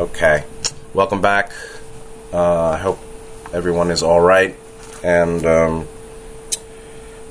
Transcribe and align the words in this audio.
Okay, 0.00 0.44
welcome 0.94 1.20
back. 1.20 1.52
Uh, 2.32 2.70
I 2.70 2.78
hope 2.78 2.98
everyone 3.52 3.90
is 3.90 4.02
all 4.02 4.22
right 4.22 4.56
and 5.04 5.44
um, 5.44 5.88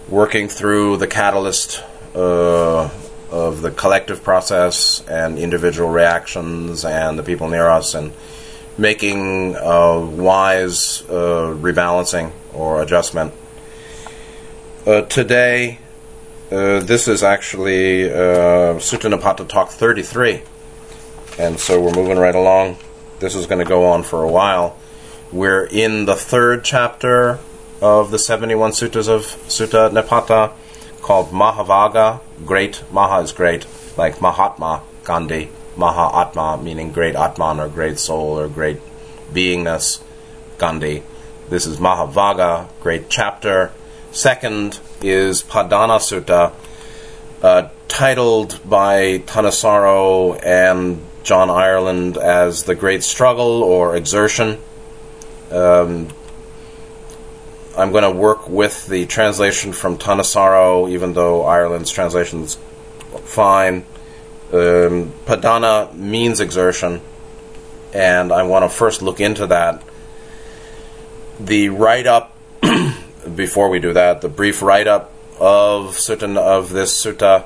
working 0.07 0.47
through 0.47 0.97
the 0.97 1.07
catalyst 1.07 1.83
uh, 2.13 2.91
of 3.31 3.63
the 3.63 3.71
collective 3.71 4.21
process 4.21 5.03
and 5.07 5.39
individual 5.39 5.89
reactions 5.89 6.85
and 6.85 7.17
the 7.17 7.23
people 7.23 7.49
near 7.49 7.67
us 7.67 7.95
and 7.95 8.13
making 8.77 9.55
a 9.55 9.99
wise 9.99 11.01
uh, 11.09 11.57
rebalancing 11.59 12.31
or 12.53 12.83
adjustment. 12.83 13.33
Uh, 14.85 15.01
today, 15.01 15.79
uh, 16.51 16.81
this 16.81 17.07
is 17.07 17.23
actually 17.23 18.07
uh, 18.11 18.77
Sutta 18.77 19.11
Nipata 19.11 19.47
Talk 19.47 19.69
33. 19.71 20.43
And 21.39 21.57
so 21.57 21.79
we're 21.79 21.93
moving 21.93 22.17
right 22.17 22.35
along. 22.35 22.75
This 23.19 23.33
is 23.33 23.47
going 23.47 23.59
to 23.59 23.65
go 23.65 23.85
on 23.85 24.03
for 24.03 24.23
a 24.23 24.29
while. 24.29 24.77
We're 25.31 25.63
in 25.63 26.03
the 26.03 26.15
third 26.15 26.65
chapter 26.65 27.39
of 27.81 28.11
the 28.11 28.19
71 28.19 28.71
suttas 28.71 29.07
of 29.07 29.21
Sutta 29.47 29.89
Nipata 29.89 30.51
called 31.01 31.29
Mahavagga. 31.31 32.19
Great. 32.45 32.83
Maha 32.91 33.21
is 33.23 33.31
great, 33.31 33.65
like 33.95 34.21
Mahatma 34.21 34.83
Gandhi. 35.05 35.49
Maha 35.77 36.27
Atma, 36.27 36.61
meaning 36.61 36.91
great 36.91 37.15
Atman 37.15 37.61
or 37.61 37.69
great 37.69 37.99
soul 37.99 38.37
or 38.37 38.49
great 38.49 38.81
beingness, 39.31 40.01
Gandhi. 40.57 41.03
This 41.47 41.65
is 41.65 41.77
Mahavagga, 41.77 42.67
great 42.81 43.09
chapter. 43.09 43.71
Second 44.11 44.81
is 45.01 45.41
Padana 45.41 45.99
Sutta, 45.99 46.51
uh, 47.41 47.69
titled 47.87 48.59
by 48.69 49.19
Thanissaro 49.19 50.37
and 50.45 51.01
John 51.29 51.51
Ireland 51.51 52.17
as 52.17 52.63
The 52.63 52.73
Great 52.73 53.03
Struggle 53.03 53.61
or 53.61 53.95
Exertion. 53.95 54.57
Um, 55.51 56.07
I'm 57.77 57.91
going 57.91 58.03
to 58.03 58.09
work 58.09 58.49
with 58.49 58.87
the 58.87 59.05
translation 59.05 59.71
from 59.71 59.99
Thanissaro, 59.99 60.89
even 60.89 61.13
though 61.13 61.43
Ireland's 61.43 61.91
translation 61.91 62.45
is 62.45 62.57
fine. 63.25 63.85
Um, 64.51 65.13
padana 65.27 65.93
means 65.93 66.39
exertion, 66.39 66.99
and 67.93 68.31
I 68.31 68.41
want 68.41 68.65
to 68.65 68.69
first 68.75 69.03
look 69.03 69.19
into 69.19 69.45
that. 69.45 69.83
The 71.39 71.69
write 71.69 72.07
up, 72.07 72.35
before 73.35 73.69
we 73.69 73.79
do 73.79 73.93
that, 73.93 74.21
the 74.21 74.29
brief 74.29 74.63
write 74.63 74.87
up 74.87 75.13
of 75.39 75.95
sutta 75.95 76.37
of 76.37 76.71
this 76.71 77.05
sutta 77.05 77.45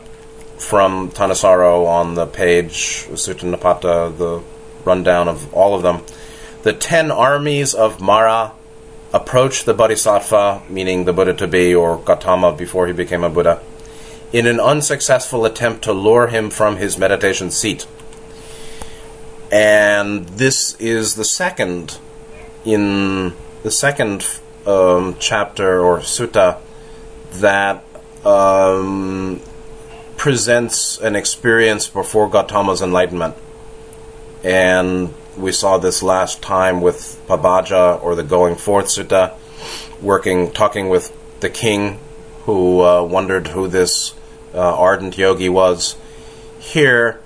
from 0.64 1.11
Thanissaro 1.11 1.86
on 1.86 2.16
the 2.16 2.25
page 2.25 3.06
Sutta 3.11 3.53
Nipata, 3.53 4.17
the 4.17 4.42
rundown 4.86 5.28
of 5.28 5.53
all 5.53 5.75
of 5.75 5.83
them. 5.83 6.02
The 6.64 6.73
ten 6.73 7.11
armies 7.11 7.73
of 7.73 8.02
Mara 8.02 8.53
approached 9.14 9.66
the 9.66 9.73
Bodhisattva, 9.73 10.64
meaning 10.70 11.05
the 11.05 11.14
Buddha 11.14 11.33
to 11.33 11.47
be, 11.47 11.75
or 11.75 11.97
Gautama 11.97 12.53
before 12.53 12.88
he 12.88 12.94
became 12.94 13.23
a 13.23 13.30
Buddha, 13.30 13.61
in 14.31 14.47
an 14.47 14.59
unsuccessful 14.59 15.45
attempt 15.45 15.83
to 15.83 15.94
lure 15.94 16.28
him 16.28 16.50
from 16.50 16.77
his 16.77 16.98
meditation 16.98 17.52
seat. 17.52 17.86
And 19.52 20.27
this 20.30 20.75
is 20.80 21.16
the 21.16 21.25
second 21.25 22.00
in 22.66 23.33
the 23.61 23.70
second 23.70 24.25
um, 24.66 25.16
chapter 25.20 25.81
or 25.81 26.00
sutta 26.00 26.59
that 27.33 27.83
um, 28.25 29.42
presents 30.23 30.97
an 30.99 31.17
experience 31.17 31.89
before 31.89 32.29
Gautama's 32.29 32.81
enlightenment. 32.81 33.35
And 34.41 35.13
we 35.35 35.52
saw 35.52 35.80
this 35.80 36.02
last 36.02 36.41
time 36.41 36.80
with 36.80 37.21
Pabbaja 37.27 38.02
or 38.02 38.15
the 38.15 38.23
Going 38.23 38.55
Forth 38.55 38.85
Sutta, 38.85 39.33
working, 40.02 40.53
talking 40.53 40.88
with 40.88 41.11
the 41.41 41.49
king 41.49 41.99
who 42.45 42.80
uh, 42.80 43.03
wondered 43.03 43.48
who 43.48 43.67
this 43.67 44.14
uh, 44.53 44.59
ardent 44.59 45.17
yogi 45.17 45.49
was. 45.49 45.98
Here, 46.58 47.19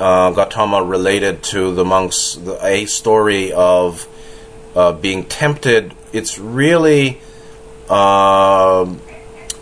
uh, 0.00 0.30
Gautama 0.30 0.82
related 0.82 1.42
to 1.52 1.74
the 1.74 1.84
monks 1.84 2.36
the, 2.36 2.58
a 2.64 2.86
story 2.86 3.52
of 3.52 4.08
uh, 4.74 4.92
being 4.92 5.26
tempted. 5.26 5.94
It's 6.14 6.38
really 6.38 7.20
uh, 7.90 8.86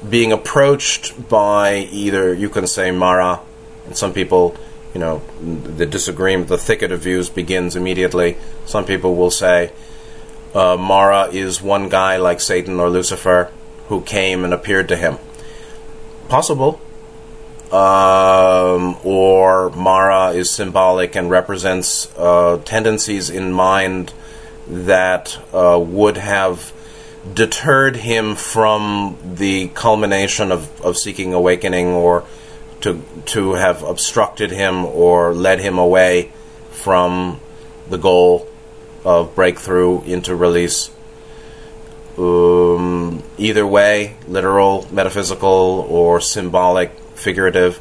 being 0.08 0.32
approached 0.32 1.28
by 1.28 1.88
either 1.90 2.32
you 2.32 2.48
can 2.48 2.66
say 2.66 2.90
Mara, 2.90 3.40
and 3.86 3.96
some 3.96 4.12
people, 4.12 4.56
you 4.94 5.00
know, 5.00 5.22
the 5.40 5.86
disagreement, 5.86 6.48
the 6.48 6.58
thicket 6.58 6.92
of 6.92 7.00
views 7.00 7.28
begins 7.28 7.76
immediately. 7.76 8.36
Some 8.64 8.84
people 8.84 9.16
will 9.16 9.30
say 9.30 9.72
uh, 10.54 10.76
Mara 10.76 11.28
is 11.28 11.60
one 11.60 11.88
guy 11.88 12.16
like 12.16 12.40
Satan 12.40 12.80
or 12.80 12.88
Lucifer 12.88 13.50
who 13.88 14.00
came 14.02 14.44
and 14.44 14.52
appeared 14.52 14.88
to 14.88 14.96
him. 14.96 15.18
Possible. 16.28 16.80
Um, 17.72 18.96
or 19.04 19.70
Mara 19.70 20.30
is 20.30 20.50
symbolic 20.50 21.16
and 21.16 21.28
represents 21.28 22.12
uh, 22.16 22.60
tendencies 22.64 23.28
in 23.28 23.52
mind 23.52 24.12
that 24.68 25.38
uh, 25.52 25.78
would 25.78 26.16
have 26.16 26.72
deterred 27.34 27.96
him 27.96 28.34
from 28.34 29.18
the 29.36 29.68
culmination 29.68 30.52
of, 30.52 30.80
of 30.82 30.96
seeking 30.96 31.34
awakening 31.34 31.88
or 31.88 32.24
to 32.80 33.02
to 33.24 33.54
have 33.54 33.82
obstructed 33.82 34.50
him 34.50 34.84
or 34.84 35.34
led 35.34 35.60
him 35.60 35.78
away 35.78 36.32
from 36.70 37.40
the 37.88 37.98
goal 37.98 38.46
of 39.04 39.34
breakthrough 39.34 40.02
into 40.02 40.34
release. 40.34 40.90
Um, 42.18 43.22
either 43.38 43.66
way, 43.66 44.16
literal, 44.26 44.86
metaphysical, 44.90 45.86
or 45.88 46.20
symbolic, 46.20 46.92
figurative. 47.14 47.78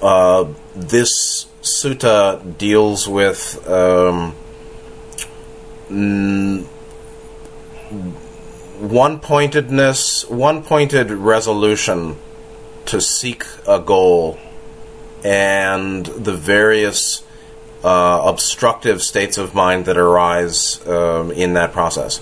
Uh, 0.00 0.46
this 0.74 1.46
sutta 1.62 2.56
deals 2.58 3.08
with 3.08 3.68
um, 3.68 4.34
one 8.80 9.20
pointedness, 9.20 10.28
one 10.28 10.62
pointed 10.62 11.10
resolution 11.10 12.16
to 12.86 13.00
seek 13.00 13.44
a 13.66 13.80
goal, 13.80 14.38
and 15.24 16.06
the 16.06 16.34
various 16.34 17.24
uh, 17.82 18.22
obstructive 18.24 19.02
states 19.02 19.38
of 19.38 19.54
mind 19.54 19.86
that 19.86 19.96
arise 19.96 20.86
um, 20.86 21.30
in 21.32 21.54
that 21.54 21.72
process. 21.72 22.20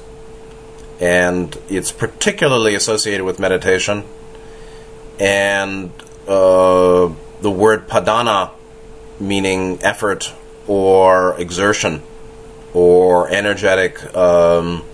And 1.00 1.56
it's 1.68 1.90
particularly 1.90 2.74
associated 2.74 3.24
with 3.24 3.38
meditation. 3.38 4.04
And 5.18 5.90
uh, 6.26 7.12
the 7.40 7.50
word 7.50 7.88
padana, 7.88 8.50
meaning 9.18 9.78
effort 9.82 10.32
or 10.66 11.38
exertion 11.40 12.02
or 12.72 13.28
energetic 13.28 14.14
um, 14.16 14.84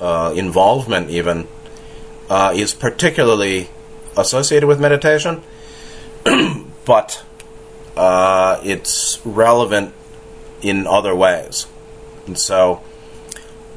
uh, 0.00 0.32
involvement, 0.34 1.10
even, 1.10 1.46
uh, 2.28 2.52
is 2.54 2.74
particularly 2.74 3.68
associated 4.16 4.66
with 4.66 4.80
meditation, 4.80 5.42
but 6.84 7.24
uh, 7.96 8.60
it's 8.62 9.20
relevant 9.24 9.92
in 10.62 10.86
other 10.86 11.14
ways. 11.14 11.66
And 12.26 12.38
so, 12.38 12.82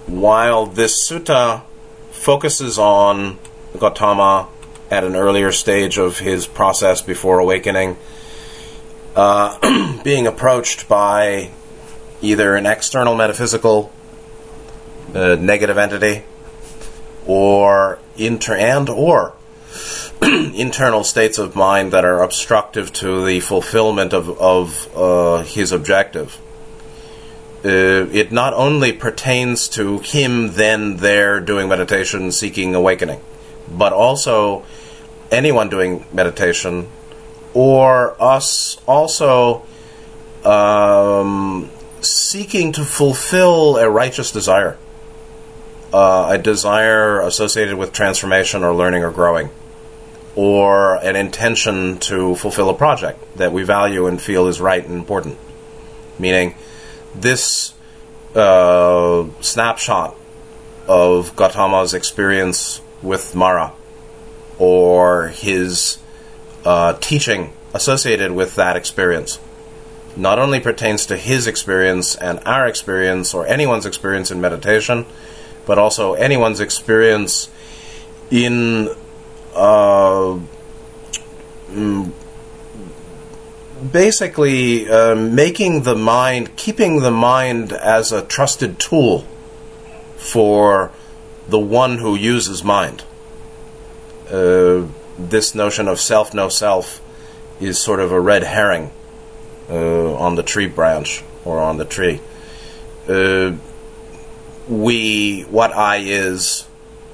while 0.05 0.65
this 0.65 1.09
sutta 1.09 1.63
focuses 2.11 2.77
on 2.77 3.39
Gautama 3.77 4.47
at 4.91 5.03
an 5.03 5.15
earlier 5.15 5.51
stage 5.51 5.97
of 5.97 6.19
his 6.19 6.45
process 6.45 7.01
before 7.01 7.39
awakening, 7.39 7.97
uh, 9.15 10.01
being 10.03 10.27
approached 10.27 10.87
by 10.87 11.51
either 12.21 12.55
an 12.55 12.65
external 12.65 13.15
metaphysical 13.15 13.91
uh, 15.13 15.35
negative 15.39 15.77
entity 15.77 16.23
or 17.25 17.99
inter 18.17 18.55
and 18.55 18.89
or 18.89 19.33
internal 20.21 21.03
states 21.03 21.37
of 21.37 21.55
mind 21.55 21.91
that 21.91 22.05
are 22.05 22.21
obstructive 22.21 22.93
to 22.93 23.25
the 23.25 23.39
fulfillment 23.39 24.13
of, 24.13 24.29
of 24.39 24.89
uh, 24.95 25.43
his 25.43 25.71
objective. 25.71 26.39
Uh, 27.65 28.07
it 28.11 28.31
not 28.31 28.53
only 28.53 28.91
pertains 28.91 29.69
to 29.69 29.99
him 29.99 30.53
then 30.53 30.97
there 30.97 31.39
doing 31.39 31.69
meditation, 31.69 32.31
seeking 32.31 32.75
awakening, 32.75 33.21
but 33.71 33.93
also 33.93 34.65
anyone 35.31 35.69
doing 35.69 36.05
meditation, 36.11 36.89
or 37.53 38.21
us 38.21 38.77
also 38.85 39.63
um, 40.43 41.69
seeking 42.01 42.71
to 42.73 42.83
fulfill 42.83 43.77
a 43.77 43.89
righteous 43.89 44.31
desire, 44.31 44.77
uh, 45.93 46.29
a 46.31 46.37
desire 46.37 47.21
associated 47.21 47.75
with 47.75 47.93
transformation 47.93 48.63
or 48.63 48.73
learning 48.73 49.03
or 49.03 49.11
growing 49.11 49.49
or 50.35 50.95
an 50.95 51.15
intention 51.15 51.99
to 51.99 52.35
fulfill 52.35 52.69
a 52.69 52.73
project 52.73 53.37
that 53.37 53.53
we 53.53 53.63
value 53.63 54.07
and 54.07 54.19
feel 54.19 54.47
is 54.47 54.59
right 54.59 54.83
and 54.83 54.97
important. 54.97 55.37
Meaning, 56.17 56.55
this 57.13 57.73
uh, 58.33 59.25
snapshot 59.41 60.15
of 60.87 61.35
Gautama's 61.35 61.93
experience 61.93 62.81
with 63.03 63.35
Mara 63.35 63.73
or 64.57 65.27
his 65.27 65.99
uh, 66.65 66.93
teaching 66.93 67.53
associated 67.73 68.31
with 68.31 68.55
that 68.55 68.75
experience 68.75 69.39
not 70.15 70.39
only 70.39 70.59
pertains 70.59 71.07
to 71.07 71.17
his 71.17 71.47
experience 71.47 72.15
and 72.15 72.39
our 72.45 72.67
experience 72.67 73.33
or 73.33 73.47
anyone's 73.47 73.85
experience 73.85 74.29
in 74.29 74.39
meditation, 74.39 75.05
but 75.65 75.77
also 75.77 76.13
anyone's 76.13 76.59
experience 76.59 77.49
in 78.29 78.89
uh, 79.55 80.39
mm, 81.69 82.11
basically 83.91 84.89
uh, 84.89 85.15
making 85.15 85.83
the 85.83 85.95
mind, 85.95 86.55
keeping 86.55 87.01
the 87.01 87.11
mind 87.11 87.71
as 87.71 88.11
a 88.11 88.21
trusted 88.21 88.79
tool 88.79 89.25
for 90.17 90.91
the 91.47 91.59
one 91.59 91.97
who 91.97 92.15
uses 92.15 92.63
mind. 92.63 93.03
Uh, 94.29 94.87
this 95.19 95.53
notion 95.53 95.87
of 95.87 95.99
self, 95.99 96.33
no 96.33 96.49
self, 96.49 97.01
is 97.59 97.79
sort 97.79 97.99
of 97.99 98.11
a 98.11 98.19
red 98.19 98.43
herring 98.43 98.91
uh, 99.69 100.15
on 100.15 100.35
the 100.35 100.43
tree 100.43 100.67
branch 100.67 101.23
or 101.45 101.59
on 101.59 101.77
the 101.77 101.85
tree. 101.85 102.19
Uh, 104.63 104.73
we, 104.73 105.41
what 105.43 105.73
I 105.73 105.97
is, 105.97 106.67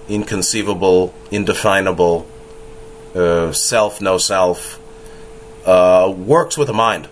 inconceivable, 0.07 1.13
indefinable, 1.31 2.28
uh, 3.16 3.51
self, 3.51 4.01
no 4.01 4.18
self, 4.18 4.80
uh, 5.66 6.13
works 6.16 6.57
with 6.57 6.68
the 6.68 6.74
mind. 6.74 7.07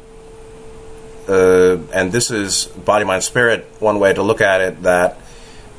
Uh, 1.27 1.77
and 1.93 2.11
this 2.11 2.31
is 2.31 2.65
body, 2.65 3.05
mind, 3.05 3.23
spirit, 3.23 3.65
one 3.79 3.99
way 3.99 4.13
to 4.13 4.23
look 4.23 4.41
at 4.41 4.61
it 4.61 4.83
that 4.83 5.17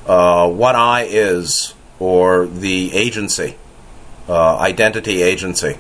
uh, 0.06 0.49
what 0.49 0.75
I 0.75 1.02
is, 1.02 1.75
or 1.99 2.46
the 2.46 2.93
agency, 2.94 3.56
identity 4.28 5.22
agency, 5.22 5.78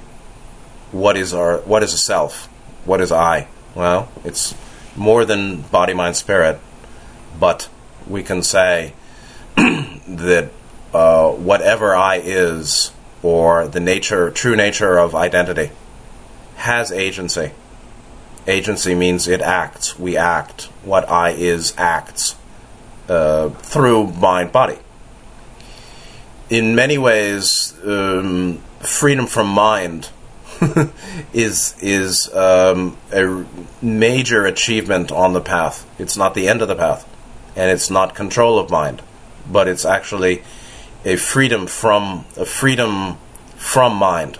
what 0.90 1.16
is 1.16 1.34
our, 1.34 1.58
what 1.58 1.82
is 1.82 1.92
a 1.92 1.98
self, 1.98 2.46
what 2.86 3.00
is 3.00 3.12
I? 3.12 3.46
Well, 3.74 4.10
it's 4.24 4.54
more 4.96 5.24
than 5.24 5.60
body, 5.62 5.92
mind, 5.92 6.16
spirit, 6.16 6.58
but 7.38 7.68
we 8.08 8.22
can 8.22 8.42
say 8.42 8.92
that 9.56 10.50
uh, 10.92 11.30
whatever 11.32 11.94
I 11.94 12.16
is, 12.16 12.92
or 13.22 13.68
the 13.68 13.80
nature, 13.80 14.30
true 14.30 14.56
nature 14.56 14.98
of 14.98 15.14
identity, 15.14 15.70
has 16.56 16.90
agency. 16.90 17.52
Agency 18.46 18.94
means 18.94 19.28
it 19.28 19.40
acts. 19.40 19.98
We 19.98 20.16
act. 20.16 20.64
What 20.82 21.08
I 21.08 21.30
is 21.30 21.74
acts 21.76 22.36
uh, 23.08 23.50
through 23.50 24.12
mind, 24.12 24.52
body. 24.52 24.78
In 26.50 26.74
many 26.74 26.96
ways, 26.96 27.74
um, 27.84 28.58
freedom 28.80 29.26
from 29.26 29.48
mind 29.48 30.08
is 31.32 31.74
is 31.80 32.32
um, 32.34 32.96
a 33.12 33.44
major 33.82 34.46
achievement 34.46 35.12
on 35.12 35.32
the 35.32 35.40
path. 35.40 35.86
It's 35.98 36.16
not 36.16 36.34
the 36.34 36.48
end 36.48 36.62
of 36.62 36.68
the 36.68 36.74
path, 36.74 37.06
and 37.58 37.72
it's 37.72 37.90
not 37.90 38.14
control 38.14 38.58
of 38.58 38.70
mind, 38.70 39.02
but 39.50 39.66
it's 39.66 39.84
actually 39.84 40.42
a 41.04 41.16
freedom 41.16 41.66
from 41.66 42.24
a 42.36 42.44
freedom 42.44 43.18
from 43.56 43.94
mind. 43.96 44.38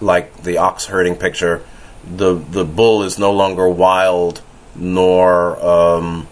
Like 0.00 0.42
the 0.42 0.56
ox 0.58 0.86
herding 0.86 1.16
picture, 1.16 1.62
the 2.04 2.34
the 2.34 2.64
bull 2.64 3.02
is 3.02 3.18
no 3.18 3.32
longer 3.32 3.68
wild 3.68 4.40
nor 4.74 5.62
um, 5.64 6.26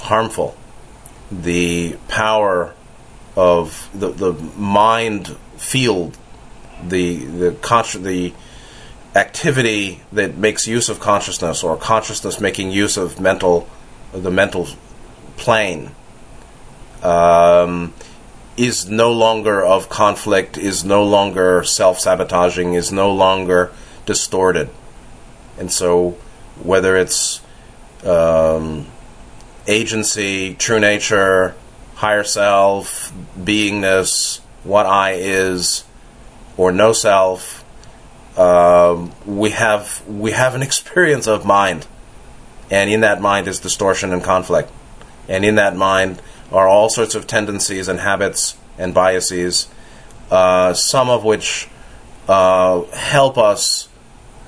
harmful. 0.00 0.56
The 1.30 1.96
power 2.08 2.74
of 3.36 3.88
the 3.94 4.10
the 4.10 4.32
mind 4.56 5.36
field 5.56 6.18
the 6.82 7.24
the 7.24 7.50
consci- 7.52 8.02
the 8.02 8.32
activity 9.18 10.00
that 10.12 10.36
makes 10.36 10.66
use 10.66 10.88
of 10.88 11.00
consciousness 11.00 11.62
or 11.62 11.76
consciousness 11.76 12.40
making 12.40 12.70
use 12.70 12.96
of 12.96 13.20
mental 13.20 13.68
the 14.12 14.30
mental 14.30 14.66
plane 15.38 15.92
um, 17.02 17.94
is 18.56 18.88
no 18.88 19.12
longer 19.12 19.64
of 19.64 19.88
conflict 19.88 20.58
is 20.58 20.84
no 20.84 21.04
longer 21.04 21.62
self-sabotaging 21.64 22.74
is 22.74 22.92
no 22.92 23.12
longer 23.12 23.72
distorted. 24.04 24.68
And 25.58 25.70
so 25.70 26.18
whether 26.62 26.96
it's 26.96 27.40
um, 28.04 28.86
agency 29.66 30.54
true 30.54 30.80
nature 30.80 31.54
higher 31.96 32.24
self 32.24 33.12
beingness 33.36 34.40
what 34.62 34.86
i 34.86 35.12
is 35.12 35.84
or 36.56 36.72
no 36.72 36.92
self, 36.92 37.64
um, 38.36 39.12
we 39.24 39.50
have 39.50 40.02
we 40.06 40.32
have 40.32 40.54
an 40.54 40.62
experience 40.70 41.26
of 41.26 41.46
mind, 41.46 41.86
and 42.70 42.90
in 42.90 43.00
that 43.00 43.20
mind 43.22 43.48
is 43.48 43.60
distortion 43.60 44.12
and 44.12 44.22
conflict, 44.22 44.70
and 45.28 45.44
in 45.44 45.56
that 45.56 45.76
mind 45.76 46.20
are 46.52 46.66
all 46.66 46.88
sorts 46.88 47.14
of 47.14 47.26
tendencies 47.26 47.88
and 47.88 48.00
habits 48.00 48.56
and 48.78 48.94
biases, 48.94 49.68
uh, 50.30 50.72
some 50.72 51.10
of 51.10 51.24
which 51.24 51.68
uh, 52.28 52.82
help 52.86 53.36
us 53.36 53.88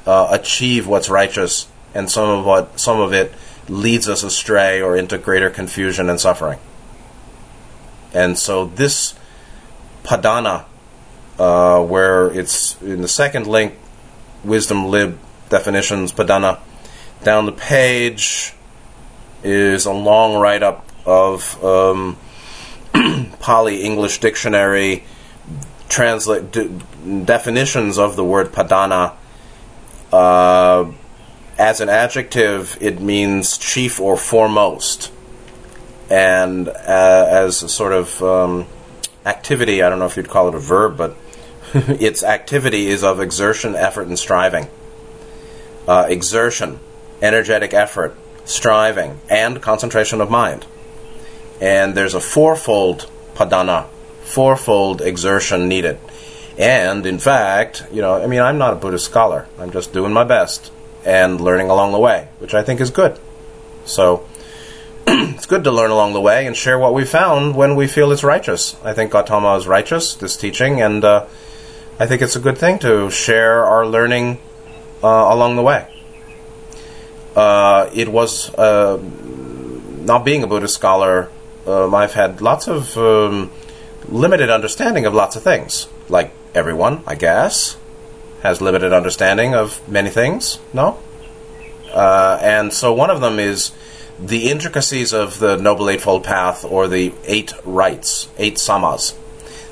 uh, 0.06 0.28
achieve 0.30 0.86
what's 0.86 1.10
righteous, 1.10 1.68
and 1.94 2.10
some 2.10 2.28
of 2.28 2.44
what 2.44 2.80
some 2.80 3.00
of 3.00 3.12
it 3.12 3.32
leads 3.68 4.08
us 4.08 4.22
astray 4.22 4.80
or 4.80 4.96
into 4.96 5.18
greater 5.18 5.50
confusion 5.50 6.08
and 6.08 6.20
suffering. 6.20 6.58
And 8.12 8.38
so 8.38 8.66
this 8.66 9.14
padana 10.02 10.64
uh, 11.38 11.82
where 11.82 12.30
it's 12.30 12.80
in 12.82 13.00
the 13.00 13.08
second 13.08 13.46
link, 13.46 13.74
wisdom 14.44 14.86
lib 14.86 15.18
definitions, 15.48 16.12
padana. 16.12 16.58
Down 17.22 17.46
the 17.46 17.52
page 17.52 18.54
is 19.42 19.86
a 19.86 19.92
long 19.92 20.40
write 20.40 20.62
up 20.62 20.86
of 21.06 21.62
um, 21.64 22.16
Pali 23.40 23.82
English 23.82 24.20
dictionary 24.20 25.04
translate 25.88 26.52
d- 26.52 26.70
definitions 27.24 27.98
of 27.98 28.16
the 28.16 28.24
word 28.24 28.52
padana. 28.52 29.14
Uh, 30.12 30.92
as 31.58 31.80
an 31.80 31.88
adjective, 31.88 32.78
it 32.80 33.00
means 33.00 33.58
chief 33.58 34.00
or 34.00 34.16
foremost, 34.16 35.12
and 36.08 36.68
uh, 36.68 37.26
as 37.28 37.62
a 37.62 37.68
sort 37.68 37.92
of 37.92 38.22
um, 38.22 38.66
activity, 39.26 39.82
I 39.82 39.90
don't 39.90 39.98
know 39.98 40.06
if 40.06 40.16
you'd 40.16 40.30
call 40.30 40.48
it 40.48 40.54
a 40.54 40.58
verb, 40.58 40.96
but 40.96 41.16
its 41.74 42.22
activity 42.22 42.86
is 42.86 43.04
of 43.04 43.20
exertion, 43.20 43.76
effort, 43.76 44.06
and 44.06 44.18
striving. 44.18 44.68
Uh, 45.86 46.06
exertion, 46.08 46.78
energetic 47.20 47.74
effort, 47.74 48.16
striving, 48.50 49.20
and 49.28 49.62
concentration 49.62 50.20
of 50.20 50.30
mind. 50.30 50.66
And 51.60 51.94
there's 51.94 52.14
a 52.14 52.20
fourfold 52.20 53.08
padana, 53.34 53.86
fourfold 54.22 55.00
exertion 55.00 55.68
needed. 55.68 55.98
And 56.58 57.06
in 57.06 57.18
fact, 57.18 57.86
you 57.92 58.02
know, 58.02 58.22
I 58.22 58.26
mean, 58.26 58.40
I'm 58.40 58.58
not 58.58 58.72
a 58.72 58.76
Buddhist 58.76 59.04
scholar. 59.04 59.46
I'm 59.58 59.70
just 59.70 59.92
doing 59.92 60.12
my 60.12 60.24
best 60.24 60.72
and 61.04 61.40
learning 61.40 61.70
along 61.70 61.92
the 61.92 61.98
way, 61.98 62.28
which 62.38 62.52
I 62.52 62.62
think 62.62 62.80
is 62.80 62.90
good. 62.90 63.18
So, 63.84 64.26
it's 65.06 65.46
good 65.46 65.64
to 65.64 65.70
learn 65.70 65.90
along 65.90 66.12
the 66.12 66.20
way 66.20 66.46
and 66.46 66.56
share 66.56 66.78
what 66.78 66.92
we 66.92 67.04
found 67.04 67.54
when 67.54 67.76
we 67.76 67.86
feel 67.86 68.12
it's 68.12 68.24
righteous. 68.24 68.76
I 68.84 68.92
think 68.92 69.12
Gautama 69.12 69.56
is 69.56 69.66
righteous, 69.66 70.14
this 70.14 70.36
teaching, 70.36 70.82
and 70.82 71.04
uh, 71.04 71.26
I 71.98 72.06
think 72.06 72.20
it's 72.20 72.36
a 72.36 72.40
good 72.40 72.58
thing 72.58 72.78
to 72.80 73.10
share 73.10 73.64
our 73.64 73.86
learning 73.86 74.40
uh, 75.02 75.28
along 75.30 75.56
the 75.56 75.62
way. 75.62 75.86
Uh, 77.36 77.88
it 77.94 78.08
was, 78.08 78.52
uh, 78.54 79.00
not 80.04 80.24
being 80.24 80.42
a 80.42 80.46
Buddhist 80.46 80.74
scholar, 80.74 81.28
um, 81.66 81.94
I've 81.94 82.14
had 82.14 82.40
lots 82.40 82.68
of 82.68 82.96
um, 82.96 83.50
limited 84.08 84.50
understanding 84.50 85.06
of 85.06 85.14
lots 85.14 85.36
of 85.36 85.42
things. 85.42 85.88
Like 86.08 86.32
everyone, 86.54 87.02
I 87.06 87.14
guess, 87.14 87.76
has 88.42 88.60
limited 88.60 88.92
understanding 88.92 89.54
of 89.54 89.86
many 89.88 90.10
things, 90.10 90.58
no? 90.72 90.98
Uh, 91.92 92.38
and 92.40 92.72
so 92.72 92.92
one 92.92 93.10
of 93.10 93.20
them 93.20 93.38
is 93.38 93.72
the 94.18 94.50
intricacies 94.50 95.12
of 95.12 95.38
the 95.38 95.56
Noble 95.56 95.88
Eightfold 95.88 96.24
Path 96.24 96.64
or 96.64 96.88
the 96.88 97.12
eight 97.24 97.52
rights, 97.64 98.28
eight 98.38 98.56
samas. 98.56 99.14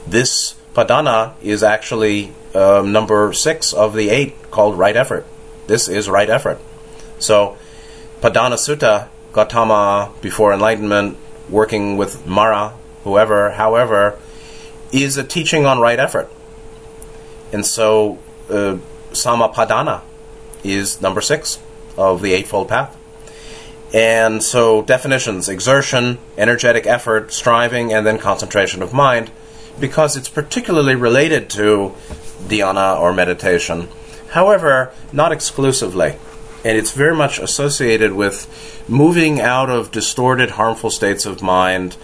This 0.06 0.54
Padana 0.74 1.34
is 1.42 1.62
actually 1.62 2.32
um, 2.54 2.92
number 2.92 3.32
six 3.32 3.72
of 3.72 3.94
the 3.94 4.10
eight 4.10 4.50
called 4.50 4.78
right 4.78 4.96
effort. 4.96 5.26
This 5.66 5.88
is 5.88 6.08
right 6.08 6.30
effort. 6.30 6.58
So, 7.18 7.56
Padana 8.20 8.54
Sutta, 8.54 9.08
Gautama 9.32 10.12
before 10.20 10.52
enlightenment, 10.52 11.16
working 11.48 11.96
with 11.96 12.26
Mara, 12.26 12.74
whoever, 13.04 13.52
however, 13.52 14.18
is 14.92 15.16
a 15.16 15.24
teaching 15.24 15.66
on 15.66 15.80
right 15.80 15.98
effort. 15.98 16.30
And 17.52 17.64
so, 17.64 18.18
uh, 18.50 18.78
Samapadana 19.12 20.02
is 20.64 21.00
number 21.00 21.20
six 21.20 21.58
of 21.96 22.22
the 22.22 22.32
Eightfold 22.32 22.68
Path. 22.68 22.96
And 23.92 24.42
so, 24.42 24.82
definitions 24.82 25.48
exertion, 25.48 26.18
energetic 26.36 26.86
effort, 26.86 27.32
striving, 27.32 27.92
and 27.92 28.06
then 28.06 28.18
concentration 28.18 28.82
of 28.82 28.92
mind, 28.92 29.30
because 29.80 30.16
it's 30.16 30.28
particularly 30.28 30.94
related 30.94 31.48
to 31.50 31.94
dhyana 32.48 33.00
or 33.00 33.14
meditation. 33.14 33.88
However, 34.30 34.92
not 35.12 35.32
exclusively. 35.32 36.16
And 36.64 36.76
it's 36.76 36.92
very 36.92 37.14
much 37.14 37.38
associated 37.38 38.12
with 38.12 38.84
moving 38.88 39.40
out 39.40 39.70
of 39.70 39.90
distorted, 39.90 40.50
harmful 40.50 40.90
states 40.90 41.24
of 41.24 41.42
mind 41.42 41.96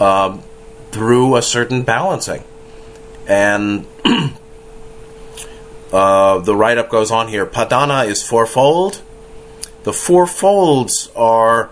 uh, 0.00 0.38
through 0.90 1.36
a 1.36 1.42
certain 1.42 1.82
balancing. 1.82 2.42
And 3.28 3.86
uh, 5.92 6.38
the 6.38 6.56
write 6.56 6.78
up 6.78 6.90
goes 6.90 7.10
on 7.10 7.28
here 7.28 7.46
Padana 7.46 8.06
is 8.06 8.22
fourfold 8.22 9.02
the 9.84 9.92
four 9.92 10.26
folds 10.26 11.10
are 11.14 11.70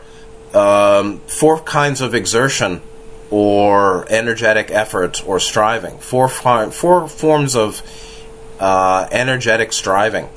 um, 0.55 1.21
four 1.21 1.59
kinds 1.61 2.03
of 2.03 2.15
exertion 2.15 2.83
or 3.31 4.07
energetic 4.11 4.71
effort 4.71 5.27
or 5.27 5.41
striving. 5.41 5.97
Four, 5.99 6.29
four 6.29 7.09
forms 7.09 7.57
of 7.57 7.83
uh, 8.61 9.09
energetic 9.11 9.73
striving. 9.73 10.29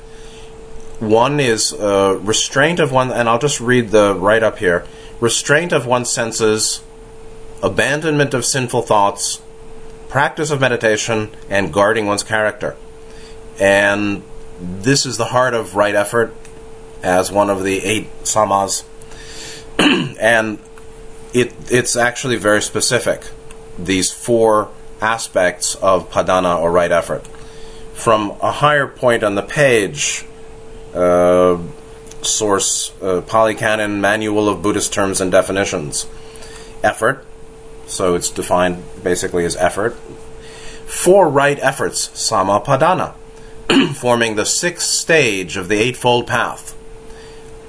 One 0.98 1.40
is 1.40 1.72
uh, 1.74 2.18
restraint 2.22 2.80
of 2.80 2.90
one, 2.90 3.12
and 3.12 3.28
I'll 3.28 3.38
just 3.38 3.60
read 3.60 3.90
the 3.90 4.14
write 4.14 4.42
up 4.42 4.58
here 4.58 4.84
restraint 5.20 5.72
of 5.72 5.86
one's 5.86 6.10
senses, 6.10 6.82
abandonment 7.62 8.34
of 8.34 8.44
sinful 8.44 8.82
thoughts, 8.82 9.40
practice 10.08 10.50
of 10.50 10.60
meditation, 10.60 11.30
and 11.48 11.72
guarding 11.72 12.06
one's 12.06 12.22
character. 12.22 12.76
And 13.58 14.22
this 14.60 15.06
is 15.06 15.16
the 15.16 15.26
heart 15.26 15.54
of 15.54 15.74
right 15.74 15.94
effort 15.94 16.34
as 17.02 17.30
one 17.30 17.50
of 17.50 17.62
the 17.62 17.84
eight 17.84 18.08
samas, 18.24 18.84
and 19.78 20.58
it 21.32 21.52
it's 21.70 21.96
actually 21.96 22.36
very 22.36 22.62
specific. 22.62 23.24
These 23.78 24.12
four 24.12 24.70
aspects 25.00 25.74
of 25.76 26.10
padana 26.10 26.58
or 26.58 26.72
right 26.72 26.90
effort. 26.90 27.26
From 27.92 28.36
a 28.42 28.52
higher 28.52 28.86
point 28.86 29.22
on 29.22 29.34
the 29.34 29.42
page, 29.42 30.24
uh, 30.96 31.58
source 32.22 32.92
uh, 33.02 33.20
Pali 33.22 33.54
Canon 33.54 34.00
Manual 34.00 34.48
of 34.48 34.62
Buddhist 34.62 34.92
Terms 34.92 35.20
and 35.20 35.30
Definitions. 35.30 36.06
Effort, 36.82 37.24
so 37.86 38.14
it's 38.14 38.30
defined 38.30 38.82
basically 39.02 39.44
as 39.44 39.56
effort. 39.56 39.94
Four 40.86 41.28
right 41.28 41.58
efforts, 41.60 42.08
samapadana, 42.08 43.14
forming 43.94 44.36
the 44.36 44.46
sixth 44.46 44.88
stage 44.88 45.56
of 45.56 45.68
the 45.68 45.76
Eightfold 45.76 46.26
Path 46.26 46.76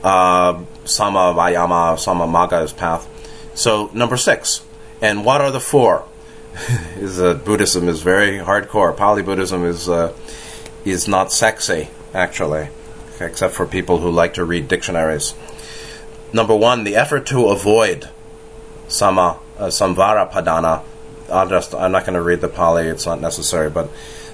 uh, 0.03 0.63
Sama 0.85 1.33
Vayama, 1.33 1.99
Sama 1.99 2.27
Maga's 2.27 2.73
path. 2.73 3.07
So 3.55 3.89
number 3.93 4.17
six. 4.17 4.63
And 5.01 5.25
what 5.25 5.41
are 5.41 5.51
the 5.51 5.59
four? 5.59 6.05
is 6.95 7.19
uh, 7.19 7.35
Buddhism 7.35 7.87
is 7.87 8.01
very 8.01 8.39
hardcore. 8.39 8.95
Pali 8.95 9.21
Buddhism 9.21 9.63
is 9.63 9.87
uh, 9.87 10.13
is 10.85 11.07
not 11.07 11.31
sexy 11.31 11.89
actually, 12.13 12.69
except 13.19 13.53
for 13.53 13.65
people 13.65 13.99
who 13.99 14.09
like 14.09 14.33
to 14.35 14.45
read 14.45 14.67
dictionaries. 14.67 15.33
Number 16.33 16.55
one, 16.55 16.83
the 16.83 16.95
effort 16.95 17.25
to 17.27 17.47
avoid 17.47 18.09
sama 18.87 19.39
uh, 19.57 19.67
samvara 19.67 20.31
padana. 20.31 20.83
I'll 21.31 21.47
just 21.47 21.75
I'm 21.75 21.91
not 21.91 22.05
going 22.05 22.13
to 22.13 22.21
read 22.21 22.41
the 22.41 22.47
Pali; 22.47 22.87
it's 22.87 23.05
not 23.05 23.19
necessary. 23.19 23.69
But 23.69 23.89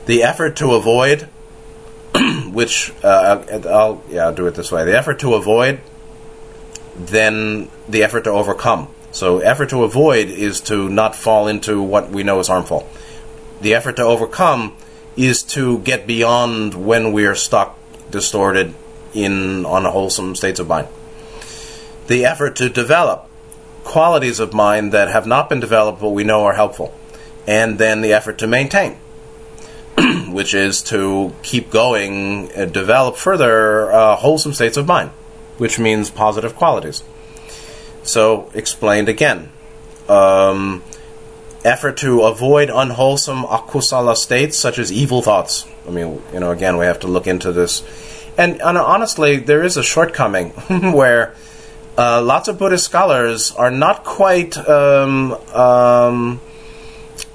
the 0.06 0.24
effort 0.24 0.56
to 0.58 0.74
avoid 0.74 1.30
which 2.52 2.94
uh, 3.04 3.44
I'll 3.70 4.04
yeah 4.10 4.26
I'll 4.26 4.34
do 4.34 4.48
it 4.48 4.56
this 4.56 4.72
way: 4.72 4.86
the 4.86 4.98
effort 4.98 5.20
to 5.20 5.34
avoid, 5.34 5.82
then 6.96 7.70
the 7.88 8.04
effort 8.04 8.26
to 8.26 8.32
overcome. 8.32 8.90
So, 9.12 9.40
effort 9.40 9.70
to 9.70 9.84
avoid 9.84 10.30
is 10.30 10.60
to 10.62 10.90
not 10.90 11.16
fall 11.16 11.48
into 11.48 11.82
what 11.82 12.10
we 12.10 12.24
know 12.24 12.40
is 12.40 12.48
harmful. 12.48 12.90
The 13.62 13.76
effort 13.76 13.98
to 13.98 14.04
overcome 14.04 14.76
is 15.16 15.44
to 15.44 15.78
get 15.80 16.08
beyond 16.08 16.74
when 16.74 17.14
we 17.14 17.28
are 17.28 17.36
stuck, 17.36 17.78
distorted 18.14 18.74
in 19.14 19.66
unwholesome 19.68 20.36
states 20.36 20.62
of 20.62 20.70
mind. 20.70 20.88
The 22.08 22.26
effort 22.26 22.56
to 22.58 22.70
develop 22.70 23.28
qualities 23.84 24.40
of 24.40 24.54
mind 24.54 24.94
that 24.94 25.10
have 25.10 25.28
not 25.28 25.50
been 25.50 25.60
developed 25.60 26.00
but 26.00 26.12
we 26.12 26.24
know 26.24 26.46
are 26.46 26.54
helpful. 26.54 26.94
And 27.46 27.78
then 27.78 28.00
the 28.00 28.14
effort 28.14 28.38
to 28.38 28.48
maintain 28.48 28.98
which 30.30 30.54
is 30.54 30.82
to 30.82 31.34
keep 31.44 31.70
going 31.70 32.52
and 32.52 32.74
develop 32.74 33.16
further 33.16 33.92
uh, 33.92 34.16
wholesome 34.16 34.54
states 34.54 34.78
of 34.78 34.88
mind, 34.88 35.12
which 35.58 35.78
means 35.78 36.10
positive 36.10 36.56
qualities. 36.56 37.04
So, 38.04 38.50
explained 38.54 39.08
again. 39.08 39.52
Um, 40.10 40.84
effort 41.64 41.98
to 41.98 42.22
avoid 42.24 42.70
unwholesome 42.70 43.44
akusala 43.44 44.16
states 44.16 44.58
such 44.58 44.80
as 44.80 44.92
evil 44.92 45.22
thoughts. 45.22 45.66
I 45.88 45.92
mean, 45.92 46.22
you 46.34 46.40
know, 46.40 46.52
again, 46.52 46.78
we 46.78 46.86
have 46.86 47.00
to 47.02 47.08
look 47.08 47.28
into 47.28 47.52
this. 47.52 47.84
And, 48.38 48.62
and 48.62 48.78
honestly, 48.78 49.38
there 49.38 49.64
is 49.64 49.78
a 49.78 49.84
shortcoming 49.84 50.50
where 50.94 51.36
uh, 51.98 52.22
lots 52.22 52.48
of 52.48 52.58
Buddhist 52.58 52.86
scholars 52.86 53.52
are 53.52 53.72
not 53.72 54.04
quite 54.04 54.58
um, 54.58 55.34
um, 55.54 56.42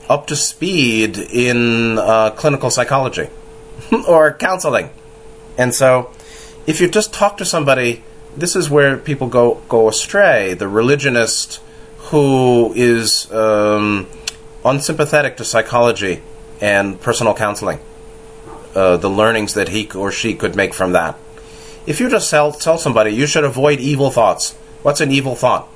up 0.09 0.27
to 0.27 0.37
speed 0.37 1.19
in 1.19 1.99
uh, 1.99 2.31
clinical 2.31 2.71
psychology 2.71 3.29
or 4.09 4.33
counseling. 4.35 4.91
And 5.57 5.75
so, 5.75 6.11
if 6.67 6.81
you 6.81 6.89
just 6.89 7.13
talk 7.13 7.37
to 7.39 7.45
somebody, 7.45 8.03
this 8.37 8.55
is 8.55 8.69
where 8.71 8.97
people 8.97 9.29
go 9.29 9.61
go 9.69 9.89
astray. 9.89 10.55
The 10.55 10.69
religionist 10.69 11.61
who 12.11 12.73
is 12.75 13.31
um, 13.33 14.07
unsympathetic 14.65 15.37
to 15.37 15.45
psychology 15.45 16.23
and 16.61 17.01
personal 17.01 17.35
counseling, 17.35 17.81
uh, 18.75 18.97
the 18.97 19.11
learnings 19.11 19.55
that 19.55 19.69
he 19.69 19.91
or 19.93 20.11
she 20.11 20.35
could 20.35 20.57
make 20.57 20.75
from 20.75 20.93
that. 20.93 21.17
If 21.87 22.01
you 22.01 22.11
just 22.11 22.31
tell, 22.31 22.53
tell 22.53 22.79
somebody 22.79 23.13
you 23.13 23.27
should 23.27 23.45
avoid 23.45 23.81
evil 23.81 24.11
thoughts, 24.11 24.55
what's 24.83 25.01
an 25.01 25.11
evil 25.11 25.35
thought? 25.35 25.69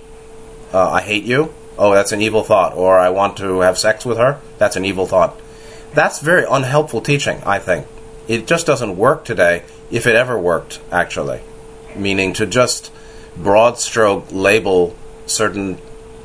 Uh, 0.72 0.90
I 0.90 1.02
hate 1.02 1.24
you 1.24 1.54
oh, 1.78 1.92
that's 1.92 2.12
an 2.12 2.20
evil 2.20 2.42
thought, 2.42 2.74
or 2.74 2.98
I 2.98 3.08
want 3.10 3.36
to 3.38 3.60
have 3.60 3.78
sex 3.78 4.04
with 4.04 4.18
her, 4.18 4.40
that's 4.58 4.76
an 4.76 4.84
evil 4.84 5.06
thought. 5.06 5.40
That's 5.94 6.20
very 6.20 6.44
unhelpful 6.48 7.00
teaching, 7.00 7.42
I 7.44 7.58
think. 7.58 7.86
It 8.28 8.46
just 8.46 8.66
doesn't 8.66 8.96
work 8.96 9.24
today, 9.24 9.64
if 9.90 10.06
it 10.06 10.14
ever 10.14 10.38
worked, 10.38 10.80
actually. 10.90 11.40
Meaning 11.96 12.32
to 12.34 12.46
just 12.46 12.92
broad 13.36 13.78
stroke 13.78 14.26
label 14.30 14.96
certain 15.26 15.78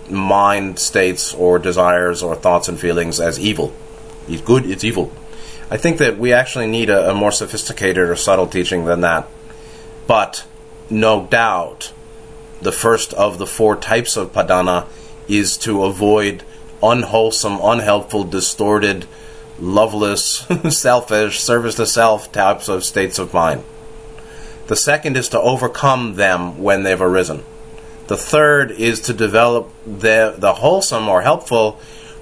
mind 0.09 0.79
states 0.79 1.33
or 1.33 1.59
desires 1.59 2.23
or 2.23 2.35
thoughts 2.35 2.67
and 2.69 2.79
feelings 2.79 3.19
as 3.19 3.39
evil. 3.39 3.73
It's 4.27 4.41
good, 4.41 4.65
it's 4.65 4.83
evil. 4.83 5.11
I 5.69 5.77
think 5.77 5.97
that 5.97 6.17
we 6.17 6.31
actually 6.31 6.67
need 6.67 6.89
a, 6.89 7.11
a 7.11 7.13
more 7.13 7.31
sophisticated 7.31 8.09
or 8.09 8.15
subtle 8.15 8.47
teaching 8.47 8.85
than 8.85 9.01
that. 9.01 9.27
But 10.07 10.45
no 10.89 11.25
doubt, 11.25 11.91
the 12.61 12.71
first 12.71 13.13
of 13.13 13.37
the 13.37 13.47
four 13.47 13.75
types 13.75 14.15
of 14.15 14.31
padana 14.31 14.87
is 15.27 15.57
to 15.57 15.83
avoid 15.83 16.43
unwholesome, 16.81 17.59
unhelpful, 17.61 18.23
distorted, 18.23 19.05
loveless, 19.59 20.47
selfish, 20.69 21.39
service 21.39 21.75
to 21.75 21.85
self 21.85 22.31
types 22.31 22.69
of 22.69 22.83
states 22.83 23.19
of 23.19 23.33
mind. 23.33 23.63
The 24.67 24.75
second 24.75 25.17
is 25.17 25.29
to 25.29 25.39
overcome 25.39 26.15
them 26.15 26.61
when 26.61 26.83
they've 26.83 27.01
arisen. 27.01 27.43
The 28.07 28.17
third 28.17 28.71
is 28.71 29.01
to 29.01 29.13
develop 29.13 29.71
the, 29.85 30.35
the 30.37 30.53
wholesome 30.55 31.09
or 31.09 31.21
helpful 31.21 31.79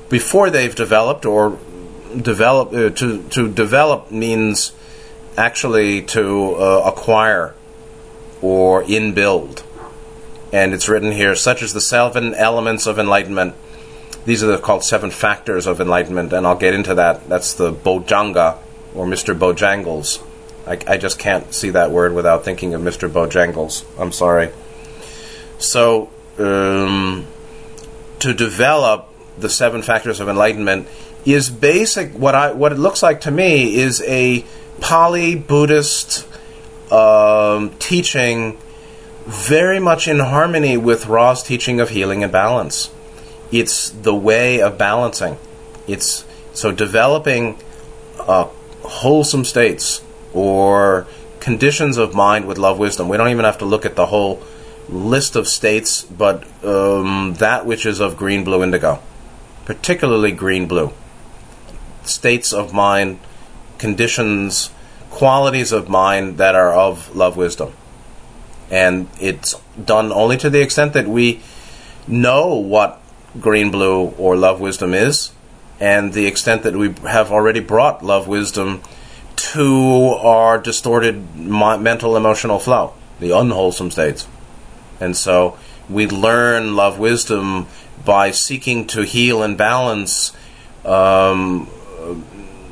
before 0.09 0.49
they've 0.49 0.75
developed, 0.75 1.25
or 1.25 1.59
develop 2.19 2.73
uh, 2.73 2.89
to 2.91 3.23
to 3.29 3.51
develop 3.51 4.11
means 4.11 4.71
actually 5.37 6.01
to 6.03 6.55
uh, 6.55 6.81
acquire 6.85 7.53
or 8.41 8.83
inbuild 8.83 9.63
and 10.55 10.73
it's 10.73 10.87
written 10.87 11.11
here, 11.11 11.35
such 11.35 11.61
as 11.61 11.73
the 11.73 11.81
seven 11.81 12.33
elements 12.33 12.87
of 12.87 12.97
enlightenment. 12.97 13.55
These 14.25 14.41
are 14.41 14.47
the, 14.47 14.57
called 14.57 14.85
seven 14.85 15.11
factors 15.11 15.67
of 15.67 15.81
enlightenment, 15.81 16.31
and 16.31 16.47
I'll 16.47 16.55
get 16.55 16.73
into 16.73 16.95
that. 16.95 17.27
That's 17.27 17.53
the 17.53 17.73
Bojjhanga, 17.73 18.57
or 18.95 19.05
Mr. 19.05 19.37
Bojangles. 19.37 20.23
I, 20.65 20.79
I 20.93 20.97
just 20.97 21.19
can't 21.19 21.53
see 21.53 21.71
that 21.71 21.91
word 21.91 22.13
without 22.13 22.45
thinking 22.45 22.73
of 22.73 22.81
Mr. 22.81 23.09
Bojangles. 23.09 23.83
I'm 23.99 24.13
sorry. 24.13 24.51
So, 25.65 26.09
um, 26.37 27.25
to 28.19 28.33
develop 28.33 29.09
the 29.37 29.49
seven 29.49 29.81
factors 29.81 30.19
of 30.19 30.29
enlightenment 30.29 30.87
is 31.25 31.49
basic. 31.49 32.11
What 32.13 32.35
I 32.35 32.51
what 32.53 32.71
it 32.71 32.77
looks 32.77 33.01
like 33.01 33.21
to 33.21 33.31
me 33.31 33.75
is 33.75 34.01
a 34.03 34.45
Pali 34.79 35.35
Buddhist 35.35 36.27
um, 36.91 37.71
teaching 37.79 38.57
very 39.25 39.79
much 39.79 40.07
in 40.07 40.19
harmony 40.19 40.77
with 40.77 41.07
Ra's 41.07 41.41
teaching 41.41 41.79
of 41.79 41.89
healing 41.89 42.23
and 42.23 42.31
balance. 42.31 42.91
It's 43.51 43.89
the 43.89 44.13
way 44.13 44.61
of 44.61 44.77
balancing. 44.77 45.37
It's 45.87 46.25
so 46.53 46.71
developing 46.71 47.57
uh, 48.19 48.49
wholesome 48.83 49.45
states 49.45 50.03
or 50.33 51.07
conditions 51.39 51.97
of 51.97 52.13
mind 52.13 52.45
with 52.45 52.57
love 52.57 52.77
wisdom. 52.77 53.09
We 53.09 53.17
don't 53.17 53.29
even 53.29 53.45
have 53.45 53.57
to 53.59 53.65
look 53.65 53.85
at 53.85 53.95
the 53.95 54.07
whole 54.07 54.43
list 54.89 55.35
of 55.35 55.47
states, 55.47 56.03
but 56.03 56.43
um, 56.63 57.35
that 57.39 57.65
which 57.65 57.85
is 57.85 57.99
of 57.99 58.17
green, 58.17 58.43
blue, 58.43 58.63
indigo, 58.63 59.01
particularly 59.65 60.31
green, 60.31 60.67
blue. 60.67 60.93
States 62.03 62.53
of 62.53 62.73
mind, 62.73 63.19
conditions, 63.77 64.69
qualities 65.09 65.71
of 65.71 65.89
mind 65.89 66.37
that 66.37 66.55
are 66.55 66.73
of 66.73 67.15
love, 67.15 67.37
wisdom. 67.37 67.73
And 68.69 69.07
it's 69.19 69.55
done 69.83 70.11
only 70.11 70.37
to 70.37 70.49
the 70.49 70.61
extent 70.61 70.93
that 70.93 71.07
we 71.07 71.41
know 72.07 72.55
what 72.55 73.01
green, 73.39 73.71
blue, 73.71 74.09
or 74.17 74.35
love, 74.35 74.59
wisdom 74.59 74.93
is, 74.93 75.31
and 75.79 76.13
the 76.13 76.25
extent 76.25 76.63
that 76.63 76.75
we 76.75 76.93
have 77.07 77.31
already 77.31 77.59
brought 77.59 78.03
love, 78.03 78.27
wisdom 78.27 78.81
to 79.35 80.15
our 80.21 80.57
distorted 80.57 81.35
mental, 81.35 82.15
emotional 82.15 82.59
flow, 82.59 82.93
the 83.19 83.31
unwholesome 83.31 83.91
states. 83.91 84.27
And 84.99 85.15
so 85.15 85.57
we 85.89 86.07
learn 86.07 86.75
love 86.75 86.99
wisdom 86.99 87.67
by 88.03 88.31
seeking 88.31 88.87
to 88.87 89.01
heal 89.01 89.43
and 89.43 89.57
balance 89.57 90.31
um, 90.83 91.69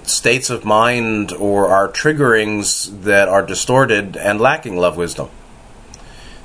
states 0.03 0.49
of 0.49 0.65
mind 0.65 1.31
or 1.31 1.69
our 1.69 1.87
triggerings 1.87 3.03
that 3.03 3.27
are 3.27 3.45
distorted 3.45 4.15
and 4.17 4.39
lacking 4.39 4.77
love 4.77 4.97
wisdom. 4.97 5.29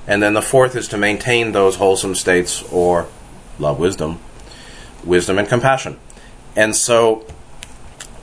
And 0.07 0.23
then 0.23 0.33
the 0.33 0.43
fourth 0.43 0.75
is 0.75 0.89
to 0.89 0.97
maintain 0.97 1.53
those 1.53 1.77
wholesome 1.77 2.15
states 2.15 2.63
or 2.73 3.09
love 3.59 3.79
wisdom, 3.79 4.21
wisdom 5.05 5.39
and 5.39 5.49
compassion. 5.49 5.99
And 6.57 6.75
so 6.75 7.27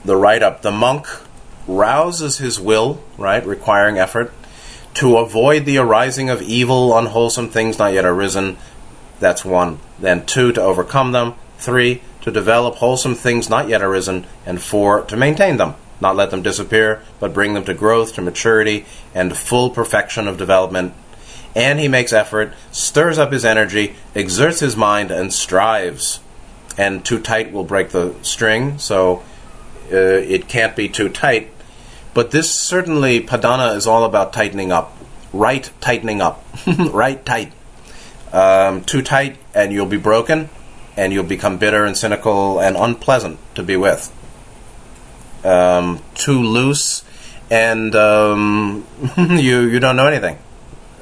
the 0.04 0.16
write 0.16 0.42
up, 0.42 0.62
the 0.62 0.72
monk 0.72 1.06
rouses 1.68 2.38
his 2.38 2.58
will, 2.60 3.02
right, 3.18 3.44
requiring 3.46 3.98
effort, 3.98 4.32
to 4.96 5.18
avoid 5.18 5.66
the 5.66 5.76
arising 5.76 6.30
of 6.30 6.40
evil, 6.40 6.96
unwholesome 6.96 7.50
things 7.50 7.78
not 7.78 7.92
yet 7.92 8.06
arisen. 8.06 8.56
That's 9.20 9.44
one. 9.44 9.78
Then 9.98 10.24
two, 10.24 10.52
to 10.52 10.62
overcome 10.62 11.12
them. 11.12 11.34
Three, 11.58 12.00
to 12.22 12.30
develop 12.30 12.76
wholesome 12.76 13.14
things 13.14 13.50
not 13.50 13.68
yet 13.68 13.82
arisen. 13.82 14.26
And 14.46 14.60
four, 14.60 15.02
to 15.02 15.16
maintain 15.16 15.58
them. 15.58 15.74
Not 16.00 16.16
let 16.16 16.30
them 16.30 16.40
disappear, 16.40 17.02
but 17.20 17.34
bring 17.34 17.52
them 17.52 17.64
to 17.66 17.74
growth, 17.74 18.14
to 18.14 18.22
maturity, 18.22 18.86
and 19.14 19.36
full 19.36 19.68
perfection 19.68 20.26
of 20.26 20.38
development. 20.38 20.94
And 21.54 21.78
he 21.78 21.88
makes 21.88 22.14
effort, 22.14 22.54
stirs 22.72 23.18
up 23.18 23.32
his 23.32 23.44
energy, 23.44 23.96
exerts 24.14 24.60
his 24.60 24.76
mind, 24.76 25.10
and 25.10 25.30
strives. 25.30 26.20
And 26.78 27.04
too 27.04 27.20
tight 27.20 27.52
will 27.52 27.64
break 27.64 27.90
the 27.90 28.14
string, 28.22 28.78
so 28.78 29.22
uh, 29.92 29.96
it 29.96 30.48
can't 30.48 30.74
be 30.74 30.88
too 30.88 31.10
tight 31.10 31.50
but 32.16 32.30
this 32.30 32.50
certainly, 32.50 33.20
Padana 33.20 33.76
is 33.76 33.86
all 33.86 34.02
about 34.04 34.32
tightening 34.32 34.72
up. 34.72 34.96
Right 35.34 35.70
tightening 35.82 36.22
up. 36.22 36.42
right 36.78 37.22
tight. 37.26 37.52
Um, 38.32 38.84
too 38.84 39.02
tight, 39.02 39.36
and 39.54 39.70
you'll 39.70 39.84
be 39.84 39.98
broken, 39.98 40.48
and 40.96 41.12
you'll 41.12 41.24
become 41.24 41.58
bitter 41.58 41.84
and 41.84 41.94
cynical 41.94 42.58
and 42.58 42.74
unpleasant 42.74 43.38
to 43.54 43.62
be 43.62 43.76
with. 43.76 44.10
Um, 45.44 46.02
too 46.14 46.42
loose, 46.42 47.04
and 47.50 47.94
um, 47.94 48.86
you 49.18 49.60
you 49.60 49.78
don't 49.78 49.96
know 49.96 50.06
anything. 50.06 50.38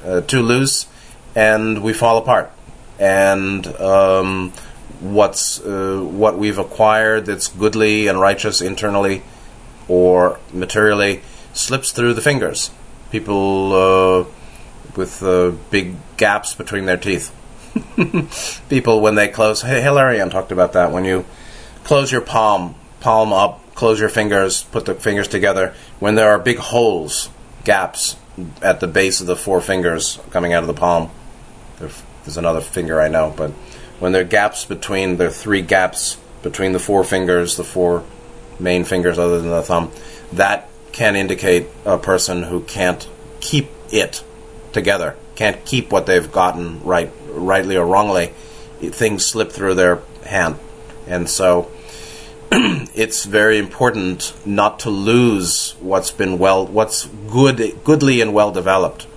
Uh, 0.03 0.19
too 0.19 0.41
loose, 0.41 0.85
and 1.33 1.81
we 1.81 1.93
fall 1.93 2.17
apart. 2.17 2.51
And 2.99 3.65
um, 3.77 4.51
what's 4.99 5.61
uh, 5.61 6.01
what 6.03 6.37
we've 6.37 6.57
acquired 6.57 7.25
that's 7.27 7.47
goodly 7.47 8.07
and 8.07 8.19
righteous 8.19 8.59
internally 8.59 9.23
or 9.87 10.39
materially 10.53 11.21
slips 11.53 11.91
through 11.91 12.13
the 12.13 12.21
fingers. 12.21 12.71
People 13.11 13.73
uh, 13.73 14.25
with 14.95 15.23
uh, 15.23 15.51
big 15.69 15.95
gaps 16.17 16.55
between 16.55 16.85
their 16.85 16.97
teeth. 16.97 17.33
People, 18.69 19.01
when 19.01 19.15
they 19.15 19.27
close, 19.27 19.61
hey, 19.61 19.81
Hilarion 19.81 20.29
talked 20.29 20.51
about 20.51 20.73
that. 20.73 20.91
When 20.91 21.05
you 21.05 21.25
close 21.83 22.11
your 22.11 22.21
palm, 22.21 22.75
palm 23.01 23.33
up, 23.33 23.75
close 23.75 23.99
your 23.99 24.09
fingers, 24.09 24.63
put 24.63 24.85
the 24.85 24.95
fingers 24.95 25.27
together, 25.27 25.73
when 25.99 26.15
there 26.15 26.29
are 26.29 26.39
big 26.39 26.57
holes, 26.57 27.29
gaps 27.63 28.15
at 28.61 28.79
the 28.79 28.87
base 28.87 29.21
of 29.21 29.27
the 29.27 29.35
four 29.35 29.61
fingers 29.61 30.19
coming 30.31 30.53
out 30.53 30.63
of 30.63 30.67
the 30.67 30.73
palm, 30.73 31.09
there's 31.79 32.37
another 32.37 32.61
finger 32.61 33.01
I 33.01 33.07
know, 33.07 33.33
but 33.35 33.51
when 33.99 34.11
there 34.11 34.21
are 34.21 34.25
gaps 34.25 34.65
between, 34.65 35.17
there 35.17 35.27
are 35.27 35.31
three 35.31 35.61
gaps 35.61 36.17
between 36.41 36.73
the 36.73 36.79
four 36.79 37.03
fingers, 37.03 37.57
the 37.57 37.63
four 37.63 38.03
main 38.59 38.83
fingers 38.83 39.17
other 39.17 39.39
than 39.39 39.49
the 39.49 39.61
thumb, 39.61 39.91
that 40.33 40.69
can 40.91 41.15
indicate 41.15 41.67
a 41.85 41.97
person 41.97 42.43
who 42.43 42.61
can't 42.61 43.07
keep 43.39 43.69
it 43.91 44.23
together, 44.71 45.15
can't 45.35 45.63
keep 45.65 45.91
what 45.91 46.05
they've 46.05 46.31
gotten 46.31 46.81
right, 46.83 47.11
rightly 47.29 47.75
or 47.77 47.85
wrongly. 47.85 48.33
Things 48.79 49.25
slip 49.25 49.51
through 49.51 49.75
their 49.75 50.01
hand, 50.25 50.57
and 51.07 51.29
so 51.29 51.71
it's 52.51 53.25
very 53.25 53.57
important 53.57 54.33
not 54.45 54.79
to 54.79 54.89
lose 54.89 55.75
what's 55.79 56.11
been 56.11 56.37
well, 56.37 56.65
what's 56.65 57.07
good, 57.29 57.83
goodly 57.83 58.21
and 58.21 58.33
well 58.33 58.51
developed. 58.51 59.07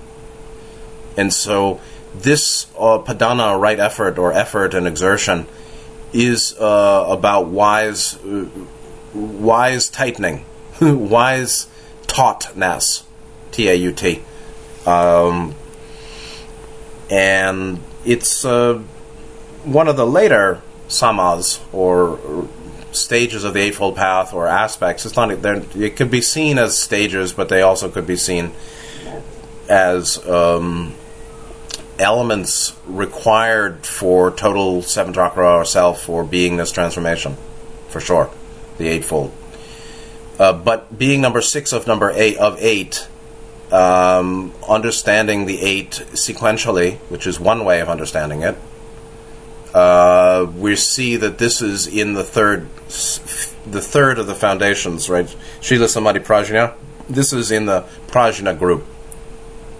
And 1.16 1.33
so 1.33 1.81
this 2.14 2.66
uh, 2.79 2.98
padana, 2.98 3.61
right 3.61 3.79
effort 3.79 4.18
or 4.18 4.33
effort 4.33 4.74
and 4.74 4.87
exertion, 4.87 5.46
is 6.12 6.57
uh, 6.59 7.07
about 7.09 7.48
wise. 7.48 8.18
Wise 9.14 9.88
tightening, 9.88 10.44
wise 10.81 11.68
tautness, 12.07 13.05
T 13.53 13.68
A 13.68 13.75
U 13.75 13.92
T. 13.92 14.23
Um, 14.87 15.55
and 17.11 17.81
it's 18.05 18.44
uh, 18.44 18.83
one 19.64 19.88
of 19.88 19.97
the 19.97 20.07
later 20.07 20.61
samas 20.88 21.61
or 21.73 22.49
stages 22.92 23.44
of 23.44 23.55
the 23.55 23.61
Eightfold 23.61 23.97
Path 23.97 24.33
or 24.33 24.47
aspects. 24.47 25.07
It's 25.07 25.16
not 25.16 25.31
it 25.31 25.97
could 25.97 26.11
be 26.11 26.21
seen 26.21 26.59
as 26.59 26.77
stages, 26.79 27.33
but 27.33 27.49
they 27.49 27.62
also 27.62 27.90
could 27.90 28.07
be 28.07 28.16
seen 28.16 28.53
as 29.68 30.27
um, 30.27 30.94
elements 31.99 32.75
required 32.87 33.85
for 33.85 34.31
total 34.31 34.83
seven 34.83 35.12
chakra 35.12 35.59
or 35.59 35.64
self 35.64 36.09
or 36.09 36.25
beingness 36.25 36.73
transformation, 36.73 37.37
for 37.88 38.01
sure 38.01 38.31
the 38.79 38.88
eightfold. 38.88 39.33
Uh, 40.38 40.53
but 40.53 40.97
being 40.97 41.21
number 41.21 41.41
six 41.41 41.73
of 41.73 41.87
number 41.87 42.11
eight 42.14 42.37
of 42.38 42.57
eight, 42.61 43.09
um, 43.73 44.53
understanding 44.69 45.47
the 45.47 45.61
eight 45.61 45.91
sequentially, 46.12 46.97
which 47.11 47.27
is 47.27 47.38
one 47.41 47.64
way 47.64 47.81
of 47.81 47.88
understanding 47.88 48.43
it, 48.43 48.57
uh, 49.75 50.51
we 50.57 50.77
see 50.77 51.17
that 51.17 51.38
this 51.38 51.61
is 51.61 51.87
in 51.87 52.14
the 52.14 52.25
third, 52.25 52.69
the 53.67 53.83
third 53.83 54.19
of 54.19 54.27
the 54.27 54.35
foundations, 54.35 55.11
right? 55.11 55.35
Sila 55.61 55.88
Samadhi 55.88 56.21
Prajna. 56.21 56.75
This 57.09 57.33
is 57.33 57.51
in 57.51 57.67
the 57.67 57.85
Prajna 58.07 58.59
group, 58.59 58.87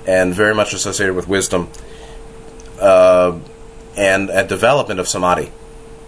and 0.07 0.35
very 0.35 0.55
much 0.55 0.73
associated 0.73 1.15
with 1.15 1.29
wisdom 1.29 1.69
uh, 2.81 3.39
and 3.97 4.31
a 4.31 4.47
development 4.47 5.01
of 5.01 5.09
samadhi. 5.09 5.51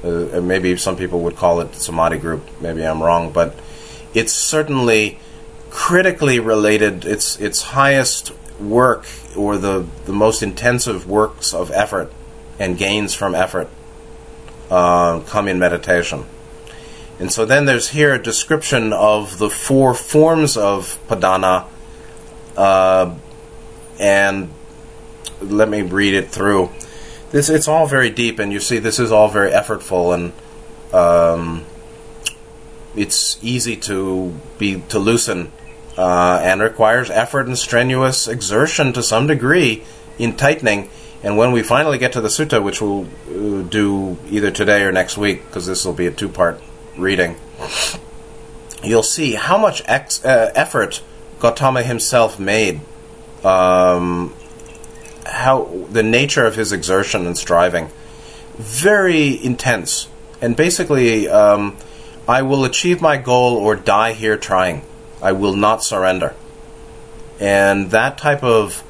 Uh, 0.03 0.41
maybe 0.41 0.77
some 0.77 0.97
people 0.97 1.21
would 1.21 1.37
call 1.37 1.61
it 1.61 1.75
Samadhi 1.75 2.19
group. 2.19 2.43
Maybe 2.61 2.83
I'm 2.83 3.03
wrong, 3.03 3.33
but 3.33 3.55
it's 4.15 4.33
certainly 4.33 5.19
critically 5.71 6.41
related. 6.41 7.05
Its 7.05 7.39
its 7.39 7.63
highest 7.63 8.33
work 8.59 9.07
or 9.37 9.57
the 9.59 9.87
the 10.07 10.13
most 10.13 10.43
intensive 10.43 11.07
works 11.09 11.53
of 11.53 11.71
effort 11.71 12.13
and 12.59 12.77
gains 12.79 13.15
from 13.15 13.35
effort 13.35 13.69
uh, 14.71 15.21
come 15.21 15.49
in 15.49 15.59
meditation. 15.59 16.25
And 17.19 17.31
so 17.31 17.45
then 17.45 17.67
there's 17.67 17.89
here 17.89 18.15
a 18.15 18.23
description 18.23 18.95
of 18.95 19.39
the 19.39 19.51
four 19.51 19.93
forms 19.93 20.57
of 20.57 20.99
padana, 21.07 21.67
uh, 22.57 23.15
and 23.99 24.49
let 25.43 25.69
me 25.69 25.83
read 25.83 26.15
it 26.15 26.31
through 26.31 26.71
this 27.31 27.49
it's 27.49 27.69
all 27.69 27.87
very 27.87 28.11
deep, 28.11 28.39
and 28.39 28.53
you 28.53 28.61
see 28.61 28.79
this 28.79 28.99
is 28.99 29.13
all 29.13 29.29
very 29.29 29.51
effortful, 29.51 30.15
and 30.15 30.33
um, 30.95 31.65
it's 32.97 33.39
easy 33.43 33.77
to 33.77 34.35
be 34.59 34.83
to 34.89 34.99
loosen, 34.99 35.53
uh, 35.97 36.41
and 36.43 36.61
requires 36.61 37.11
effort 37.11 37.47
and 37.47 37.59
strenuous 37.59 38.27
exertion 38.29 38.93
to 38.93 39.03
some 39.03 39.27
degree 39.27 39.85
in 40.19 40.37
tightening. 40.37 40.91
And 41.23 41.37
when 41.37 41.53
we 41.53 41.63
finally 41.63 41.99
get 41.99 42.13
to 42.15 42.21
the 42.21 42.29
sutta, 42.29 42.63
which 42.63 42.81
we'll 42.81 43.07
uh, 43.29 43.63
do 43.63 44.17
either 44.31 44.51
today 44.51 44.83
or 44.85 44.93
next 44.93 45.19
week, 45.19 45.45
because 45.47 45.67
this 45.67 45.85
will 45.85 45.93
be 45.93 46.07
a 46.07 46.11
two-part 46.11 46.61
reading, 46.97 47.37
you'll 48.83 49.03
see 49.03 49.35
how 49.35 49.59
much 49.59 49.83
ex- 49.87 50.25
uh, 50.25 50.51
effort 50.55 51.03
Gautama 51.39 51.83
himself 51.83 52.39
made 52.41 52.81
um, 53.45 54.35
how 55.27 55.87
the 55.91 56.03
nature 56.03 56.47
of 56.47 56.57
his 56.57 56.73
exertion 56.73 57.27
and 57.27 57.37
striving 57.37 57.91
very 58.57 59.43
intense. 59.43 60.09
And 60.41 60.57
basically 60.57 61.29
um, 61.29 61.77
i 62.29 62.43
will 62.43 62.65
achieve 62.65 63.01
my 63.01 63.17
goal 63.17 63.57
or 63.57 63.75
die 63.75 64.13
here 64.13 64.37
trying. 64.37 64.83
I 65.23 65.33
will 65.33 65.57
not 65.57 65.83
surrender. 65.83 66.35
And 67.41 67.91
that 67.91 68.19
type 68.19 68.43
of 68.43 68.85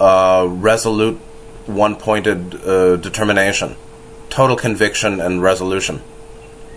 uh, 0.00 0.46
resolute 0.48 1.18
one 1.66 1.96
pointed 1.96 2.54
uh, 2.54 2.96
determination, 2.96 3.76
total 4.30 4.56
conviction 4.56 5.20
and 5.20 5.42
resolution, 5.42 6.00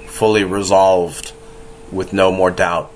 fully 0.05 0.43
resolved 0.43 1.31
with 1.91 2.13
no 2.13 2.31
more 2.31 2.51
doubt, 2.51 2.91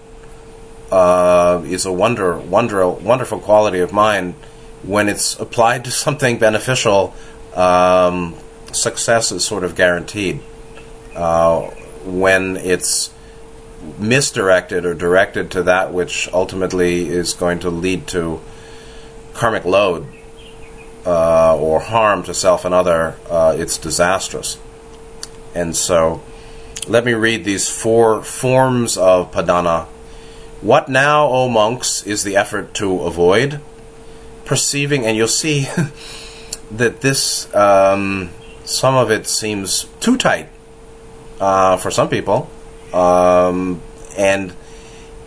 uh, 0.92 1.62
is 1.66 1.86
a 1.86 1.92
wonder, 1.92 2.38
wonder, 2.38 2.88
wonderful 2.88 3.40
quality 3.40 3.80
of 3.80 3.94
mind. 3.94 4.36
When 4.84 5.10
it's 5.10 5.40
applied 5.40 5.86
to 5.86 5.92
something 5.92 6.38
beneficial, 6.38 7.14
um, 7.54 8.36
success 8.72 9.32
is 9.32 9.44
sort 9.44 9.64
of 9.64 9.76
guaranteed. 9.76 10.42
Uh, 11.16 11.70
when 12.06 12.58
it's 12.58 13.12
misdirected 13.98 14.86
or 14.86 14.94
directed 14.94 15.52
to 15.52 15.64
that 15.64 15.94
which 15.94 16.30
ultimately 16.34 17.08
is 17.08 17.34
going 17.34 17.60
to 17.60 17.70
lead 17.70 18.08
to 18.08 18.42
karmic 19.34 19.66
load 19.66 20.06
uh, 21.06 21.56
or 21.58 21.80
harm 21.80 22.24
to 22.24 22.34
self 22.34 22.66
and 22.66 22.74
other, 22.74 23.16
uh, 23.30 23.56
it's 23.58 23.78
disastrous. 23.78 24.58
And 25.56 25.76
so, 25.76 26.22
let 26.88 27.06
me 27.06 27.14
read 27.14 27.44
these 27.44 27.70
four 27.70 28.24
forms 28.24 28.98
of 28.98 29.32
padana. 29.32 29.86
What 30.62 30.90
now, 30.90 31.28
O 31.28 31.48
monks, 31.48 32.04
is 32.04 32.24
the 32.24 32.36
effort 32.36 32.74
to 32.76 33.02
avoid? 33.02 33.62
Perceiving, 34.50 35.06
and 35.06 35.16
you'll 35.16 35.28
see 35.28 35.68
that 36.72 37.02
this, 37.02 37.54
um, 37.54 38.32
some 38.66 38.96
of 38.96 39.12
it 39.12 39.28
seems 39.28 39.86
too 40.00 40.18
tight 40.18 40.50
uh, 41.40 41.78
for 41.78 41.92
some 41.92 42.10
people. 42.10 42.50
Um, 42.92 43.80
and 44.18 44.56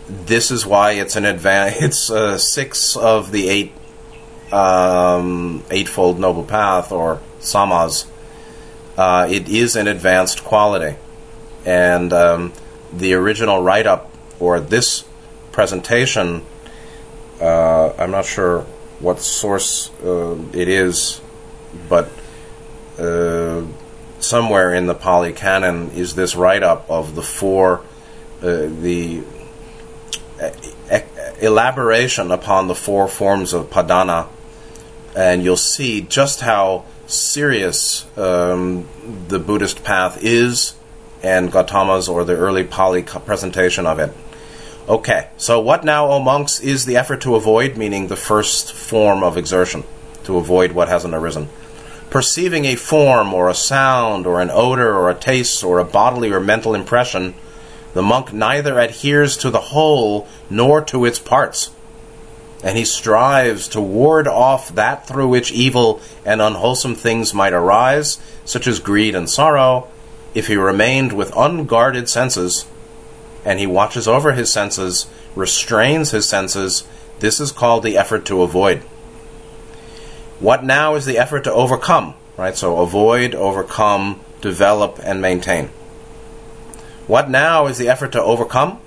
this 0.08 0.50
is 0.50 0.66
why 0.66 0.94
it's 0.94 1.14
an 1.14 1.22
advan- 1.22 1.76
It's 1.80 2.10
uh, 2.10 2.36
six 2.36 2.96
of 2.96 3.30
the 3.30 3.48
eight 3.48 3.72
um, 4.50 5.62
eightfold 5.70 6.18
noble 6.18 6.42
path 6.42 6.90
or 6.90 7.20
samas. 7.38 8.06
Uh, 8.96 9.28
it 9.30 9.48
is 9.48 9.76
an 9.76 9.86
advanced 9.86 10.42
quality, 10.42 10.96
and 11.64 12.12
um, 12.12 12.52
the 12.92 13.14
original 13.14 13.62
write-up 13.62 14.12
or 14.40 14.58
this 14.58 15.04
presentation. 15.52 16.44
Uh, 17.40 17.92
I'm 17.96 18.10
not 18.10 18.24
sure 18.24 18.66
what 19.02 19.20
source 19.20 19.90
uh, 20.02 20.38
it 20.52 20.68
is, 20.68 21.20
but 21.88 22.08
uh, 22.98 23.62
somewhere 24.20 24.72
in 24.72 24.86
the 24.86 24.94
Pali 24.94 25.32
Canon 25.32 25.90
is 25.90 26.14
this 26.14 26.36
write 26.36 26.62
up 26.62 26.88
of 26.88 27.14
the 27.14 27.22
four, 27.22 27.80
uh, 28.40 28.68
the 28.80 29.22
uh, 30.40 31.00
elaboration 31.40 32.30
upon 32.30 32.68
the 32.68 32.74
four 32.74 33.08
forms 33.08 33.52
of 33.52 33.68
padana, 33.70 34.28
and 35.16 35.42
you'll 35.42 35.56
see 35.56 36.00
just 36.00 36.40
how 36.40 36.84
serious 37.06 38.06
um, 38.16 38.88
the 39.28 39.38
Buddhist 39.38 39.82
path 39.82 40.18
is, 40.22 40.74
and 41.22 41.50
Gautama's 41.50 42.08
or 42.08 42.24
the 42.24 42.36
early 42.36 42.64
Pali 42.64 43.02
presentation 43.02 43.86
of 43.86 43.98
it. 43.98 44.12
Okay, 44.88 45.28
so 45.36 45.60
what 45.60 45.84
now, 45.84 46.08
O 46.08 46.18
monks, 46.18 46.60
is 46.60 46.84
the 46.84 46.96
effort 46.96 47.20
to 47.22 47.36
avoid, 47.36 47.76
meaning 47.76 48.08
the 48.08 48.16
first 48.16 48.72
form 48.72 49.22
of 49.22 49.36
exertion, 49.36 49.84
to 50.24 50.38
avoid 50.38 50.72
what 50.72 50.88
hasn't 50.88 51.14
arisen? 51.14 51.48
perceiving 52.12 52.66
a 52.66 52.76
form 52.76 53.32
or 53.32 53.48
a 53.48 53.54
sound 53.54 54.26
or 54.26 54.42
an 54.42 54.50
odor 54.52 54.94
or 54.94 55.08
a 55.08 55.14
taste 55.14 55.64
or 55.64 55.78
a 55.78 55.84
bodily 55.84 56.30
or 56.30 56.38
mental 56.38 56.74
impression, 56.74 57.32
the 57.94 58.02
monk 58.02 58.34
neither 58.34 58.78
adheres 58.78 59.34
to 59.34 59.48
the 59.48 59.72
whole 59.72 60.28
nor 60.50 60.82
to 60.82 61.06
its 61.06 61.18
parts. 61.18 61.70
And 62.62 62.76
he 62.76 62.84
strives 62.84 63.66
to 63.68 63.80
ward 63.80 64.28
off 64.28 64.74
that 64.74 65.08
through 65.08 65.28
which 65.28 65.52
evil 65.52 66.02
and 66.22 66.42
unwholesome 66.42 66.96
things 66.96 67.32
might 67.32 67.54
arise, 67.54 68.20
such 68.44 68.66
as 68.66 68.78
greed 68.78 69.14
and 69.14 69.28
sorrow, 69.28 69.88
if 70.34 70.48
he 70.48 70.56
remained 70.56 71.14
with 71.14 71.34
unguarded 71.34 72.10
senses. 72.10 72.66
And 73.44 73.58
he 73.58 73.66
watches 73.66 74.06
over 74.06 74.32
his 74.32 74.52
senses, 74.52 75.06
restrains 75.34 76.10
his 76.10 76.28
senses. 76.28 76.86
This 77.18 77.40
is 77.40 77.52
called 77.52 77.82
the 77.82 77.96
effort 77.96 78.24
to 78.26 78.42
avoid. 78.42 78.82
What 80.38 80.64
now 80.64 80.94
is 80.94 81.04
the 81.06 81.18
effort 81.18 81.44
to 81.44 81.52
overcome, 81.52 82.14
right? 82.36 82.56
So 82.56 82.78
avoid, 82.78 83.34
overcome, 83.34 84.20
develop, 84.40 84.98
and 85.02 85.22
maintain. 85.22 85.68
What 87.06 87.30
now 87.30 87.66
is 87.66 87.78
the 87.78 87.88
effort 87.88 88.12
to 88.12 88.22
overcome? 88.22 88.80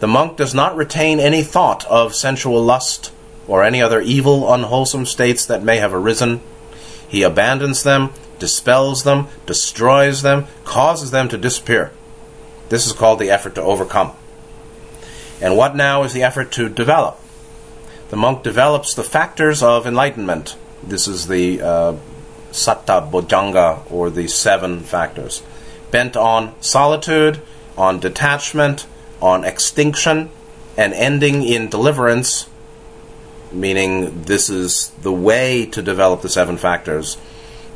The 0.00 0.06
monk 0.06 0.36
does 0.36 0.54
not 0.54 0.76
retain 0.76 1.20
any 1.20 1.42
thought 1.42 1.86
of 1.86 2.14
sensual 2.14 2.62
lust 2.62 3.12
or 3.48 3.62
any 3.62 3.80
other 3.80 4.00
evil, 4.00 4.52
unwholesome 4.52 5.06
states 5.06 5.46
that 5.46 5.62
may 5.62 5.78
have 5.78 5.94
arisen. 5.94 6.40
He 7.08 7.22
abandons 7.22 7.82
them, 7.82 8.12
dispels 8.38 9.04
them, 9.04 9.28
destroys 9.46 10.22
them, 10.22 10.46
causes 10.64 11.12
them 11.12 11.28
to 11.28 11.38
disappear. 11.38 11.92
This 12.68 12.86
is 12.86 12.92
called 12.92 13.18
the 13.18 13.30
effort 13.30 13.54
to 13.56 13.62
overcome. 13.62 14.12
And 15.40 15.56
what 15.56 15.76
now 15.76 16.02
is 16.02 16.12
the 16.12 16.22
effort 16.22 16.50
to 16.52 16.68
develop? 16.68 17.20
The 18.10 18.16
monk 18.16 18.42
develops 18.42 18.94
the 18.94 19.04
factors 19.04 19.62
of 19.62 19.86
enlightenment 19.86 20.56
this 20.82 21.08
is 21.08 21.26
the 21.26 21.60
uh, 21.60 21.96
Satta 22.52 23.10
Bojjhanga, 23.10 23.90
or 23.90 24.10
the 24.10 24.28
seven 24.28 24.80
factors, 24.80 25.42
bent 25.90 26.16
on 26.16 26.54
solitude, 26.62 27.40
on 27.76 27.98
detachment, 27.98 28.86
on 29.20 29.44
extinction, 29.44 30.30
and 30.76 30.92
ending 30.92 31.42
in 31.42 31.68
deliverance, 31.68 32.48
meaning 33.50 34.22
this 34.22 34.48
is 34.48 34.90
the 35.02 35.12
way 35.12 35.66
to 35.66 35.82
develop 35.82 36.22
the 36.22 36.28
seven 36.28 36.56
factors. 36.56 37.16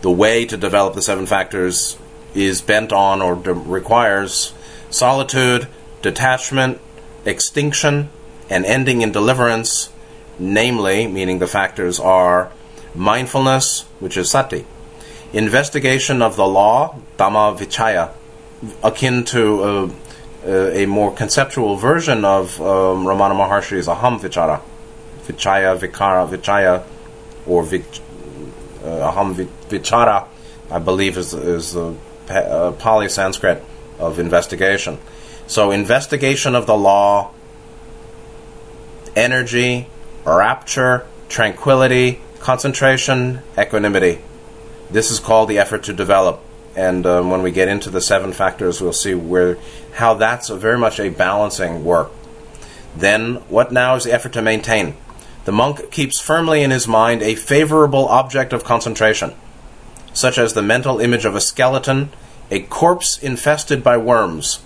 The 0.03 0.11
way 0.11 0.47
to 0.47 0.57
develop 0.57 0.95
the 0.95 1.03
seven 1.03 1.27
factors 1.27 1.99
is 2.35 2.63
bent 2.63 2.93
on 2.93 3.21
or 3.21 3.35
de- 3.35 3.53
requires 3.53 4.55
solitude, 4.91 5.69
detachment, 6.03 6.81
extinction, 7.25 8.11
and 8.49 8.67
ending 8.67 9.03
in 9.03 9.13
deliverance, 9.13 9.91
namely, 10.39 11.07
meaning 11.07 11.39
the 11.39 11.47
factors 11.47 12.01
are 12.01 12.53
mindfulness, 12.95 13.83
which 14.01 14.17
is 14.17 14.31
sati, 14.31 14.67
investigation 15.33 16.21
of 16.21 16.37
the 16.37 16.47
law, 16.47 16.97
dhamma 17.17 17.57
vichaya, 17.57 18.13
akin 18.83 19.25
to 19.25 19.63
uh, 19.63 19.91
uh, 20.47 20.71
a 20.73 20.87
more 20.87 21.15
conceptual 21.15 21.77
version 21.77 22.25
of 22.25 22.61
um, 22.61 23.05
Ramana 23.05 23.35
Maharshi's 23.35 23.87
aham 23.87 24.19
vichara, 24.19 24.61
vichaya, 25.27 25.79
vikara, 25.79 26.29
vichaya, 26.29 26.85
or 27.47 27.63
vich, 27.63 28.01
uh, 28.83 29.13
aham 29.13 29.35
vichara, 29.69 30.27
I 30.71 30.79
believe 30.79 31.17
is, 31.17 31.33
is 31.35 31.75
the 31.75 31.95
uh, 32.29 32.73
Pali 32.73 33.09
Sanskrit 33.09 33.63
of 34.01 34.19
investigation. 34.19 34.99
So, 35.47 35.71
investigation 35.71 36.55
of 36.55 36.67
the 36.67 36.77
law, 36.77 37.33
energy, 39.17 39.89
rapture, 40.25 41.07
tranquility, 41.29 42.21
concentration, 42.41 43.43
equanimity. 43.59 44.21
This 44.91 45.11
is 45.11 45.21
called 45.21 45.49
the 45.49 45.59
effort 45.59 45.85
to 45.85 45.93
develop. 45.93 46.41
And 46.77 47.05
um, 47.05 47.31
when 47.31 47.43
we 47.43 47.51
get 47.51 47.69
into 47.69 47.91
the 47.91 48.01
seven 48.01 48.33
factors, 48.33 48.81
we'll 48.81 48.93
see 48.93 49.15
where 49.15 49.59
how 49.95 50.15
that's 50.15 50.49
very 50.49 50.79
much 50.79 51.01
a 51.01 51.11
balancing 51.11 51.85
work. 51.85 52.11
Then, 52.97 53.37
what 53.49 53.73
now 53.73 53.97
is 53.97 54.05
the 54.05 54.13
effort 54.13 54.33
to 54.35 54.43
maintain? 54.43 54.97
The 55.45 55.53
monk 55.53 55.91
keeps 55.91 56.21
firmly 56.21 56.63
in 56.63 56.71
his 56.71 56.87
mind 56.87 57.23
a 57.23 57.35
favorable 57.35 58.07
object 58.09 58.53
of 58.53 58.65
concentration, 58.65 59.35
such 60.13 60.39
as 60.39 60.53
the 60.53 60.63
mental 60.63 61.01
image 61.01 61.25
of 61.25 61.35
a 61.35 61.41
skeleton, 61.41 62.11
a 62.51 62.61
corpse 62.61 63.19
infested 63.19 63.83
by 63.83 63.97
worms, 63.97 64.61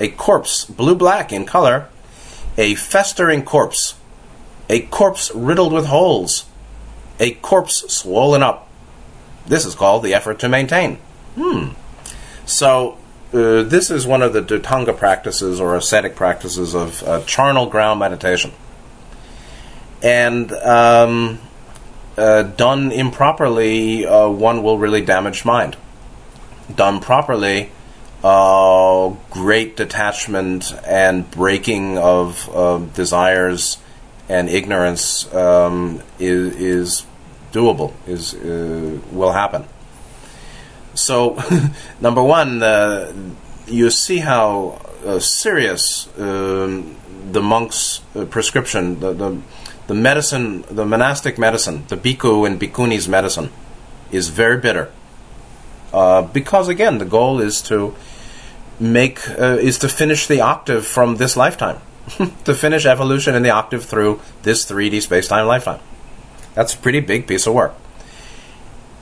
a 0.00 0.08
corpse 0.08 0.64
blue 0.64 0.94
black 0.94 1.32
in 1.32 1.44
color, 1.44 1.88
a 2.56 2.74
festering 2.74 3.44
corpse, 3.44 3.94
a 4.68 4.80
corpse 4.80 5.30
riddled 5.34 5.72
with 5.72 5.86
holes, 5.86 6.46
a 7.20 7.32
corpse 7.32 7.84
swollen 7.92 8.42
up. 8.42 8.68
This 9.46 9.64
is 9.64 9.74
called 9.74 10.02
the 10.02 10.14
effort 10.14 10.38
to 10.40 10.48
maintain. 10.48 10.96
Hmm. 11.36 11.70
So, 12.46 12.98
uh, 13.32 13.62
this 13.62 13.90
is 13.90 14.06
one 14.06 14.22
of 14.22 14.32
the 14.32 14.42
Dhutanga 14.42 14.96
practices 14.96 15.60
or 15.60 15.76
ascetic 15.76 16.14
practices 16.14 16.74
of 16.74 17.02
uh, 17.02 17.22
charnel 17.24 17.66
ground 17.66 18.00
meditation. 18.00 18.52
And 20.02 20.52
um, 20.52 21.40
uh, 22.16 22.42
done 22.42 22.92
improperly, 22.92 24.06
uh, 24.06 24.28
one 24.28 24.62
will 24.62 24.78
really 24.78 25.02
damage 25.02 25.44
mind. 25.44 25.76
Done 26.72 27.00
properly, 27.00 27.70
uh, 28.22 29.14
great 29.30 29.76
detachment 29.76 30.72
and 30.86 31.30
breaking 31.30 31.98
of 31.98 32.48
uh, 32.54 32.78
desires 32.78 33.78
and 34.28 34.48
ignorance 34.48 35.32
um, 35.34 36.02
is, 36.18 36.56
is, 36.56 37.06
doable, 37.52 37.92
is 38.06 38.34
uh, 38.34 38.98
will 39.12 39.32
happen. 39.32 39.64
So, 40.94 41.38
number 42.00 42.22
one, 42.22 42.62
uh, 42.62 43.12
you 43.66 43.90
see 43.90 44.18
how 44.18 44.80
uh, 45.04 45.18
serious 45.18 46.08
um, 46.18 46.96
the 47.30 47.42
monk's 47.42 48.00
uh, 48.14 48.24
prescription, 48.24 49.00
the, 49.00 49.12
the, 49.12 49.40
the 49.86 49.94
medicine, 49.94 50.64
the 50.70 50.84
monastic 50.84 51.38
medicine, 51.38 51.84
the 51.88 51.96
bhikkhu 51.96 52.46
and 52.46 52.60
bhikkhuni's 52.60 53.08
medicine, 53.08 53.50
is 54.10 54.28
very 54.28 54.58
bitter. 54.58 54.90
Uh, 55.94 56.22
because 56.22 56.66
again, 56.68 56.98
the 56.98 57.04
goal 57.04 57.40
is 57.40 57.62
to 57.62 57.94
make 58.80 59.20
uh, 59.30 59.56
is 59.60 59.78
to 59.78 59.88
finish 59.88 60.26
the 60.26 60.40
octave 60.40 60.84
from 60.84 61.16
this 61.16 61.36
lifetime, 61.36 61.80
to 62.44 62.52
finish 62.52 62.84
evolution 62.84 63.36
in 63.36 63.44
the 63.44 63.50
octave 63.50 63.84
through 63.84 64.20
this 64.42 64.68
3D 64.68 65.00
space-time 65.02 65.46
lifetime. 65.46 65.78
That's 66.54 66.74
a 66.74 66.78
pretty 66.78 66.98
big 66.98 67.28
piece 67.28 67.46
of 67.46 67.54
work. 67.54 67.74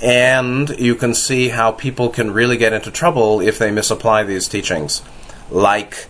And 0.03 0.69
you 0.79 0.95
can 0.95 1.15
see 1.15 1.49
how 1.49 1.73
people 1.73 2.11
can 2.11 2.31
really 2.31 2.59
get 2.59 2.75
into 2.75 2.91
trouble 2.91 3.41
if 3.41 3.59
they 3.59 3.71
misapply 3.71 4.25
these 4.25 4.47
teachings, 4.47 5.01
like 5.51 6.09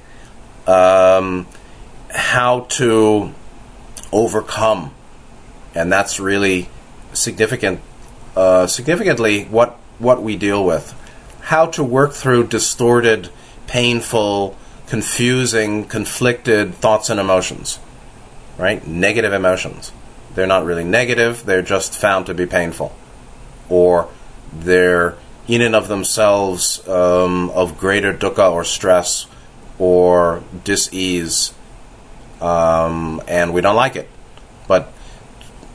um, 0.66 1.46
how 2.10 2.66
to 2.70 3.32
overcome, 4.10 4.92
and 5.76 5.92
that's 5.92 6.18
really 6.18 6.68
significant. 7.12 7.80
Uh, 8.34 8.66
significantly, 8.66 9.44
what 9.44 9.78
what 10.02 10.22
we 10.22 10.36
deal 10.36 10.64
with, 10.64 10.94
how 11.42 11.66
to 11.66 11.82
work 11.82 12.12
through 12.12 12.48
distorted, 12.48 13.30
painful, 13.66 14.56
confusing, 14.86 15.84
conflicted 15.84 16.74
thoughts 16.74 17.08
and 17.08 17.18
emotions, 17.18 17.78
right? 18.58 18.86
Negative 18.86 19.32
emotions. 19.32 19.92
They're 20.34 20.46
not 20.46 20.64
really 20.64 20.84
negative; 20.84 21.44
they're 21.44 21.62
just 21.62 21.94
found 21.94 22.26
to 22.26 22.34
be 22.34 22.46
painful 22.46 22.94
or 23.72 24.06
they're 24.52 25.16
in 25.48 25.62
and 25.62 25.74
of 25.74 25.88
themselves 25.88 26.86
um, 26.86 27.48
of 27.50 27.78
greater 27.78 28.12
dukkha 28.12 28.52
or 28.52 28.64
stress 28.64 29.26
or 29.78 30.44
dis-ease, 30.62 31.54
um, 32.40 33.20
and 33.26 33.52
we 33.54 33.62
don't 33.62 33.74
like 33.74 33.96
it. 33.96 34.08
But 34.68 34.92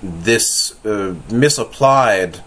this 0.01 0.73
uh, 0.85 1.15
misapplied, 1.31 2.41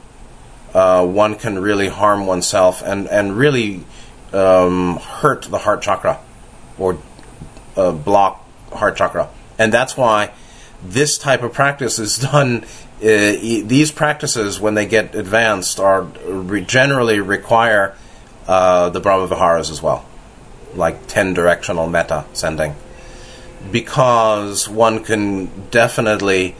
uh, 0.75 1.07
one 1.07 1.37
can 1.37 1.59
really 1.59 1.89
harm 1.89 2.27
oneself 2.27 2.83
and 2.83 3.09
and 3.09 3.37
really 3.37 3.85
um, 4.33 4.97
hurt 4.97 5.43
the 5.45 5.59
heart 5.59 5.83
chakra 5.83 6.21
or 6.79 6.99
uh, 7.77 7.93
block 7.93 8.45
heart 8.73 8.97
chakra, 8.97 9.29
and 9.59 9.73
that's 9.73 9.97
why 9.97 10.33
this 10.83 11.19
type 11.19 11.43
of 11.43 11.53
practice 11.53 11.99
is 11.99 12.19
done 12.33 12.65
uh, 13.01 13.33
these 13.65 13.91
practices, 13.91 14.61
when 14.61 14.75
they 14.75 14.85
get 14.85 15.15
advanced, 15.15 15.81
are 15.81 16.03
re- 16.03 16.61
generally 16.61 17.19
require 17.19 17.97
uh, 18.47 18.91
the 18.91 19.01
Brahma 19.01 19.27
Viharas 19.27 19.71
as 19.71 19.81
well, 19.81 20.05
like 20.75 21.07
ten 21.07 21.33
directional 21.33 21.89
metta 21.89 22.27
sending, 22.35 22.75
because 23.73 24.69
one 24.69 25.03
can 25.03 25.47
definitely 25.71 26.55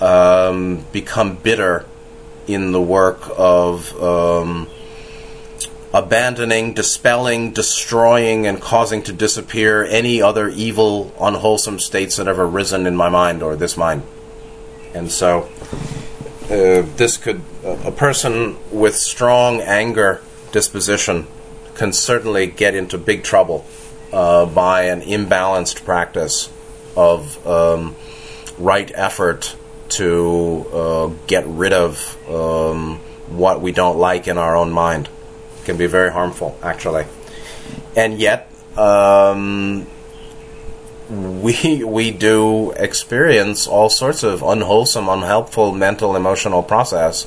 um, 0.00 0.86
become 0.90 1.36
bitter 1.36 1.84
in 2.46 2.72
the 2.72 2.80
work 2.80 3.22
of 3.36 3.94
um, 4.02 4.68
abandoning, 5.92 6.74
dispelling, 6.74 7.52
destroying, 7.52 8.46
and 8.46 8.60
causing 8.60 9.02
to 9.02 9.12
disappear 9.12 9.84
any 9.84 10.20
other 10.20 10.48
evil, 10.48 11.14
unwholesome 11.20 11.78
states 11.78 12.16
that 12.16 12.26
have 12.26 12.38
arisen 12.38 12.86
in 12.86 12.96
my 12.96 13.08
mind 13.08 13.42
or 13.42 13.54
this 13.54 13.76
mind. 13.76 14.02
And 14.92 15.10
so, 15.10 15.48
uh, 16.44 16.82
this 16.96 17.16
could, 17.16 17.42
a 17.64 17.92
person 17.92 18.56
with 18.70 18.96
strong 18.96 19.60
anger 19.60 20.20
disposition 20.52 21.26
can 21.74 21.92
certainly 21.92 22.46
get 22.46 22.74
into 22.74 22.98
big 22.98 23.22
trouble 23.22 23.64
uh, 24.12 24.46
by 24.46 24.84
an 24.84 25.00
imbalanced 25.00 25.84
practice 25.84 26.50
of 26.96 27.44
um, 27.46 27.96
right 28.58 28.90
effort 28.94 29.56
to 29.96 30.66
uh, 30.72 31.06
get 31.26 31.46
rid 31.46 31.72
of 31.72 32.16
um, 32.28 32.98
what 33.28 33.60
we 33.60 33.72
don't 33.72 33.98
like 33.98 34.28
in 34.28 34.38
our 34.38 34.56
own 34.56 34.72
mind. 34.72 35.08
It 35.60 35.64
can 35.64 35.76
be 35.76 35.86
very 35.86 36.10
harmful, 36.10 36.58
actually. 36.62 37.04
And 37.96 38.18
yet, 38.18 38.50
um, 38.76 39.86
we 41.08 41.84
we 41.84 42.10
do 42.10 42.72
experience 42.72 43.66
all 43.66 43.88
sorts 43.88 44.22
of 44.22 44.42
unwholesome, 44.42 45.08
unhelpful 45.08 45.72
mental, 45.72 46.16
emotional 46.16 46.62
process. 46.62 47.26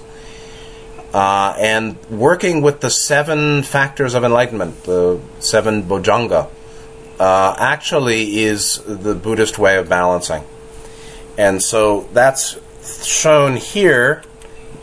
Uh, 1.13 1.55
and 1.57 1.95
working 2.09 2.61
with 2.61 2.81
the 2.81 2.89
seven 2.89 3.63
factors 3.63 4.13
of 4.13 4.23
enlightenment, 4.23 4.83
the 4.83 5.19
seven 5.39 5.81
bojjhanga, 5.83 6.49
uh, 7.19 7.55
actually 7.57 8.39
is 8.39 8.81
the 8.85 9.15
Buddhist 9.15 9.57
way 9.57 9.77
of 9.77 9.87
balancing. 9.87 10.43
And 11.37 11.61
so 11.61 12.09
that's 12.13 12.57
shown 13.05 13.57
here 13.57 14.23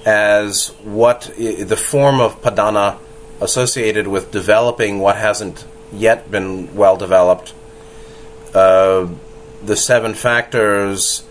as 0.07 0.69
what 0.83 1.33
the 1.37 1.77
form 1.77 2.21
of 2.21 2.41
padana 2.43 2.99
associated 3.41 4.07
with 4.07 4.31
developing 4.31 4.99
what 5.01 5.17
hasn't 5.17 5.65
yet 5.93 6.31
been 6.31 6.75
well 6.75 6.97
developed 6.97 7.55
uh, 8.55 9.09
the 9.65 9.77
seven 9.77 10.15
factors 10.15 11.25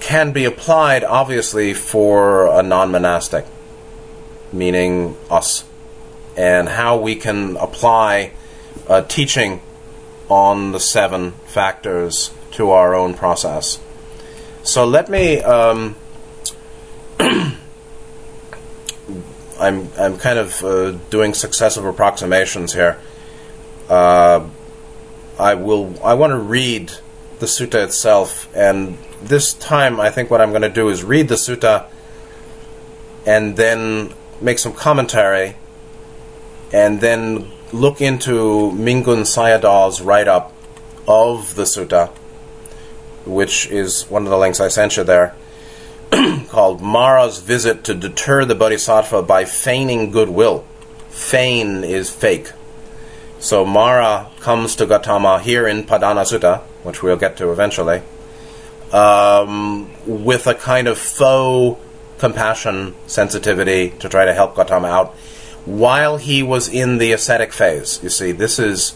can 0.00 0.32
be 0.32 0.44
applied, 0.44 1.02
obviously, 1.02 1.72
for 1.72 2.46
a 2.46 2.62
non 2.62 2.90
monastic, 2.90 3.46
meaning 4.52 5.16
us, 5.30 5.64
and 6.36 6.68
how 6.68 6.98
we 6.98 7.16
can 7.16 7.56
apply 7.56 8.32
teaching 9.08 9.60
on 10.28 10.72
the 10.72 10.80
seven 10.80 11.32
factors 11.46 12.30
to 12.52 12.70
our 12.70 12.94
own 12.94 13.14
process. 13.14 13.78
So 14.66 14.84
let 14.84 15.08
me. 15.08 15.40
Um, 15.42 15.94
I'm 17.20 17.56
I'm 19.96 20.18
kind 20.18 20.38
of 20.40 20.62
uh, 20.64 20.90
doing 21.08 21.34
successive 21.34 21.84
approximations 21.84 22.72
here. 22.72 22.98
Uh, 23.88 24.48
I 25.38 25.54
will. 25.54 25.94
I 26.04 26.14
want 26.14 26.32
to 26.32 26.38
read 26.38 26.90
the 27.38 27.46
sutta 27.46 27.84
itself, 27.84 28.48
and 28.56 28.98
this 29.22 29.54
time 29.54 30.00
I 30.00 30.10
think 30.10 30.32
what 30.32 30.40
I'm 30.40 30.50
going 30.50 30.62
to 30.62 30.68
do 30.68 30.88
is 30.88 31.04
read 31.04 31.28
the 31.28 31.36
sutta, 31.36 31.86
and 33.24 33.56
then 33.56 34.14
make 34.40 34.58
some 34.58 34.72
commentary, 34.72 35.54
and 36.72 37.00
then 37.00 37.52
look 37.72 38.00
into 38.00 38.72
Mingun 38.72 39.22
Sayadaw's 39.22 40.02
write-up 40.02 40.52
of 41.06 41.54
the 41.54 41.62
sutta, 41.62 42.10
which 43.26 43.66
is 43.66 44.04
one 44.08 44.24
of 44.24 44.30
the 44.30 44.38
links 44.38 44.60
I 44.60 44.68
sent 44.68 44.96
you 44.96 45.04
there, 45.04 45.34
called 46.48 46.80
Mara's 46.80 47.40
Visit 47.40 47.84
to 47.84 47.94
Deter 47.94 48.44
the 48.44 48.54
Bodhisattva 48.54 49.22
by 49.22 49.44
Feigning 49.44 50.10
Goodwill. 50.10 50.64
Feign 51.10 51.84
is 51.84 52.10
fake. 52.10 52.52
So 53.38 53.64
Mara 53.64 54.30
comes 54.40 54.76
to 54.76 54.86
Gautama 54.86 55.40
here 55.40 55.66
in 55.66 55.84
Padana 55.84 56.24
Sutta, 56.24 56.62
which 56.82 57.02
we'll 57.02 57.16
get 57.16 57.36
to 57.38 57.50
eventually, 57.50 58.02
um, 58.92 59.90
with 60.06 60.46
a 60.46 60.54
kind 60.54 60.88
of 60.88 60.98
faux 60.98 61.80
compassion, 62.18 62.94
sensitivity 63.06 63.90
to 63.98 64.08
try 64.08 64.24
to 64.24 64.32
help 64.32 64.54
Gautama 64.54 64.88
out 64.88 65.14
while 65.66 66.16
he 66.16 66.42
was 66.42 66.68
in 66.68 66.98
the 66.98 67.12
ascetic 67.12 67.52
phase. 67.52 68.00
You 68.02 68.08
see, 68.08 68.32
this 68.32 68.58
is 68.58 68.94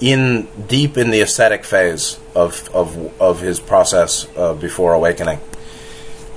in 0.00 0.46
deep 0.68 0.96
in 0.96 1.10
the 1.10 1.20
ascetic 1.20 1.64
phase 1.64 2.18
of 2.34 2.68
of, 2.74 3.20
of 3.20 3.40
his 3.40 3.60
process 3.60 4.26
uh, 4.36 4.54
before 4.54 4.94
awakening. 4.94 5.40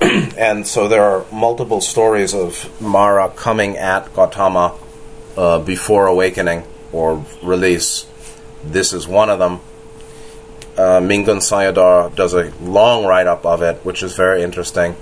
and 0.00 0.66
so 0.66 0.86
there 0.86 1.02
are 1.02 1.24
multiple 1.32 1.80
stories 1.80 2.34
of 2.34 2.80
Mara 2.80 3.30
coming 3.30 3.76
at 3.76 4.12
Gautama 4.14 4.78
uh, 5.36 5.58
before 5.58 6.06
awakening 6.06 6.62
or 6.92 7.24
release. 7.42 8.06
This 8.64 8.92
is 8.92 9.08
one 9.08 9.30
of 9.30 9.38
them. 9.38 9.60
Uh, 10.76 11.00
Mingun 11.00 11.38
Sayadaw 11.38 12.14
does 12.14 12.34
a 12.34 12.52
long 12.60 13.04
write 13.04 13.26
up 13.26 13.44
of 13.44 13.62
it, 13.62 13.84
which 13.84 14.04
is 14.04 14.14
very 14.14 14.42
interesting. 14.42 14.96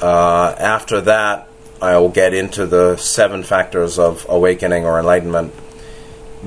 Uh, 0.00 0.54
after 0.58 1.00
that, 1.00 1.48
I 1.82 1.98
will 1.98 2.08
get 2.08 2.32
into 2.32 2.66
the 2.66 2.96
seven 2.96 3.42
factors 3.42 3.98
of 3.98 4.24
awakening 4.28 4.84
or 4.84 4.98
enlightenment. 4.98 5.52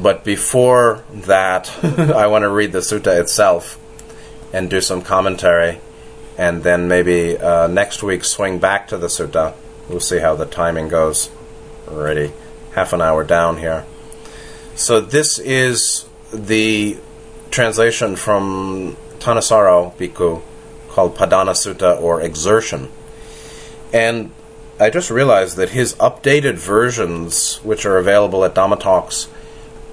But 0.02 0.24
before 0.24 1.04
that, 1.12 1.84
I 1.84 2.28
want 2.28 2.44
to 2.44 2.50
read 2.50 2.72
the 2.72 2.80
sutta 2.80 3.20
itself 3.20 3.78
and 4.54 4.70
do 4.70 4.82
some 4.82 5.02
commentary, 5.02 5.80
and 6.38 6.64
then 6.64 6.88
maybe 6.88 7.38
uh, 7.38 7.68
next 7.68 8.02
week 8.02 8.24
swing 8.24 8.60
back 8.60 8.88
to 8.90 8.98
the 8.98 9.08
sutta. 9.08 9.56
We'll 9.90 10.00
see 10.00 10.20
how 10.20 10.36
the 10.36 10.46
timing 10.46 10.88
goes. 10.88 11.30
Already 11.88 12.32
half 12.76 12.94
an 12.94 13.02
hour 13.02 13.24
down 13.24 13.58
here. 13.58 13.86
So 14.76 15.02
this 15.02 15.40
is 15.40 16.06
the 16.32 16.98
translation 17.52 18.16
from 18.16 18.96
Thanissaro 19.20 19.94
Bhikkhu 19.98 20.42
called 20.90 21.18
Padana 21.18 21.52
Sutta 21.52 22.00
or 22.00 22.22
Exertion. 22.22 22.90
And 23.92 24.32
I 24.80 24.90
just 24.90 25.10
realized 25.10 25.58
that 25.58 25.72
his 25.72 25.96
updated 25.96 26.54
versions, 26.54 27.58
which 27.64 27.86
are 27.86 27.98
available 27.98 28.46
at 28.46 28.56
Dhamma 28.56 28.80
Talks, 28.80 29.28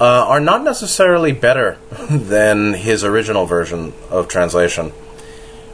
uh, 0.00 0.26
are 0.26 0.40
not 0.40 0.62
necessarily 0.62 1.32
better 1.32 1.78
than 2.10 2.74
his 2.74 3.04
original 3.04 3.46
version 3.46 3.92
of 4.10 4.28
translation. 4.28 4.92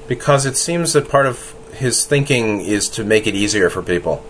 Because 0.09 0.47
it 0.47 0.57
seems 0.57 0.93
that 0.93 1.09
part 1.09 1.27
of 1.27 1.55
his 1.75 2.05
thinking 2.05 2.61
is 2.61 2.89
to 2.91 3.05
make 3.05 3.27
it 3.27 3.35
easier 3.35 3.71
for 3.71 3.83
people. 3.83 4.23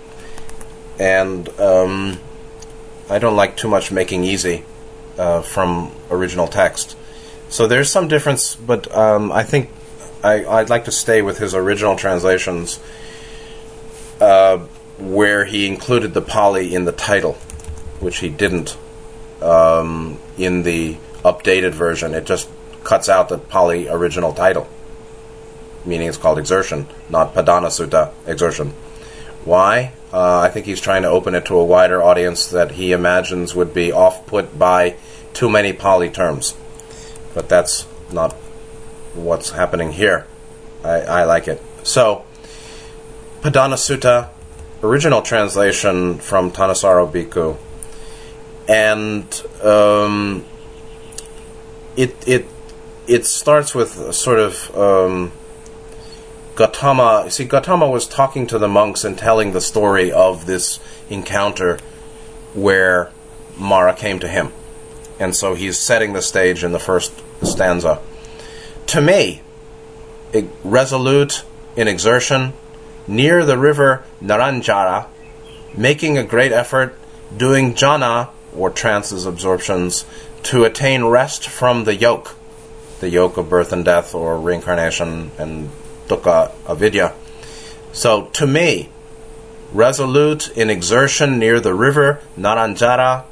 and 0.99 1.49
um, 1.59 2.19
I 3.11 3.19
don't 3.19 3.37
like 3.37 3.57
too 3.57 3.69
much 3.69 3.91
making 3.91 4.25
easy 4.25 4.65
uh, 5.19 5.43
from 5.43 5.93
original 6.11 6.47
text. 6.47 6.97
So 7.49 7.67
there's 7.67 7.91
some 7.91 8.09
difference, 8.09 8.55
but 8.55 8.95
um, 8.97 9.33
I 9.33 9.43
think 9.43 9.69
I, 10.23 10.45
I'd 10.45 10.71
like 10.71 10.85
to 10.85 10.93
stay 10.93 11.21
with 11.21 11.39
his 11.39 11.55
original 11.55 11.97
translations, 11.97 12.81
uh, 14.21 14.59
where 14.99 15.45
he 15.45 15.67
included 15.67 16.15
the 16.15 16.23
Pali 16.23 16.75
in 16.75 16.85
the 16.85 16.93
title, 16.93 17.35
which 18.01 18.19
he 18.19 18.29
didn't 18.29 18.77
um, 19.43 20.19
in 20.39 20.63
the 20.63 20.97
updated 21.25 21.73
version. 21.73 22.15
It 22.15 22.25
just 22.25 22.49
cuts 22.85 23.09
out 23.09 23.29
the 23.29 23.39
Pali 23.39 23.89
original 23.89 24.33
title, 24.33 24.69
meaning 25.85 26.09
it's 26.09 26.17
called 26.17 26.39
exertion, 26.39 26.87
not 27.09 27.35
Padhana 27.35 27.69
Sutta 27.69 28.13
exertion. 28.27 28.71
Why? 29.45 29.93
Uh, 30.13 30.41
I 30.41 30.51
think 30.51 30.67
he's 30.67 30.81
trying 30.81 31.03
to 31.03 31.09
open 31.09 31.35
it 31.35 31.47
to 31.47 31.57
a 31.57 31.65
wider 31.65 32.03
audience 32.03 32.47
that 32.49 32.73
he 32.73 32.93
imagines 32.93 33.55
would 33.55 33.73
be 33.73 33.91
off 33.91 34.27
put 34.27 34.59
by 34.59 34.97
too 35.33 35.49
many 35.49 35.73
Pali 35.73 36.11
terms. 36.11 36.55
But 37.35 37.49
that's 37.49 37.87
not 38.13 38.33
what's 39.15 39.51
happening 39.51 39.93
here. 39.93 40.27
I, 40.85 41.01
I 41.01 41.25
like 41.25 41.49
it. 41.49 41.63
So, 41.83 42.25
Padhana 43.41 43.75
Sutta, 43.75 44.29
original 44.83 45.23
translation 45.23 46.19
from 46.19 46.51
Thanissaro 46.53 47.11
Bhikkhu, 47.11 47.57
and 48.69 49.43
um, 49.63 50.45
it 51.97 52.17
it 52.27 52.47
it 53.07 53.27
starts 53.27 53.75
with 53.75 54.15
sort 54.15 54.39
of 54.39 54.77
um, 54.77 55.33
Gautama. 56.55 57.31
See, 57.31 57.45
Gautama 57.45 57.89
was 57.89 58.07
talking 58.07 58.47
to 58.49 58.59
the 58.59 58.69
monks 58.69 59.05
and 59.05 59.19
telling 59.19 59.53
the 59.53 59.61
story 59.61 60.13
of 60.13 60.47
this 60.47 60.79
encounter 61.11 61.79
where 62.55 63.11
Mara 63.59 63.95
came 63.95 64.19
to 64.21 64.29
him, 64.29 64.53
and 65.19 65.35
so 65.35 65.55
he's 65.55 65.79
setting 65.79 66.13
the 66.13 66.23
stage 66.23 66.65
in 66.65 66.73
the 66.73 66.79
first 66.79 67.13
stanza. 67.43 68.01
To 68.89 69.01
me, 69.01 69.43
resolute 70.65 71.45
in 71.77 71.89
exertion, 71.89 72.53
near 73.07 73.45
the 73.45 73.59
river 73.59 74.05
Naranjara, 74.23 75.07
making 75.77 76.19
a 76.19 76.25
great 76.25 76.53
effort, 76.53 76.95
doing 77.37 77.75
jhana, 77.75 78.29
or 78.57 78.71
trances 78.71 79.27
absorptions, 79.27 80.05
to 80.45 80.65
attain 80.65 81.05
rest 81.05 81.49
from 81.49 81.85
the 81.85 81.95
yoke, 81.95 82.37
the 83.01 83.09
yoke 83.09 83.37
of 83.37 83.49
birth 83.49 83.73
and 83.73 83.85
death, 83.85 84.15
or 84.15 84.39
reincarnation 84.39 85.31
and 85.39 85.71
dukkha 86.09 86.53
avidya. 86.69 87.15
So, 87.93 88.27
to 88.35 88.47
me, 88.47 88.89
resolute 89.73 90.57
in 90.57 90.71
exertion 90.71 91.39
near 91.39 91.61
the 91.61 91.75
river 91.75 92.21
Naranjara, 92.39 93.25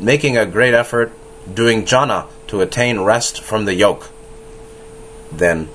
making 0.00 0.36
a 0.36 0.46
great 0.46 0.74
effort, 0.74 1.12
doing 1.52 1.84
jhana 1.84 2.26
to 2.48 2.60
attain 2.60 3.00
rest 3.00 3.40
from 3.40 3.64
the 3.64 3.74
yoke. 3.74 4.08
Then 5.32 5.68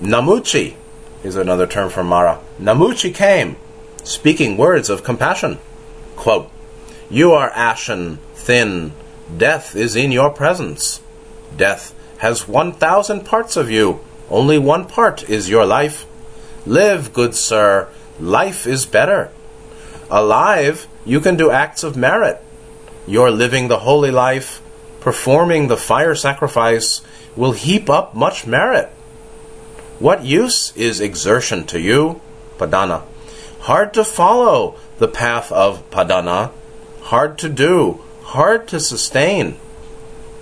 Namuchi 0.00 0.74
is 1.22 1.36
another 1.36 1.66
term 1.66 1.90
for 1.90 2.02
Mara. 2.02 2.40
Namuchi 2.58 3.14
came, 3.14 3.56
speaking 4.02 4.56
words 4.56 4.88
of 4.88 5.04
compassion. 5.04 5.58
Quote, 6.16 6.50
You 7.10 7.32
are 7.32 7.50
ashen, 7.50 8.18
thin, 8.34 8.92
death 9.36 9.74
is 9.74 9.96
in 9.96 10.12
your 10.12 10.30
presence. 10.30 11.00
Death 11.56 11.92
has 12.18 12.46
1,000 12.46 13.24
parts 13.26 13.56
of 13.56 13.68
you, 13.68 13.98
only 14.30 14.58
one 14.58 14.86
part 14.86 15.28
is 15.28 15.50
your 15.50 15.66
life. 15.66 16.06
Live, 16.64 17.12
good 17.12 17.34
sir, 17.34 17.88
life 18.20 18.64
is 18.64 18.86
better. 18.86 19.32
Alive, 20.08 20.86
you 21.04 21.18
can 21.18 21.36
do 21.36 21.50
acts 21.50 21.82
of 21.82 21.96
merit. 21.96 22.40
Your 23.08 23.32
living 23.32 23.66
the 23.66 23.80
holy 23.80 24.12
life, 24.12 24.62
performing 25.00 25.66
the 25.66 25.76
fire 25.76 26.14
sacrifice, 26.14 27.02
will 27.34 27.52
heap 27.52 27.90
up 27.90 28.14
much 28.14 28.46
merit. 28.46 28.86
What 29.98 30.24
use 30.24 30.72
is 30.76 31.00
exertion 31.00 31.66
to 31.66 31.80
you? 31.80 32.20
Padhana. 32.56 33.02
Hard 33.60 33.92
to 33.94 34.04
follow 34.04 34.76
the 34.98 35.08
path 35.08 35.50
of 35.50 35.90
padhana, 35.90 36.52
hard 37.02 37.38
to 37.38 37.48
do, 37.48 38.00
hard 38.22 38.68
to 38.68 38.80
sustain. 38.80 39.56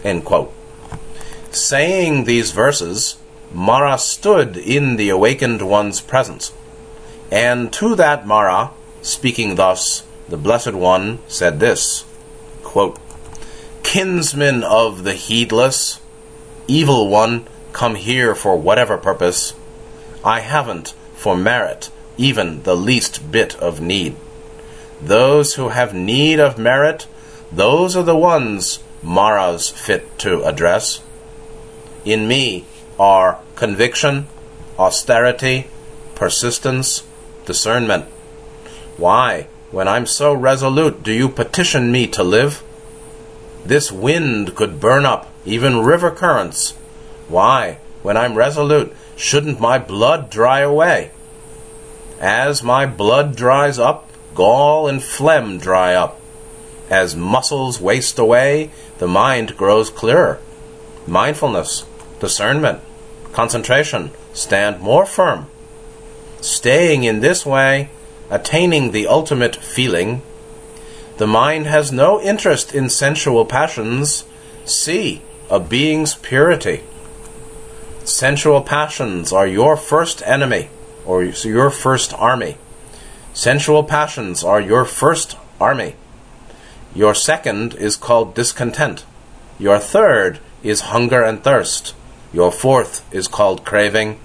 End 0.05 0.25
quote. 0.25 0.53
Saying 1.51 2.25
these 2.25 2.53
verses, 2.53 3.17
Mara 3.53 3.99
stood 3.99 4.57
in 4.57 4.97
the 4.97 5.09
awakened 5.09 5.63
one's 5.63 6.01
presence. 6.01 6.53
And 7.31 7.73
to 7.75 7.95
that 7.97 8.27
Mara, 8.27 8.71
speaking 9.03 9.55
thus, 9.55 10.05
the 10.29 10.37
Blessed 10.37 10.75
One 10.75 11.21
said 11.27 11.61
this 11.61 12.05
quote, 12.63 12.99
Kinsman 13.83 14.63
of 14.63 15.05
the 15.05 15.15
heedless, 15.15 16.01
evil 16.67 17.09
one, 17.09 17.47
come 17.73 17.95
here 17.95 18.35
for 18.35 18.57
whatever 18.57 18.99
purpose. 18.99 19.55
I 20.23 20.41
haven't, 20.41 20.95
for 21.15 21.35
merit, 21.35 21.91
even 22.19 22.63
the 22.65 22.77
least 22.77 23.33
bit 23.33 23.57
of 23.57 23.81
need. 23.81 24.17
Those 25.01 25.55
who 25.55 25.69
have 25.69 25.95
need 25.95 26.41
of 26.41 26.59
merit, 26.59 27.07
those 27.53 27.97
are 27.97 28.03
the 28.03 28.17
ones 28.17 28.81
Mara's 29.03 29.69
fit 29.69 30.19
to 30.21 30.43
address. 30.45 31.03
In 32.05 32.27
me 32.27 32.65
are 32.99 33.39
conviction, 33.55 34.27
austerity, 34.79 35.69
persistence, 36.15 37.05
discernment. 37.45 38.07
Why, 38.97 39.47
when 39.71 39.87
I'm 39.87 40.07
so 40.07 40.33
resolute, 40.33 41.03
do 41.03 41.13
you 41.13 41.29
petition 41.29 41.93
me 41.93 42.07
to 42.09 42.25
live? 42.25 42.63
This 43.65 43.93
wind 43.93 44.57
could 44.57 44.81
burn 44.81 45.05
up 45.05 45.33
even 45.45 45.85
river 45.85 46.11
currents 46.11 46.75
why, 47.29 47.79
when 48.03 48.17
I'm 48.17 48.35
resolute, 48.35 48.95
shouldn't 49.15 49.61
my 49.61 49.79
blood 49.79 50.31
dry 50.31 50.61
away? 50.61 51.11
As 52.21 52.63
my 52.63 52.87
blood 52.87 53.37
dries 53.37 53.79
up, 53.79 54.08
gall 54.39 54.87
and 54.87 55.03
phlegm 55.03 55.59
dry 55.59 55.93
up. 55.95 56.21
As 56.89 57.17
muscles 57.17 57.81
waste 57.81 58.21
away, 58.21 58.71
the 58.99 59.09
mind 59.09 59.57
grows 59.57 59.91
clearer. 59.91 60.39
Mindfulness, 61.09 61.85
discernment, 62.21 62.79
concentration 63.33 64.13
stand 64.33 64.81
more 64.81 65.05
firm. 65.05 65.47
Staying 66.41 67.03
in 67.03 67.19
this 67.19 67.45
way, 67.45 67.91
attaining 68.31 68.93
the 68.93 69.09
ultimate 69.09 69.57
feeling, 69.57 70.23
the 71.17 71.27
mind 71.27 71.67
has 71.67 71.91
no 71.91 72.21
interest 72.21 72.73
in 72.73 72.89
sensual 72.89 73.45
passions. 73.45 74.25
See 74.65 75.21
a 75.51 75.59
being's 75.59 76.15
purity. 76.15 76.85
Sensual 78.05 78.63
passions 78.63 79.33
are 79.33 79.49
your 79.49 79.77
first 79.77 80.23
enemy, 80.25 80.69
or 81.05 81.25
your 81.25 81.71
first 81.71 82.15
army. 82.15 82.57
Sensual 83.39 83.85
passions 83.85 84.43
are 84.43 84.61
your 84.61 84.85
first 84.85 85.37
army. 85.61 85.95
Your 86.93 87.15
second 87.15 87.73
is 87.75 87.95
called 87.95 88.35
discontent. 88.35 89.05
Your 89.61 89.79
third 89.79 90.41
is 90.65 90.91
hunger 90.91 91.23
and 91.23 91.45
thirst. 91.45 91.95
Your 92.33 92.51
fourth 92.51 93.07
is 93.15 93.29
called 93.29 93.65
craving. 93.65 94.19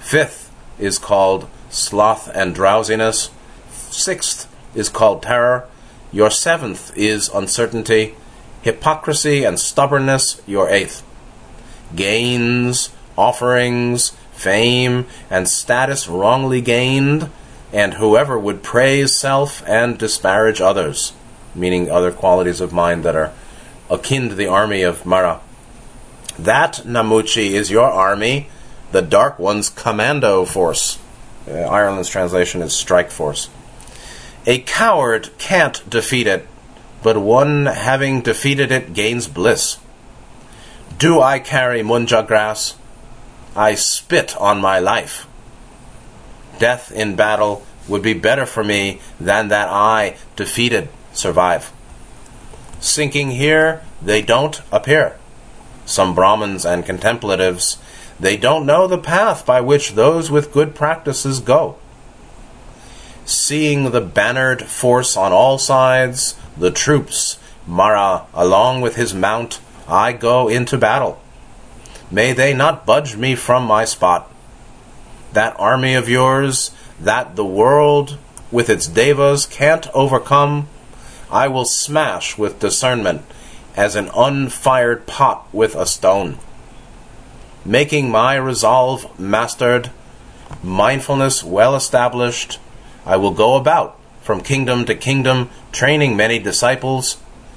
Fifth 0.00 0.50
is 0.78 0.98
called 0.98 1.46
sloth 1.68 2.30
and 2.34 2.54
drowsiness. 2.54 3.28
Sixth 3.70 4.50
is 4.74 4.88
called 4.88 5.22
terror. 5.22 5.68
Your 6.10 6.30
seventh 6.30 6.90
is 6.96 7.28
uncertainty. 7.28 8.14
Hypocrisy 8.62 9.44
and 9.44 9.60
stubbornness, 9.60 10.40
your 10.46 10.70
eighth. 10.70 11.02
Gains, 11.94 12.88
offerings, 13.18 14.16
fame, 14.32 15.04
and 15.28 15.50
status 15.50 16.08
wrongly 16.08 16.62
gained, 16.62 17.30
and 17.74 17.94
whoever 17.94 18.38
would 18.38 18.62
praise 18.62 19.16
self 19.16 19.60
and 19.66 19.98
disparage 19.98 20.60
others, 20.60 21.12
meaning 21.56 21.90
other 21.90 22.12
qualities 22.12 22.60
of 22.60 22.72
mind 22.72 23.04
that 23.04 23.16
are 23.16 23.32
akin 23.90 24.28
to 24.28 24.34
the 24.36 24.46
army 24.46 24.82
of 24.82 25.04
Mara. 25.04 25.40
That, 26.38 26.82
Namuchi, 26.84 27.50
is 27.50 27.72
your 27.72 27.90
army, 27.90 28.48
the 28.92 29.02
Dark 29.02 29.40
One's 29.40 29.70
commando 29.70 30.44
force. 30.44 31.00
Uh, 31.48 31.54
Ireland's 31.54 32.08
translation 32.08 32.62
is 32.62 32.72
strike 32.72 33.10
force. 33.10 33.48
A 34.46 34.60
coward 34.60 35.30
can't 35.38 35.82
defeat 35.90 36.28
it, 36.28 36.46
but 37.02 37.18
one 37.18 37.66
having 37.66 38.20
defeated 38.20 38.70
it 38.70 38.94
gains 38.94 39.26
bliss. 39.26 39.78
Do 40.96 41.20
I 41.20 41.40
carry 41.40 41.82
munja 41.82 42.24
grass? 42.24 42.76
I 43.56 43.74
spit 43.74 44.36
on 44.36 44.60
my 44.60 44.78
life. 44.78 45.26
Death 46.58 46.92
in 46.92 47.16
battle 47.16 47.64
would 47.88 48.02
be 48.02 48.14
better 48.14 48.46
for 48.46 48.64
me 48.64 49.00
than 49.20 49.48
that 49.48 49.68
I, 49.68 50.16
defeated, 50.36 50.88
survive. 51.12 51.72
Sinking 52.80 53.32
here, 53.32 53.82
they 54.00 54.22
don't 54.22 54.60
appear. 54.72 55.16
Some 55.86 56.14
Brahmins 56.14 56.64
and 56.64 56.86
contemplatives, 56.86 57.78
they 58.18 58.36
don't 58.36 58.66
know 58.66 58.86
the 58.86 58.98
path 58.98 59.44
by 59.44 59.60
which 59.60 59.92
those 59.92 60.30
with 60.30 60.52
good 60.52 60.74
practices 60.74 61.40
go. 61.40 61.76
seeing 63.24 63.90
the 63.90 64.00
bannered 64.00 64.62
force 64.62 65.16
on 65.16 65.32
all 65.32 65.58
sides, 65.58 66.36
the 66.56 66.70
troops, 66.70 67.38
Mara, 67.66 68.26
along 68.34 68.80
with 68.80 68.96
his 68.96 69.14
mount, 69.14 69.60
I 69.88 70.12
go 70.12 70.48
into 70.48 70.78
battle. 70.78 71.20
May 72.10 72.32
they 72.32 72.54
not 72.54 72.86
budge 72.86 73.16
me 73.16 73.34
from 73.34 73.64
my 73.64 73.84
spot. 73.84 74.30
That 75.34 75.58
army 75.58 75.94
of 75.94 76.08
yours, 76.08 76.70
that 77.00 77.34
the 77.34 77.44
world 77.44 78.18
with 78.52 78.70
its 78.70 78.86
devas 78.86 79.46
can't 79.46 79.88
overcome, 79.92 80.68
I 81.28 81.48
will 81.48 81.64
smash 81.64 82.38
with 82.38 82.60
discernment 82.60 83.22
as 83.76 83.96
an 83.96 84.10
unfired 84.14 85.08
pot 85.08 85.48
with 85.52 85.74
a 85.74 85.86
stone. 85.86 86.38
Making 87.64 88.10
my 88.10 88.36
resolve 88.36 89.18
mastered, 89.18 89.90
mindfulness 90.62 91.42
well 91.42 91.74
established, 91.74 92.60
I 93.04 93.16
will 93.16 93.32
go 93.32 93.56
about 93.56 93.98
from 94.22 94.40
kingdom 94.40 94.84
to 94.84 94.94
kingdom, 94.94 95.50
training 95.72 96.16
many 96.16 96.38
disciples, 96.38 97.16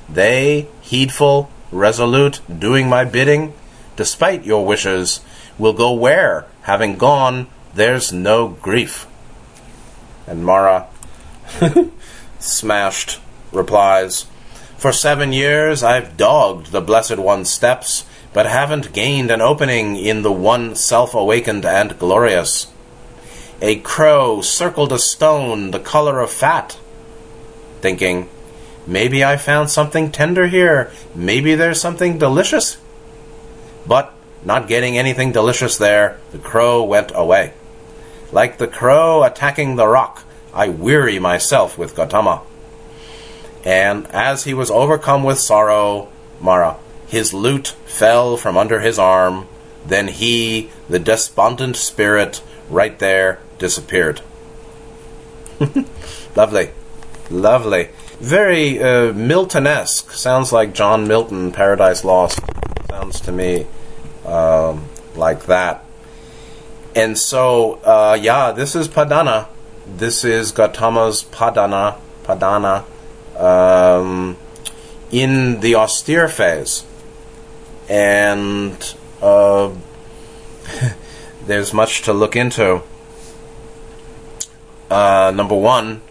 they, 0.09 0.67
heedful, 0.81 1.51
resolute, 1.71 2.41
doing 2.59 2.89
my 2.89 3.05
bidding, 3.05 3.53
despite 3.95 4.45
your 4.45 4.65
wishes, 4.65 5.19
will 5.59 5.73
go 5.73 5.91
where, 5.93 6.45
having 6.63 6.97
gone, 6.97 7.45
there's 7.77 8.11
no 8.11 8.49
grief. 8.49 9.05
And 10.25 10.43
Mara, 10.43 10.87
smashed, 12.39 13.19
replies, 13.51 14.25
For 14.77 14.91
seven 14.91 15.31
years 15.31 15.83
I've 15.83 16.17
dogged 16.17 16.71
the 16.71 16.81
Blessed 16.81 17.17
One's 17.17 17.51
steps, 17.51 18.03
but 18.33 18.47
haven't 18.47 18.93
gained 18.93 19.29
an 19.29 19.41
opening 19.41 19.95
in 19.95 20.23
the 20.23 20.31
one 20.31 20.75
self 20.75 21.13
awakened 21.13 21.65
and 21.65 21.97
glorious. 21.99 22.67
A 23.61 23.77
crow 23.79 24.41
circled 24.41 24.91
a 24.91 24.99
stone 24.99 25.69
the 25.69 25.79
color 25.79 26.19
of 26.19 26.31
fat, 26.31 26.79
thinking, 27.81 28.27
Maybe 28.87 29.23
I 29.23 29.37
found 29.37 29.69
something 29.69 30.11
tender 30.11 30.47
here. 30.47 30.91
Maybe 31.13 31.53
there's 31.53 31.79
something 31.79 32.17
delicious. 32.17 32.77
But, 33.85 34.13
not 34.43 34.67
getting 34.67 34.97
anything 34.97 35.31
delicious 35.31 35.77
there, 35.77 36.17
the 36.31 36.39
crow 36.39 36.83
went 36.83 37.11
away. 37.13 37.53
Like 38.37 38.59
the 38.59 38.67
crow 38.67 39.23
attacking 39.23 39.77
the 39.77 39.87
rock, 39.87 40.23
I 40.53 40.69
weary 40.69 41.17
myself 41.17 41.75
with 41.75 41.95
Gautama. 41.95 42.43
And 43.65 44.05
as 44.11 44.43
he 44.43 44.53
was 44.53 44.69
overcome 44.69 45.23
with 45.23 45.39
sorrow, 45.39 46.09
Mara, 46.39 46.75
his 47.07 47.33
lute 47.33 47.69
fell 47.87 48.37
from 48.37 48.55
under 48.55 48.81
his 48.81 48.99
arm. 48.99 49.47
Then 49.83 50.07
he, 50.07 50.69
the 50.87 50.99
despondent 50.99 51.77
spirit, 51.77 52.43
right 52.69 52.99
there, 52.99 53.39
disappeared. 53.57 54.21
Lovely. 56.35 56.69
Lovely 57.31 57.89
very 58.19 58.79
uh, 58.79 59.13
Milton-esque. 59.13 60.11
Sounds 60.11 60.53
like 60.53 60.75
John 60.75 61.07
Milton, 61.07 61.51
Paradise 61.51 62.03
Lost. 62.03 62.39
Sounds 62.87 63.19
to 63.21 63.31
me 63.31 63.65
um, 64.25 64.87
like 65.15 65.47
that. 65.47 65.83
And 66.97 67.15
so, 67.15 67.73
uh, 67.83 68.17
yeah, 68.19 68.51
this 68.51 68.75
is 68.75 68.87
Padhana. 68.87 69.49
This 69.85 70.25
is 70.25 70.51
Gautama's 70.51 71.21
Padhana, 71.25 71.99
Padhana, 72.23 72.85
um, 73.39 74.35
in 75.11 75.59
the 75.59 75.75
austere 75.75 76.27
phase. 76.27 76.85
And 77.87 78.95
uh, 79.21 79.75
there's 81.45 81.71
much 81.71 82.01
to 82.01 82.13
look 82.13 82.35
into. 82.35 82.81
Uh, 84.89 85.31
number 85.35 85.55
one, 85.55 86.01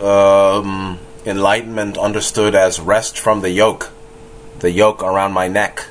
um, 0.00 1.00
enlightenment 1.26 1.98
understood 1.98 2.54
as 2.54 2.78
rest 2.78 3.18
from 3.18 3.40
the 3.40 3.50
yoke, 3.50 3.90
the 4.60 4.70
yoke 4.70 5.02
around 5.02 5.32
my 5.32 5.48
neck. 5.48 5.86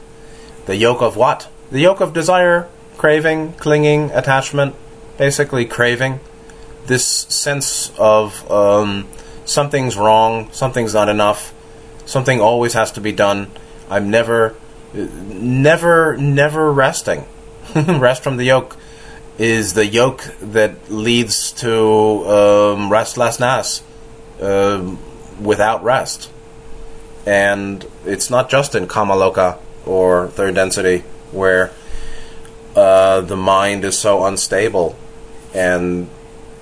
The 0.67 0.77
yoke 0.77 1.01
of 1.01 1.17
what? 1.17 1.49
The 1.69 1.81
yoke 1.81 1.99
of 1.99 2.13
desire, 2.13 2.69
craving, 2.98 3.54
clinging, 3.54 4.12
attachment, 4.12 4.76
basically 5.18 5.66
craving. 5.66 6.20
This 6.86 7.06
sense 7.06 7.91
of 7.98 8.50
um, 8.52 9.08
something's 9.46 9.98
wrong, 9.98 10.52
something's 10.52 10.94
not 10.94 11.10
enough, 11.10 11.54
something 12.06 12.41
always 12.41 12.74
has 12.74 12.91
to 12.94 13.02
be 13.02 13.12
done. 13.12 13.48
I'm 13.89 14.10
never, 14.10 14.56
never, 14.94 16.18
never 16.18 16.72
resting. 16.72 17.26
Rest 17.76 18.24
from 18.24 18.38
the 18.38 18.44
yoke 18.44 18.78
is 19.38 19.74
the 19.74 19.86
yoke 19.86 20.24
that 20.41 20.91
leads 20.91 21.52
to 21.54 22.28
um, 22.28 22.91
restlessness 22.91 23.82
uh, 24.41 24.96
without 25.39 25.84
rest. 25.84 26.30
And 27.26 27.86
it's 28.06 28.30
not 28.30 28.50
just 28.50 28.76
in 28.76 28.88
Kamaloka 28.88 29.58
or 29.86 30.28
third 30.28 30.56
density 30.56 31.00
where 31.32 31.72
uh, 32.76 33.21
the 33.21 33.38
mind 33.38 33.86
is 33.86 33.97
so 33.97 34.26
unstable 34.26 34.97
and 35.53 36.09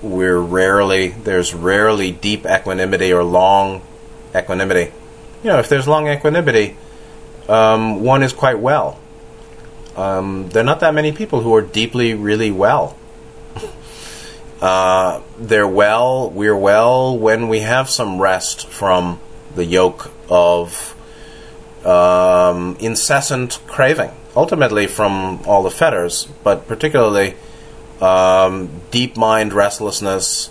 we're 0.02 0.40
rarely, 0.40 1.08
there's 1.08 1.54
rarely 1.54 2.10
deep 2.10 2.44
equanimity 2.44 3.12
or 3.12 3.22
long 3.22 3.82
equanimity. 4.34 4.92
You 5.42 5.50
know, 5.50 5.58
if 5.58 5.68
there's 5.68 5.88
long 5.88 6.08
equanimity, 6.08 6.76
um, 7.48 8.02
one 8.02 8.22
is 8.22 8.32
quite 8.32 8.58
well. 8.58 8.98
Um, 9.96 10.48
there 10.50 10.62
are 10.62 10.66
not 10.66 10.80
that 10.80 10.94
many 10.94 11.12
people 11.12 11.42
who 11.42 11.54
are 11.54 11.62
deeply, 11.62 12.14
really 12.14 12.50
well. 12.50 12.96
Uh, 14.62 15.20
they're 15.40 15.66
well, 15.66 16.30
we're 16.30 16.56
well 16.56 17.18
when 17.18 17.48
we 17.48 17.58
have 17.58 17.90
some 17.90 18.22
rest 18.22 18.68
from 18.68 19.18
the 19.56 19.64
yoke 19.64 20.12
of 20.28 20.94
um, 21.84 22.76
incessant 22.78 23.58
craving, 23.66 24.12
ultimately 24.36 24.86
from 24.86 25.40
all 25.46 25.62
the 25.62 25.70
fetters, 25.70 26.26
but 26.42 26.66
particularly 26.66 27.34
um, 28.00 28.70
deep 28.90 29.16
mind 29.16 29.52
restlessness 29.52 30.50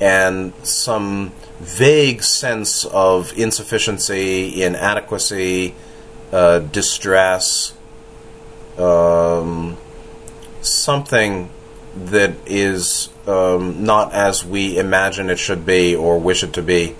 and 0.00 0.52
some 0.62 1.32
vague 1.58 2.22
sense 2.22 2.84
of 2.84 3.36
insufficiency, 3.36 4.62
inadequacy, 4.62 5.74
uh, 6.32 6.60
distress, 6.60 7.74
um, 8.78 9.76
something 10.60 11.50
that 11.96 12.32
is 12.46 13.08
um, 13.26 13.84
not 13.84 14.12
as 14.12 14.44
we 14.44 14.78
imagine 14.78 15.30
it 15.30 15.38
should 15.38 15.66
be 15.66 15.96
or 15.96 16.18
wish 16.18 16.44
it 16.44 16.52
to 16.52 16.62
be. 16.62 16.94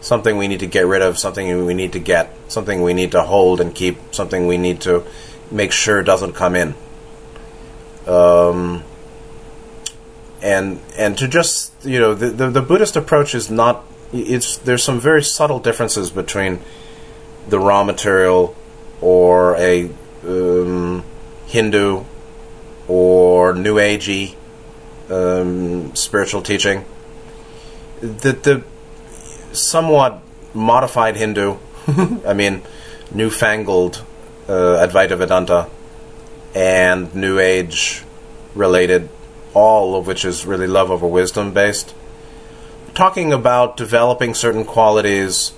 Something 0.00 0.36
we 0.36 0.46
need 0.48 0.60
to 0.60 0.66
get 0.66 0.86
rid 0.86 1.02
of, 1.02 1.18
something 1.18 1.66
we 1.66 1.74
need 1.74 1.92
to 1.92 1.98
get, 1.98 2.32
something 2.48 2.82
we 2.82 2.94
need 2.94 3.12
to 3.12 3.22
hold 3.22 3.60
and 3.60 3.74
keep, 3.74 3.96
something 4.14 4.46
we 4.46 4.58
need 4.58 4.80
to 4.82 5.04
make 5.50 5.72
sure 5.72 6.02
doesn't 6.02 6.34
come 6.34 6.54
in. 6.54 6.74
Um, 8.06 8.84
and 10.42 10.80
and 10.96 11.18
to 11.18 11.26
just 11.26 11.72
you 11.84 11.98
know 11.98 12.14
the, 12.14 12.28
the, 12.28 12.50
the 12.50 12.62
Buddhist 12.62 12.94
approach 12.94 13.34
is 13.34 13.50
not 13.50 13.84
it's 14.12 14.58
there's 14.58 14.84
some 14.84 15.00
very 15.00 15.22
subtle 15.22 15.58
differences 15.58 16.10
between 16.10 16.60
the 17.48 17.58
raw 17.58 17.82
material 17.82 18.54
or 19.00 19.56
a 19.56 19.90
um, 20.24 21.04
Hindu 21.46 22.04
or 22.88 23.54
New 23.54 23.76
Agey 23.76 24.34
um, 25.10 25.94
spiritual 25.94 26.42
teaching. 26.42 26.84
The, 28.00 28.32
the 28.32 28.64
somewhat 29.58 30.22
modified 30.54 31.16
Hindu, 31.16 31.56
I 32.26 32.34
mean, 32.34 32.62
newfangled 33.12 34.04
uh, 34.48 34.86
Advaita 34.86 35.16
Vedanta, 35.16 35.68
and 36.54 37.14
New 37.14 37.38
Age 37.38 38.02
related, 38.54 39.08
all 39.54 39.94
of 39.96 40.06
which 40.06 40.24
is 40.24 40.46
really 40.46 40.66
love 40.66 40.90
over 40.90 41.06
wisdom 41.06 41.52
based, 41.52 41.94
talking 42.94 43.32
about 43.32 43.76
developing 43.76 44.34
certain 44.34 44.64
qualities 44.64 45.52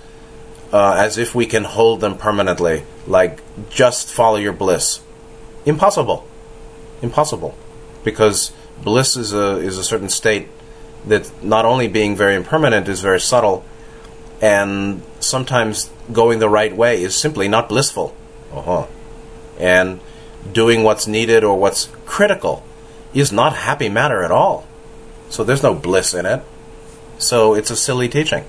uh, 0.73 0.93
as 0.99 1.17
if 1.17 1.35
we 1.35 1.47
can 1.47 1.65
hold 1.65 2.01
them 2.01 2.17
permanently, 2.19 2.85
like 3.07 3.41
just 3.71 4.09
follow 4.09 4.37
your 4.37 4.53
bliss. 4.53 5.01
Impossible. 5.65 6.27
Impossible. 7.01 7.57
Because 8.05 8.53
bliss 8.83 9.17
is 9.17 9.33
a 9.33 9.59
is 9.59 9.79
a 9.79 9.85
certain 9.85 10.09
state 10.09 10.49
that 11.07 11.31
not 11.43 11.65
only 11.65 11.89
being 11.89 12.17
very 12.17 12.35
impermanent 12.35 12.89
is 12.89 13.01
very 13.01 13.21
subtle 13.21 13.65
and 14.41 15.03
sometimes 15.21 15.91
going 16.13 16.39
the 16.39 16.49
right 16.49 16.75
way 16.75 17.03
is 17.03 17.17
simply 17.17 17.49
not 17.49 17.69
blissful. 17.69 18.15
Uh-huh. 18.53 18.87
and 19.59 20.01
doing 20.53 20.83
what's 20.83 21.07
needed 21.07 21.45
or 21.45 21.59
what's 21.59 21.91
critical 22.07 22.65
is 23.13 23.31
not 23.31 23.55
happy 23.55 23.89
matter 23.89 24.23
at 24.23 24.31
all. 24.31 24.67
So 25.29 25.45
there's 25.45 25.63
no 25.63 25.75
bliss 25.75 26.15
in 26.15 26.25
it. 26.25 26.43
So 27.19 27.55
it's 27.55 27.71
a 27.71 27.77
silly 27.77 28.09
teaching. 28.09 28.45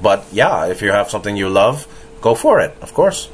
But 0.00 0.24
yeah 0.30 0.66
if 0.66 0.82
you 0.82 0.92
have 0.92 1.10
something 1.10 1.36
you 1.36 1.48
love 1.48 1.88
go 2.20 2.34
for 2.34 2.60
it 2.60 2.76
of 2.80 2.94
course. 2.94 3.28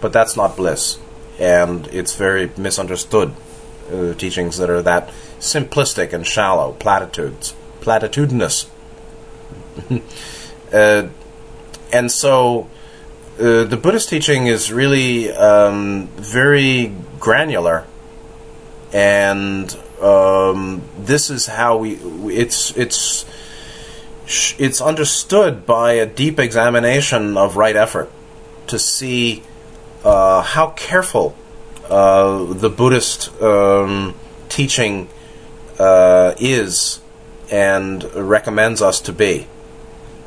But 0.00 0.12
that's 0.12 0.36
not 0.36 0.56
bliss. 0.56 0.98
And 1.38 1.86
it's 1.88 2.14
very 2.14 2.50
misunderstood 2.56 3.34
uh, 3.92 4.14
teachings 4.14 4.56
that 4.58 4.70
are 4.70 4.82
that 4.82 5.10
simplistic 5.38 6.12
and 6.12 6.26
shallow, 6.26 6.72
platitudes, 6.72 7.54
platitudinous. 7.80 8.66
uh, 10.72 11.08
and 11.94 12.10
so 12.10 12.68
uh, 13.38 13.64
the 13.64 13.78
Buddhist 13.80 14.08
teaching 14.08 14.48
is 14.48 14.72
really 14.72 15.30
um, 15.30 16.08
very 16.16 16.92
granular, 17.20 17.86
and 18.92 19.74
um, 20.02 20.82
this 20.98 21.30
is 21.30 21.46
how 21.46 21.76
we. 21.76 21.92
It's 22.34 22.76
it's 22.76 23.24
it's 24.58 24.80
understood 24.80 25.66
by 25.66 25.92
a 25.92 26.06
deep 26.06 26.40
examination 26.40 27.36
of 27.36 27.56
right 27.56 27.76
effort 27.76 28.10
to 28.66 28.78
see 28.78 29.44
uh, 30.04 30.42
how 30.42 30.70
careful 30.70 31.36
uh, 31.88 32.44
the 32.54 32.70
Buddhist 32.70 33.30
um, 33.40 34.16
teaching 34.48 35.08
uh, 35.78 36.34
is 36.38 37.00
and 37.52 38.02
recommends 38.14 38.82
us 38.82 39.00
to 39.02 39.12
be. 39.12 39.46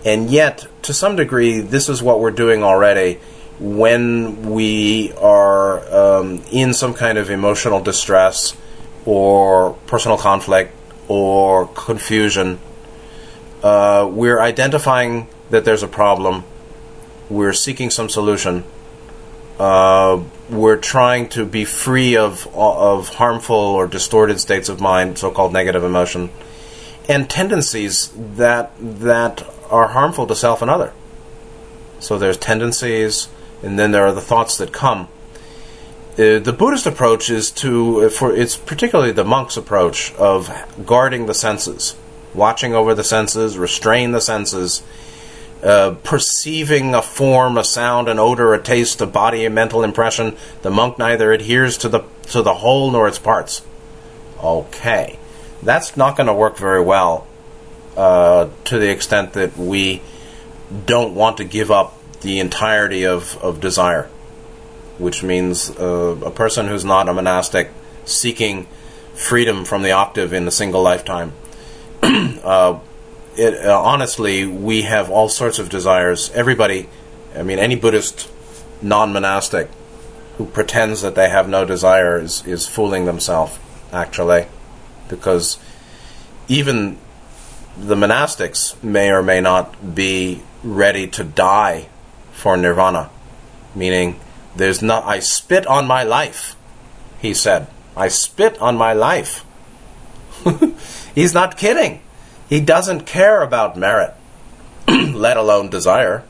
And 0.05 0.29
yet, 0.29 0.67
to 0.87 0.93
some 0.93 1.17
degree, 1.17 1.59
this 1.59 1.89
is 1.89 2.01
what 2.01 2.21
we're 2.21 2.31
doing 2.31 2.63
already 2.63 3.19
when 3.59 4.51
we 4.51 5.11
are 5.13 5.79
um, 5.93 6.41
in 6.49 6.73
some 6.73 6.93
kind 6.93 7.17
of 7.17 7.29
emotional 7.29 7.81
distress 7.81 8.55
or 9.05 9.73
personal 9.85 10.17
conflict 10.17 10.73
or 11.09 11.67
confusion. 11.67 12.57
Uh, 13.61 14.09
we're 14.09 14.39
identifying 14.39 15.27
that 15.49 15.65
there's 15.65 15.83
a 15.83 15.89
problem. 15.89 16.45
We're 17.29 17.53
seeking 17.53 17.89
some 17.89 18.07
solution. 18.07 18.63
Uh, 19.59 20.23
we're 20.49 20.77
trying 20.77 21.27
to 21.29 21.45
be 21.45 21.65
free 21.65 22.15
of 22.15 22.47
of 22.55 23.09
harmful 23.15 23.55
or 23.57 23.87
distorted 23.87 24.39
states 24.39 24.69
of 24.69 24.79
mind, 24.79 25.17
so-called 25.17 25.51
negative 25.51 25.83
emotion, 25.83 26.29
and 27.09 27.29
tendencies 27.29 28.09
that 28.15 28.71
that 28.79 29.43
are 29.69 29.89
harmful 29.89 30.27
to 30.27 30.35
self 30.35 30.61
and 30.61 30.71
other. 30.71 30.93
So 31.99 32.17
there's 32.17 32.37
tendencies, 32.37 33.27
and 33.63 33.77
then 33.77 33.91
there 33.91 34.05
are 34.05 34.13
the 34.13 34.21
thoughts 34.21 34.57
that 34.57 34.71
come. 34.71 35.07
Uh, 36.13 36.39
the 36.39 36.55
Buddhist 36.57 36.87
approach 36.87 37.29
is 37.29 37.51
to, 37.51 38.01
uh, 38.01 38.09
for 38.09 38.35
it's 38.35 38.57
particularly 38.57 39.11
the 39.11 39.23
monk's 39.23 39.57
approach 39.57 40.13
of 40.15 40.49
guarding 40.85 41.27
the 41.27 41.33
senses, 41.33 41.95
watching 42.33 42.73
over 42.73 42.95
the 42.95 43.03
senses, 43.03 43.57
restrain 43.57 44.11
the 44.11 44.21
senses, 44.21 44.81
uh, 45.63 45.95
perceiving 46.03 46.95
a 46.95 47.01
form, 47.01 47.57
a 47.57 47.63
sound, 47.63 48.07
an 48.07 48.19
odor, 48.19 48.53
a 48.53 48.61
taste, 48.61 49.01
a 49.01 49.05
body, 49.05 49.45
a 49.45 49.49
mental 49.49 49.83
impression. 49.83 50.35
The 50.61 50.71
monk 50.71 50.97
neither 50.97 51.31
adheres 51.31 51.77
to 51.79 51.89
the 51.89 52.03
to 52.29 52.41
the 52.41 52.55
whole 52.55 52.91
nor 52.91 53.07
its 53.07 53.19
parts. 53.19 53.63
Okay, 54.43 55.19
that's 55.61 55.97
not 55.97 56.15
going 56.15 56.27
to 56.27 56.33
work 56.33 56.57
very 56.57 56.81
well 56.81 57.27
uh, 57.97 58.49
to 58.63 58.77
the 58.77 58.89
extent 58.89 59.33
that 59.33 59.57
we 59.57 60.01
don't 60.85 61.15
want 61.15 61.37
to 61.37 61.43
give 61.43 61.71
up 61.71 61.97
the 62.21 62.39
entirety 62.39 63.05
of, 63.05 63.35
of 63.43 63.59
desire, 63.59 64.03
which 64.99 65.23
means 65.23 65.71
uh, 65.71 66.15
a 66.23 66.31
person 66.31 66.67
who's 66.67 66.85
not 66.85 67.09
a 67.09 67.13
monastic 67.13 67.71
seeking 68.05 68.67
freedom 69.15 69.65
from 69.65 69.81
the 69.81 69.91
octave 69.91 70.31
in 70.31 70.47
a 70.47 70.51
single 70.51 70.83
lifetime. 70.83 71.33
uh, 72.03 72.79
it, 73.35 73.65
uh, 73.65 73.81
honestly, 73.81 74.45
we 74.45 74.83
have 74.83 75.09
all 75.09 75.27
sorts 75.27 75.57
of 75.57 75.69
desires. 75.69 76.29
Everybody, 76.31 76.87
I 77.35 77.41
mean, 77.41 77.57
any 77.57 77.75
Buddhist 77.75 78.29
non 78.79 79.11
monastic 79.11 79.69
who 80.37 80.45
pretends 80.45 81.01
that 81.01 81.15
they 81.15 81.29
have 81.29 81.49
no 81.49 81.65
desire 81.65 82.19
is, 82.19 82.45
is 82.45 82.67
fooling 82.67 83.05
themselves, 83.05 83.57
actually, 83.91 84.45
because 85.09 85.57
even 86.47 86.99
the 87.79 87.95
monastics 87.95 88.81
may 88.83 89.11
or 89.11 89.21
may 89.21 89.39
not 89.39 89.95
be 89.95 90.41
ready 90.63 91.07
to 91.07 91.23
die 91.23 91.87
for 92.31 92.57
nirvana, 92.57 93.09
meaning 93.75 94.19
there's 94.55 94.81
not. 94.81 95.05
I 95.05 95.19
spit 95.19 95.67
on 95.67 95.85
my 95.85 96.03
life, 96.03 96.55
he 97.19 97.33
said. 97.33 97.67
I 97.95 98.07
spit 98.07 98.59
on 98.59 98.77
my 98.77 98.93
life. 98.93 99.45
He's 101.15 101.33
not 101.33 101.57
kidding. 101.57 102.01
He 102.49 102.59
doesn't 102.61 103.05
care 103.05 103.41
about 103.41 103.77
merit, 103.77 104.15
let 104.87 105.37
alone 105.37 105.69
desire. 105.69 106.23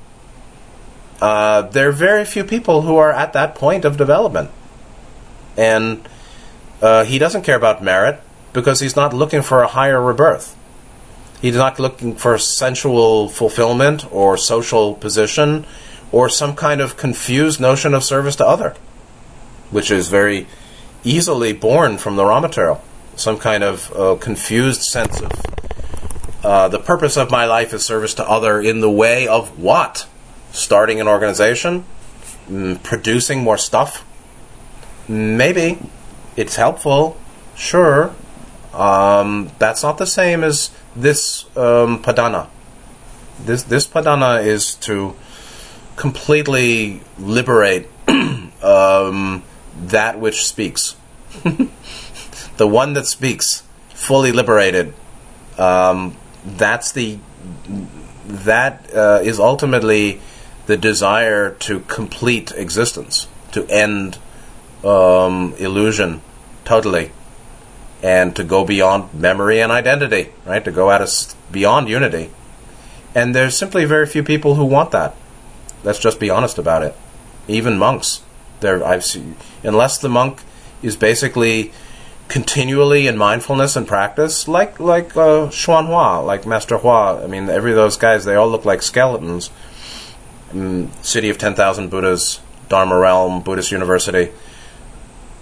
Uh, 1.21 1.63
there 1.63 1.89
are 1.89 1.93
very 1.93 2.25
few 2.25 2.43
people 2.43 2.83
who 2.83 2.97
are 2.97 3.11
at 3.11 3.33
that 3.33 3.55
point 3.55 3.85
of 3.85 3.97
development. 3.97 4.49
And 5.55 6.07
uh, 6.81 7.05
he 7.05 7.17
doesn't 7.17 7.41
care 7.41 7.55
about 7.55 7.83
merit 7.83 8.21
because 8.53 8.79
he's 8.79 8.95
not 8.95 9.13
looking 9.13 9.41
for 9.41 9.63
a 9.63 9.67
higher 9.67 10.01
rebirth. 10.01 10.55
He's 11.41 11.55
not 11.55 11.79
looking 11.79 12.15
for 12.15 12.38
sensual 12.38 13.29
fulfillment 13.29 14.11
or 14.11 14.38
social 14.38 14.95
position 14.95 15.65
or 16.11 16.29
some 16.29 16.55
kind 16.55 16.81
of 16.81 16.97
confused 16.97 17.59
notion 17.59 17.93
of 17.93 18.03
service 18.03 18.35
to 18.38 18.45
other, 18.45 18.75
which 19.71 19.91
is 19.91 20.07
very 20.07 20.47
easily 21.03 21.53
born 21.53 21.97
from 21.97 22.15
the 22.15 22.25
raw 22.25 22.39
material. 22.39 22.81
Some 23.15 23.38
kind 23.38 23.63
of 23.63 23.91
uh, 23.95 24.15
confused 24.15 24.81
sense 24.81 25.21
of 25.21 25.31
uh, 26.43 26.67
the 26.69 26.79
purpose 26.79 27.17
of 27.17 27.29
my 27.29 27.45
life 27.45 27.73
is 27.73 27.83
service 27.83 28.13
to 28.15 28.27
other 28.27 28.61
in 28.61 28.79
the 28.79 28.89
way 28.89 29.27
of 29.27 29.59
what? 29.59 30.07
Starting 30.51 31.01
an 31.01 31.07
organization? 31.07 31.83
Mm, 32.49 32.81
producing 32.83 33.41
more 33.41 33.57
stuff? 33.57 34.05
Maybe. 35.07 35.79
It's 36.35 36.55
helpful. 36.55 37.17
Sure. 37.55 38.13
Um, 38.74 39.51
that's 39.59 39.84
not 39.84 39.97
the 39.97 40.05
same 40.05 40.43
as 40.43 40.72
this 40.95 41.45
um, 41.57 42.01
padhana. 42.01 42.47
This 43.39 43.63
this 43.63 43.88
padhana 43.88 44.43
is 44.43 44.76
to 44.76 45.15
completely 45.95 47.01
liberate 47.20 47.88
um, 48.61 49.43
that 49.80 50.20
which 50.20 50.45
speaks. 50.45 50.95
the 52.57 52.68
one 52.68 52.93
that 52.93 53.05
speaks, 53.05 53.63
fully 53.89 54.32
liberated, 54.32 54.93
um, 55.57 56.15
that's 56.45 56.91
the 56.91 57.20
that 58.26 58.93
uh, 58.93 59.20
is 59.24 59.39
ultimately 59.39 60.20
the 60.65 60.78
desire 60.78 61.51
to 61.51 61.80
complete 61.82 62.51
existence, 62.55 63.28
to 63.51 63.65
end 63.68 64.18
um, 64.84 65.53
illusion 65.57 66.22
totally, 66.65 67.11
and 68.03 68.35
to 68.35 68.43
go 68.43 68.63
beyond 68.65 69.13
memory 69.13 69.59
and 69.59 69.71
identity, 69.71 70.31
right? 70.45 70.63
To 70.63 70.71
go 70.71 70.89
out 70.89 71.01
of 71.01 71.35
beyond 71.51 71.89
unity. 71.89 72.29
And 73.15 73.33
there's 73.33 73.57
simply 73.57 73.85
very 73.85 74.05
few 74.05 74.23
people 74.23 74.55
who 74.55 74.65
want 74.65 74.91
that. 74.91 75.15
Let's 75.83 75.99
just 75.99 76.19
be 76.19 76.29
honest 76.29 76.57
about 76.57 76.83
it. 76.83 76.95
Even 77.47 77.77
monks, 77.77 78.21
there 78.59 78.83
I've 78.85 79.05
seen, 79.05 79.35
unless 79.63 79.97
the 79.97 80.09
monk 80.09 80.41
is 80.83 80.95
basically 80.95 81.71
continually 82.27 83.07
in 83.07 83.17
mindfulness 83.17 83.75
and 83.75 83.87
practice, 83.87 84.47
like 84.47 84.79
like 84.79 85.15
uh, 85.15 85.47
Xuan 85.47 85.87
Hua, 85.87 86.19
like 86.19 86.45
Master 86.45 86.77
Hua. 86.77 87.23
I 87.23 87.27
mean, 87.27 87.49
every 87.49 87.71
of 87.71 87.77
those 87.77 87.97
guys, 87.97 88.25
they 88.25 88.35
all 88.35 88.49
look 88.49 88.65
like 88.65 88.81
skeletons. 88.81 89.49
Mm, 90.51 90.89
City 91.03 91.29
of 91.29 91.37
Ten 91.37 91.55
Thousand 91.55 91.89
Buddhas, 91.89 92.41
Dharma 92.69 92.97
Realm, 92.97 93.41
Buddhist 93.41 93.71
University, 93.71 94.31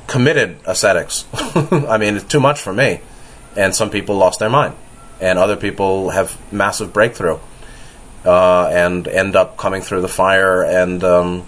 committed 0.07 0.57
ascetics. 0.65 1.25
I 1.33 1.97
mean, 1.97 2.15
it's 2.15 2.25
too 2.25 2.39
much 2.39 2.59
for 2.59 2.73
me. 2.73 3.01
And 3.55 3.73
some 3.73 3.89
people 3.89 4.15
lost 4.15 4.39
their 4.39 4.49
mind, 4.49 4.75
and 5.21 5.39
other 5.39 5.55
people 5.55 6.09
have 6.09 6.37
massive 6.51 6.91
breakthrough, 6.91 7.39
uh, 8.25 8.67
and 8.67 9.07
end 9.07 9.35
up 9.35 9.57
coming 9.57 9.81
through 9.81 10.01
the 10.01 10.07
fire 10.07 10.63
and. 10.63 11.03
Um, 11.03 11.47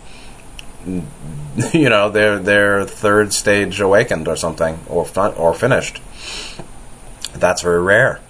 you 1.73 1.89
know, 1.89 2.09
their 2.09 2.39
their 2.39 2.85
third 2.85 3.33
stage 3.33 3.81
awakened 3.81 4.27
or 4.27 4.35
something, 4.35 4.79
or 4.87 5.07
or 5.35 5.53
finished. 5.53 6.01
That's 7.33 7.61
very 7.61 7.81
rare. 7.81 8.21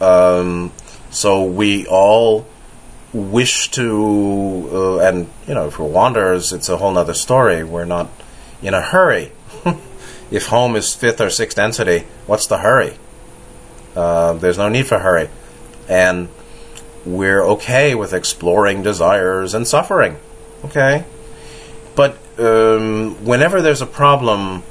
Um, 0.00 0.72
so 1.10 1.44
we 1.44 1.86
all 1.86 2.46
wish 3.12 3.70
to, 3.72 4.68
uh, 4.72 4.98
and 4.98 5.28
you 5.48 5.54
know, 5.54 5.70
for 5.70 5.88
wanderers, 5.88 6.52
it's 6.52 6.68
a 6.68 6.76
whole 6.76 6.96
other 6.96 7.14
story. 7.14 7.64
We're 7.64 7.84
not 7.84 8.10
in 8.62 8.74
a 8.74 8.82
hurry. 8.82 9.32
If 10.30 10.46
home 10.46 10.76
is 10.76 10.94
fifth 10.94 11.20
or 11.20 11.30
sixth 11.30 11.56
density, 11.56 12.06
what's 12.26 12.46
the 12.46 12.58
hurry? 12.58 12.96
Uh, 13.94 14.34
there's 14.34 14.58
no 14.58 14.68
need 14.68 14.86
for 14.86 14.98
hurry, 14.98 15.28
and 15.88 16.28
we're 17.04 17.42
okay 17.42 17.94
with 17.94 18.12
exploring 18.12 18.82
desires 18.82 19.54
and 19.54 19.66
suffering. 19.66 20.18
Okay, 20.64 21.04
but 21.94 22.18
um, 22.38 23.24
whenever 23.24 23.62
there's 23.62 23.80
a 23.80 23.86
problem, 23.86 24.62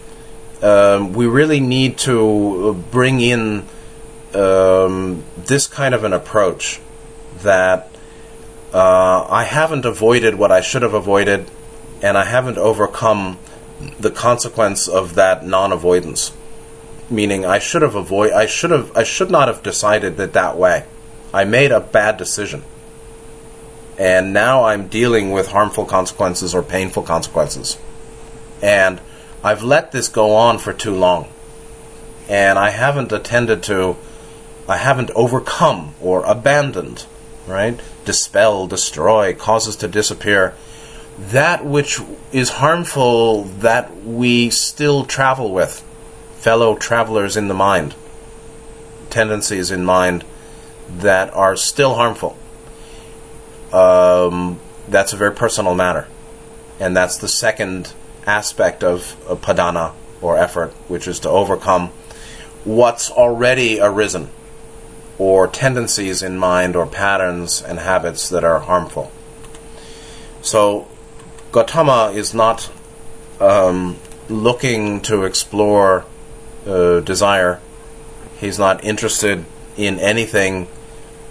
um, 0.61 1.13
we 1.13 1.25
really 1.25 1.59
need 1.59 1.97
to 1.99 2.73
bring 2.91 3.21
in 3.21 3.65
um, 4.33 5.23
this 5.37 5.67
kind 5.67 5.95
of 5.95 6.03
an 6.03 6.13
approach 6.13 6.79
that 7.41 7.89
uh, 8.73 9.25
I 9.29 9.43
haven't 9.45 9.85
avoided 9.85 10.35
what 10.35 10.51
I 10.51 10.61
should 10.61 10.81
have 10.81 10.93
avoided, 10.93 11.49
and 12.01 12.17
I 12.17 12.25
haven't 12.25 12.57
overcome 12.57 13.37
the 13.99 14.11
consequence 14.11 14.87
of 14.87 15.15
that 15.15 15.45
non 15.45 15.71
avoidance. 15.71 16.31
meaning 17.09 17.45
I 17.45 17.59
should 17.59 17.81
have 17.81 17.95
avoid 17.95 18.31
I 18.31 18.45
should 18.45 18.71
have 18.71 18.95
I 18.97 19.03
should 19.03 19.29
not 19.29 19.47
have 19.47 19.61
decided 19.61 20.19
it 20.19 20.33
that 20.33 20.57
way. 20.57 20.85
I 21.33 21.43
made 21.43 21.71
a 21.71 21.79
bad 21.79 22.17
decision. 22.17 22.63
And 23.97 24.33
now 24.33 24.65
I'm 24.65 24.87
dealing 24.87 25.31
with 25.31 25.49
harmful 25.49 25.85
consequences 25.85 26.53
or 26.53 26.63
painful 26.63 27.03
consequences. 27.03 27.77
And 28.61 28.99
I've 29.43 29.63
let 29.63 29.91
this 29.91 30.07
go 30.07 30.35
on 30.35 30.57
for 30.57 30.73
too 30.73 30.93
long. 30.95 31.27
And 32.27 32.57
I 32.57 32.71
haven't 32.71 33.11
attended 33.11 33.63
to 33.63 33.95
I 34.67 34.77
haven't 34.77 35.11
overcome 35.11 35.93
or 36.01 36.23
abandoned, 36.25 37.05
right? 37.45 37.79
Dispel, 38.03 38.67
destroy, 38.67 39.33
causes 39.33 39.75
to 39.77 39.87
disappear. 39.87 40.55
That 41.17 41.65
which 41.65 41.99
is 42.31 42.49
harmful 42.49 43.43
that 43.43 44.03
we 44.03 44.49
still 44.49 45.05
travel 45.05 45.53
with 45.53 45.83
fellow 46.37 46.75
travelers 46.75 47.37
in 47.37 47.47
the 47.47 47.53
mind, 47.53 47.95
tendencies 49.09 49.71
in 49.71 49.85
mind 49.85 50.25
that 50.89 51.33
are 51.33 51.55
still 51.55 51.95
harmful. 51.95 52.37
Um, 53.71 54.59
that's 54.87 55.13
a 55.13 55.17
very 55.17 55.33
personal 55.33 55.73
matter. 55.73 56.07
And 56.79 56.95
that's 56.95 57.17
the 57.17 57.27
second 57.27 57.93
aspect 58.27 58.83
of, 58.83 59.15
of 59.27 59.41
padhana 59.41 59.93
or 60.21 60.37
effort, 60.37 60.71
which 60.87 61.07
is 61.07 61.19
to 61.21 61.29
overcome 61.29 61.89
what's 62.63 63.09
already 63.09 63.79
arisen 63.79 64.29
or 65.17 65.47
tendencies 65.47 66.21
in 66.21 66.37
mind 66.37 66.75
or 66.75 66.85
patterns 66.85 67.61
and 67.61 67.79
habits 67.79 68.29
that 68.29 68.43
are 68.43 68.59
harmful. 68.59 69.11
So, 70.41 70.87
Gautama 71.55 72.11
is 72.13 72.33
not 72.33 72.69
um, 73.39 73.97
looking 74.27 74.99
to 75.03 75.23
explore 75.23 76.03
uh, 76.67 76.99
desire. 76.99 77.61
He's 78.41 78.59
not 78.59 78.83
interested 78.83 79.45
in 79.77 79.97
anything 79.99 80.67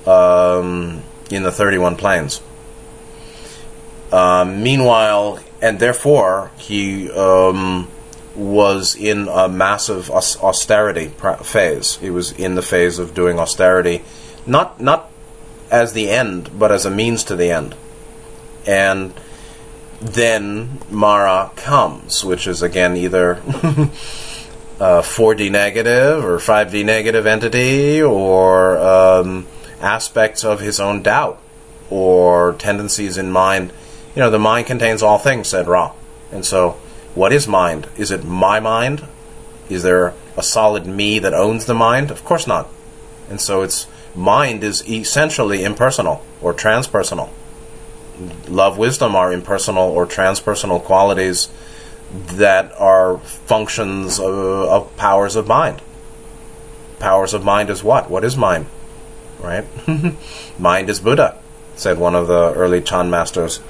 um, 0.07 1.03
in 1.31 1.43
the 1.43 1.53
31 1.53 1.97
planes. 1.97 2.41
Uh, 4.11 4.47
meanwhile, 4.47 5.41
and 5.61 5.79
therefore, 5.79 6.51
he 6.57 7.11
um, 7.11 7.91
was 8.35 8.97
in 8.97 9.29
a 9.29 9.47
massive 9.47 10.11
aus- 10.11 10.43
austerity 10.43 11.09
phase. 11.43 11.97
He 11.97 12.09
was 12.09 12.33
in 12.33 12.55
the 12.55 12.63
phase 12.63 12.99
of 12.99 13.13
doing 13.13 13.39
austerity, 13.39 14.03
not 14.47 14.81
not 14.81 15.11
as 15.71 15.93
the 15.93 16.09
end, 16.09 16.59
but 16.59 16.73
as 16.73 16.87
a 16.87 16.91
means 16.91 17.25
to 17.25 17.37
the 17.37 17.51
end. 17.51 17.75
And 18.67 19.13
then 20.01 20.81
Mara 20.91 21.51
comes, 21.57 22.25
which 22.25 22.47
is 22.47 22.63
again 22.63 22.97
either 22.97 23.33
a 24.81 25.01
4D 25.01 25.51
negative 25.51 26.25
or 26.25 26.39
5D 26.39 26.85
negative 26.85 27.27
entity 27.27 28.03
or 28.03 28.79
um, 28.79 29.47
aspects 29.81 30.45
of 30.45 30.61
his 30.61 30.81
own 30.81 31.03
doubt 31.03 31.41
or 31.91 32.55
tendencies 32.55 33.17
in 33.17 33.31
mind. 33.31 33.73
You 34.15 34.21
know, 34.21 34.31
the 34.31 34.39
mind 34.39 34.67
contains 34.67 35.03
all 35.03 35.19
things, 35.19 35.49
said 35.49 35.69
Ra. 35.69 35.93
And 36.33 36.45
so, 36.45 36.73
what 37.15 37.33
is 37.33 37.47
mind? 37.47 37.89
Is 37.97 38.11
it 38.11 38.25
my 38.25 38.59
mind? 38.61 39.07
Is 39.69 39.83
there 39.83 40.15
a 40.37 40.43
solid 40.43 40.87
me 40.87 41.19
that 41.21 41.35
owns 41.35 41.67
the 41.67 41.75
mind? 41.75 42.11
Of 42.11 42.25
course 42.25 42.47
not. 42.47 42.69
And 43.31 43.41
so, 43.41 43.63
its 43.63 43.87
mind 44.15 44.65
is 44.65 44.89
essentially 44.89 45.63
impersonal 45.65 46.25
or 46.41 46.53
transpersonal. 46.55 47.31
Love, 48.49 48.79
wisdom 48.79 49.17
are 49.17 49.33
impersonal 49.33 49.91
or 49.91 50.07
transpersonal 50.07 50.83
qualities 50.83 51.49
that 52.13 52.73
are 52.79 53.19
functions 53.19 54.21
of, 54.21 54.35
of, 54.35 54.97
powers 54.97 55.35
of 55.35 55.49
mind. 55.49 55.83
Powers 57.01 57.35
of 57.35 57.45
mind 57.45 57.71
is 57.71 57.83
what? 57.83 58.09
What 58.09 58.25
is 58.25 58.37
mind? 58.37 58.67
Right? 59.41 59.65
mind 60.59 60.89
is 60.89 61.01
Buddha, 61.01 61.39
said 61.75 61.99
one 61.99 62.15
of 62.15 62.29
the 62.29 62.53
early 62.55 62.81
Chan 62.81 63.11
masters. 63.11 63.61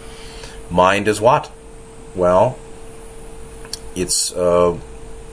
Mind 0.71 1.09
is 1.09 1.21
what? 1.21 1.51
Well, 2.15 2.59
it's 3.97 4.33
uh, 4.33 4.79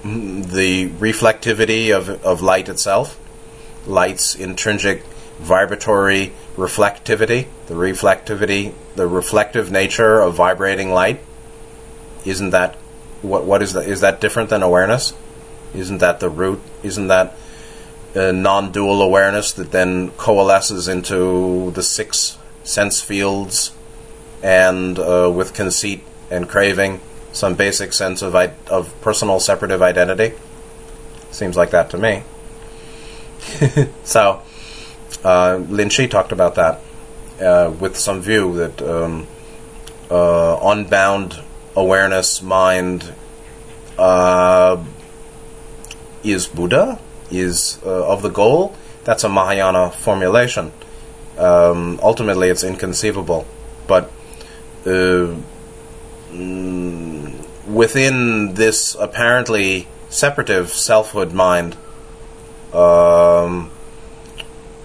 the 0.03 0.89
reflectivity 0.89 1.95
of, 1.95 2.23
of 2.23 2.41
light 2.41 2.69
itself, 2.69 3.19
light's 3.85 4.35
intrinsic 4.35 5.03
vibratory 5.41 6.33
reflectivity, 6.55 7.47
the 7.67 7.73
reflectivity, 7.73 8.73
the 8.95 9.07
reflective 9.07 9.71
nature 9.71 10.19
of 10.19 10.35
vibrating 10.35 10.91
light. 10.91 11.19
Isn't 12.25 12.51
that 12.51 12.75
what 13.21 13.45
what 13.45 13.61
is 13.61 13.73
that? 13.73 13.87
Is 13.87 14.01
that 14.01 14.21
different 14.21 14.49
than 14.49 14.63
awareness? 14.63 15.13
Isn't 15.73 15.99
that 15.99 16.19
the 16.19 16.29
root? 16.29 16.61
Isn't 16.83 17.07
that 17.07 17.35
non-dual 18.15 19.01
awareness 19.01 19.51
that 19.53 19.71
then 19.71 20.11
coalesces 20.11 20.87
into 20.87 21.71
the 21.71 21.83
six 21.83 22.37
sense 22.63 23.01
fields, 23.01 23.71
and 24.43 24.99
uh, 24.99 25.31
with 25.33 25.53
conceit 25.53 26.03
and 26.29 26.47
craving, 26.47 26.99
some 27.31 27.55
basic 27.55 27.93
sense 27.93 28.21
of 28.21 28.35
I- 28.35 28.53
of 28.67 28.93
personal 29.01 29.39
separative 29.39 29.81
identity? 29.81 30.33
Seems 31.31 31.55
like 31.55 31.71
that 31.71 31.89
to 31.91 31.97
me. 31.97 32.23
so, 34.03 34.41
uh, 35.23 35.61
Lin 35.69 35.89
Chi 35.89 36.07
talked 36.07 36.31
about 36.31 36.55
that 36.55 36.81
uh, 37.41 37.71
with 37.79 37.97
some 37.97 38.21
view 38.21 38.55
that 38.55 38.81
um, 38.81 39.27
uh, 40.09 40.59
unbound 40.61 41.39
awareness 41.75 42.41
mind 42.41 43.13
uh, 43.97 44.83
is 46.23 46.47
Buddha, 46.47 46.99
is 47.29 47.79
uh, 47.85 48.07
of 48.07 48.21
the 48.21 48.29
goal. 48.29 48.75
That's 49.03 49.23
a 49.23 49.29
Mahayana 49.29 49.91
formulation. 49.91 50.71
Um, 51.37 51.99
ultimately, 52.03 52.49
it's 52.49 52.63
inconceivable, 52.63 53.47
but 53.87 54.11
uh, 54.85 55.35
mm, 56.29 57.67
within 57.67 58.53
this 58.55 58.95
apparently 58.95 59.87
separative 60.09 60.69
selfhood 60.69 61.33
mind, 61.33 61.77
um, 62.73 63.71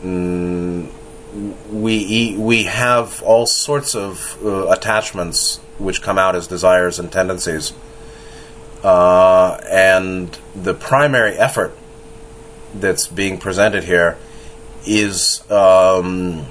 mm, 0.02 0.90
we 1.70 2.36
we 2.36 2.64
have 2.64 3.22
all 3.22 3.46
sorts 3.46 3.94
of 3.94 4.38
uh, 4.44 4.68
attachments 4.68 5.58
which 5.78 6.02
come 6.02 6.18
out 6.18 6.34
as 6.34 6.46
desires 6.46 6.98
and 6.98 7.12
tendencies. 7.12 7.72
Uh, 8.82 9.58
and 9.68 10.38
the 10.54 10.74
primary 10.74 11.36
effort 11.36 11.76
that's 12.74 13.06
being 13.06 13.38
presented 13.38 13.84
here 13.84 14.16
is 14.86 15.48
um, 15.50 16.46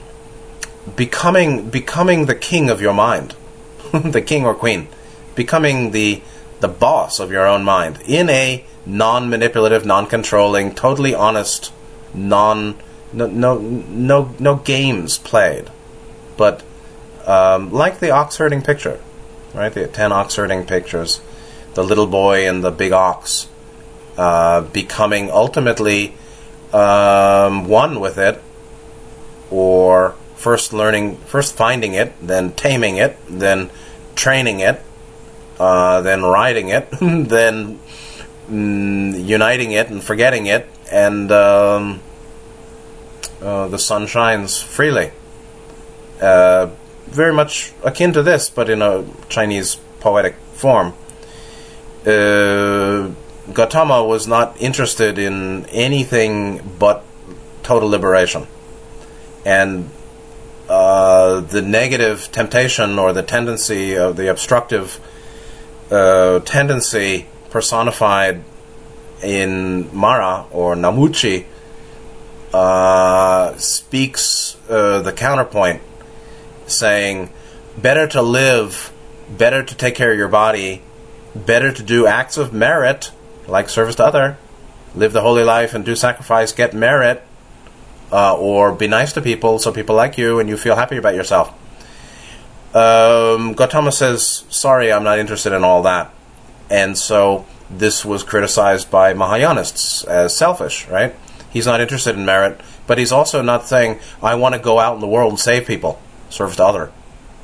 becoming 0.96 1.70
becoming 1.70 2.26
the 2.26 2.36
king 2.36 2.70
of 2.70 2.82
your 2.82 2.94
mind, 2.94 3.36
the 3.94 4.22
king 4.22 4.46
or 4.46 4.54
queen, 4.54 4.88
becoming 5.36 5.92
the 5.92 6.22
the 6.60 6.68
boss 6.68 7.20
of 7.20 7.32
your 7.32 7.46
own 7.46 7.64
mind 7.64 8.00
in 8.06 8.30
a 8.30 8.64
non-manipulative, 8.86 9.86
non-controlling, 9.86 10.74
totally 10.74 11.14
honest, 11.14 11.72
non 12.14 12.76
no 13.16 13.28
no 13.28 13.58
no 13.58 14.36
no 14.40 14.56
games 14.58 15.18
played, 15.18 15.70
but 16.38 16.64
um, 17.26 17.72
like 17.72 18.00
the 18.00 18.12
ox 18.12 18.38
herding 18.38 18.62
picture, 18.62 19.00
right? 19.54 19.74
The 19.74 19.88
ten 19.88 20.12
ox 20.12 20.36
herding 20.36 20.66
pictures, 20.66 21.22
the 21.74 21.84
little 21.84 22.08
boy 22.08 22.48
and 22.48 22.64
the 22.64 22.72
big 22.72 22.92
ox 22.92 23.48
uh, 24.18 24.62
becoming 24.62 25.32
ultimately 25.32 26.14
um, 26.74 27.68
one 27.68 28.00
with 28.00 28.18
it, 28.18 28.42
or 29.50 30.16
first 30.36 30.74
learning, 30.74 31.18
first 31.18 31.56
finding 31.56 31.94
it, 31.94 32.14
then 32.22 32.52
taming 32.52 32.98
it, 32.98 33.18
then 33.30 33.70
training 34.16 34.60
it, 34.60 34.82
uh, 35.60 36.02
then 36.02 36.24
riding 36.24 36.70
it, 36.70 36.90
then 37.02 37.80
mm, 38.50 39.26
uniting 39.26 39.72
it 39.72 39.90
and 39.90 40.04
forgetting 40.04 40.46
it, 40.46 40.68
and 40.92 41.32
um, 41.32 42.02
uh, 43.46 43.68
the 43.68 43.78
sun 43.78 44.08
shines 44.08 44.60
freely. 44.62 45.12
Uh, 46.20 46.70
very 47.06 47.32
much 47.32 47.74
akin 47.84 48.12
to 48.14 48.24
this, 48.24 48.50
but 48.50 48.70
in 48.70 48.82
a 48.82 49.06
Chinese 49.30 49.76
poetic 50.00 50.36
form. 50.54 50.94
Uh, 52.06 53.12
Gautama 53.54 54.04
was 54.04 54.28
not 54.28 54.60
interested 54.60 55.20
in 55.20 55.66
anything 55.68 56.76
but 56.80 57.04
total 57.62 57.88
liberation. 57.90 58.48
And 59.46 59.92
uh, 60.68 61.42
the 61.42 61.62
negative 61.62 62.32
temptation 62.32 62.98
or 62.98 63.14
the 63.14 63.22
tendency 63.22 63.96
of 63.96 64.18
the 64.18 64.32
obstructive 64.32 65.00
uh, 65.92 66.40
tendency 66.40 67.28
personified 67.52 68.44
in 69.22 69.96
Mara 69.96 70.46
or 70.52 70.76
Namuchi 70.76 71.46
uh, 72.56 73.58
speaks 73.58 74.56
uh, 74.70 75.02
the 75.02 75.12
counterpoint 75.12 75.82
saying, 76.68 77.30
better 77.78 78.08
to 78.08 78.22
live, 78.22 78.94
better 79.30 79.62
to 79.62 79.76
take 79.76 79.94
care 79.94 80.14
of 80.14 80.18
your 80.18 80.30
body, 80.30 80.82
better 81.36 81.74
to 81.74 81.84
do 81.84 82.08
acts 82.08 82.38
of 82.38 82.54
merit, 82.54 83.12
like 83.46 83.68
service 83.68 83.96
to 83.96 84.06
other, 84.06 84.38
live 84.96 85.12
the 85.12 85.20
holy 85.20 85.44
life 85.44 85.74
and 85.74 85.84
do 85.84 85.98
sacrifice, 85.98 86.54
get 86.54 86.74
merit, 86.74 87.22
uh, 88.14 88.38
or 88.38 88.72
be 88.72 88.88
nice 88.88 89.12
to 89.12 89.22
people 89.22 89.60
so 89.60 89.70
people 89.74 89.96
like 89.96 90.18
you 90.18 90.40
and 90.40 90.48
you 90.48 90.56
feel 90.56 90.78
happy 90.78 90.96
about 90.96 91.14
yourself. 91.14 91.50
Um, 92.74 93.54
Gautama 93.54 93.92
says, 93.92 94.46
Sorry, 94.50 94.94
I'm 94.94 95.04
not 95.04 95.20
interested 95.20 95.52
in 95.52 95.66
all 95.66 95.84
that. 95.84 96.14
And 96.70 96.98
so 96.98 97.46
this 97.70 98.06
was 98.06 98.24
criticized 98.24 98.90
by 98.90 99.14
Mahayanists 99.14 100.06
as 100.08 100.36
selfish, 100.36 100.88
right? 100.88 101.14
He's 101.56 101.66
not 101.66 101.80
interested 101.80 102.18
in 102.18 102.26
merit, 102.26 102.60
but 102.86 102.98
he's 102.98 103.14
also 103.14 103.42
not 103.42 103.66
saying, 103.66 104.02
I 104.22 104.36
want 104.36 104.56
to 104.56 104.60
go 104.60 104.78
out 104.78 104.96
in 104.96 105.00
the 105.00 105.08
world 105.08 105.32
and 105.32 105.40
save 105.40 105.66
people, 105.66 106.02
serve 106.30 106.58
to 106.58 106.66
other. 106.66 106.92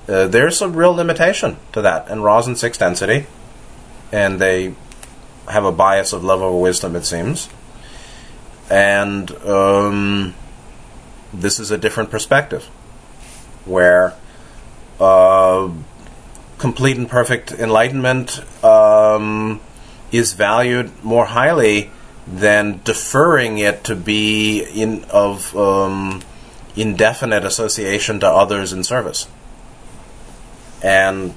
Uh, 0.05 0.27
there's 0.27 0.61
a 0.61 0.67
real 0.67 0.91
limitation 0.91 1.55
to 1.71 1.81
that. 1.83 2.09
And 2.09 2.21
Ra's 2.21 2.45
in 2.45 2.57
sixth 2.57 2.81
density, 2.81 3.27
and 4.11 4.37
they 4.37 4.75
have 5.47 5.63
a 5.63 5.71
bias 5.71 6.11
of 6.11 6.25
love 6.25 6.41
over 6.41 6.57
wisdom, 6.57 6.97
it 6.97 7.05
seems. 7.05 7.47
And 8.69 9.31
um, 9.45 10.35
this 11.33 11.57
is 11.57 11.71
a 11.71 11.77
different 11.77 12.11
perspective, 12.11 12.65
where 13.63 14.13
uh, 14.99 15.71
complete 16.57 16.97
and 16.97 17.07
perfect 17.07 17.53
enlightenment 17.53 18.41
um, 18.61 19.61
is 20.11 20.33
valued 20.33 21.01
more 21.01 21.27
highly 21.27 21.91
than 22.27 22.81
deferring 22.83 23.57
it 23.57 23.83
to 23.85 23.95
be 23.95 24.63
in 24.63 25.03
of 25.05 25.55
um, 25.55 26.21
indefinite 26.75 27.43
association 27.43 28.19
to 28.19 28.27
others 28.27 28.71
in 28.73 28.83
service. 28.83 29.27
And 30.83 31.33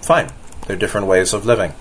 fine, 0.00 0.30
they're 0.66 0.76
different 0.76 1.06
ways 1.06 1.32
of 1.32 1.46
living. 1.46 1.72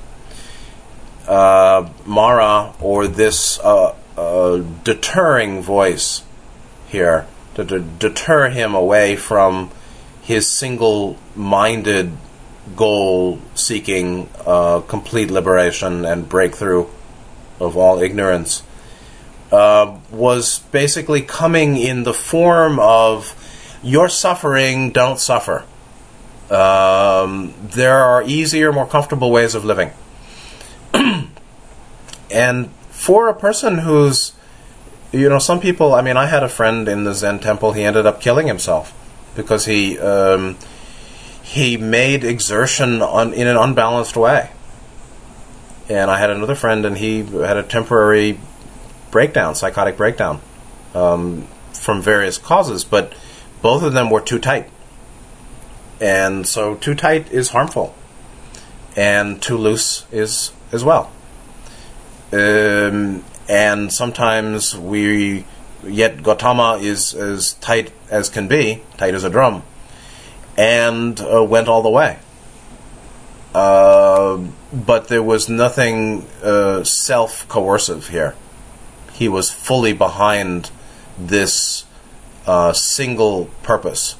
Uh, 1.27 1.89
Mara, 2.05 2.73
or 2.79 3.07
this 3.07 3.59
uh, 3.59 3.95
uh, 4.17 4.57
deterring 4.83 5.61
voice 5.61 6.23
here, 6.87 7.27
to, 7.55 7.65
to 7.65 7.79
deter 7.79 8.49
him 8.49 8.75
away 8.75 9.15
from 9.15 9.71
his 10.21 10.49
single 10.49 11.17
minded 11.35 12.11
goal 12.75 13.39
seeking 13.55 14.29
uh, 14.45 14.81
complete 14.81 15.31
liberation 15.31 16.05
and 16.05 16.29
breakthrough 16.29 16.87
of 17.61 17.77
all 17.77 18.01
ignorance 18.01 18.63
uh, 19.51 19.97
was 20.11 20.59
basically 20.71 21.21
coming 21.21 21.77
in 21.77 22.03
the 22.03 22.13
form 22.13 22.79
of 22.79 23.35
your 23.83 24.09
suffering, 24.09 24.91
don't 24.91 25.19
suffer. 25.19 25.65
Um, 26.49 27.53
there 27.61 27.99
are 27.99 28.23
easier, 28.23 28.71
more 28.71 28.87
comfortable 28.87 29.31
ways 29.31 29.55
of 29.55 29.63
living. 29.63 29.91
and 32.31 32.69
for 32.89 33.29
a 33.29 33.33
person 33.33 33.79
who's, 33.79 34.33
you 35.11 35.29
know, 35.29 35.39
some 35.39 35.59
people, 35.59 35.93
I 35.93 36.01
mean, 36.01 36.17
I 36.17 36.27
had 36.27 36.43
a 36.43 36.49
friend 36.49 36.87
in 36.87 37.03
the 37.03 37.13
Zen 37.13 37.39
temple, 37.39 37.73
he 37.73 37.83
ended 37.83 38.05
up 38.05 38.21
killing 38.21 38.47
himself 38.47 38.93
because 39.35 39.65
he. 39.65 39.97
Um, 39.99 40.57
he 41.51 41.75
made 41.75 42.23
exertion 42.23 43.01
on, 43.01 43.33
in 43.33 43.45
an 43.45 43.57
unbalanced 43.57 44.15
way. 44.15 44.51
And 45.91 46.09
I 46.09 46.17
had 46.17 46.29
another 46.29 46.55
friend, 46.55 46.85
and 46.85 46.97
he 46.97 47.17
had 47.23 47.57
a 47.57 47.63
temporary 47.63 48.39
breakdown, 49.11 49.55
psychotic 49.55 49.97
breakdown, 49.97 50.39
um, 50.95 51.49
from 51.73 52.01
various 52.01 52.37
causes, 52.37 52.85
but 52.85 53.13
both 53.61 53.83
of 53.83 53.91
them 53.91 54.09
were 54.09 54.21
too 54.21 54.39
tight. 54.39 54.69
And 55.99 56.47
so, 56.47 56.75
too 56.75 56.95
tight 56.95 57.29
is 57.33 57.49
harmful, 57.49 57.93
and 58.95 59.41
too 59.41 59.57
loose 59.57 60.05
is 60.13 60.53
as 60.71 60.81
well. 60.81 61.11
Um, 62.31 63.25
and 63.49 63.91
sometimes 63.91 64.77
we, 64.77 65.45
yet 65.83 66.23
Gautama 66.23 66.77
is 66.77 67.13
as 67.13 67.55
tight 67.55 67.91
as 68.09 68.29
can 68.29 68.47
be, 68.47 68.81
tight 68.95 69.13
as 69.13 69.25
a 69.25 69.29
drum 69.29 69.63
and 70.57 71.19
uh, 71.19 71.43
went 71.43 71.67
all 71.67 71.81
the 71.81 71.89
way. 71.89 72.19
Uh, 73.53 74.37
but 74.71 75.07
there 75.07 75.23
was 75.23 75.49
nothing 75.49 76.25
uh, 76.43 76.83
self 76.83 77.47
coercive 77.47 78.07
here. 78.09 78.35
He 79.13 79.27
was 79.27 79.51
fully 79.51 79.93
behind 79.93 80.71
this 81.17 81.85
uh, 82.47 82.73
single 82.73 83.45
purpose. 83.63 84.15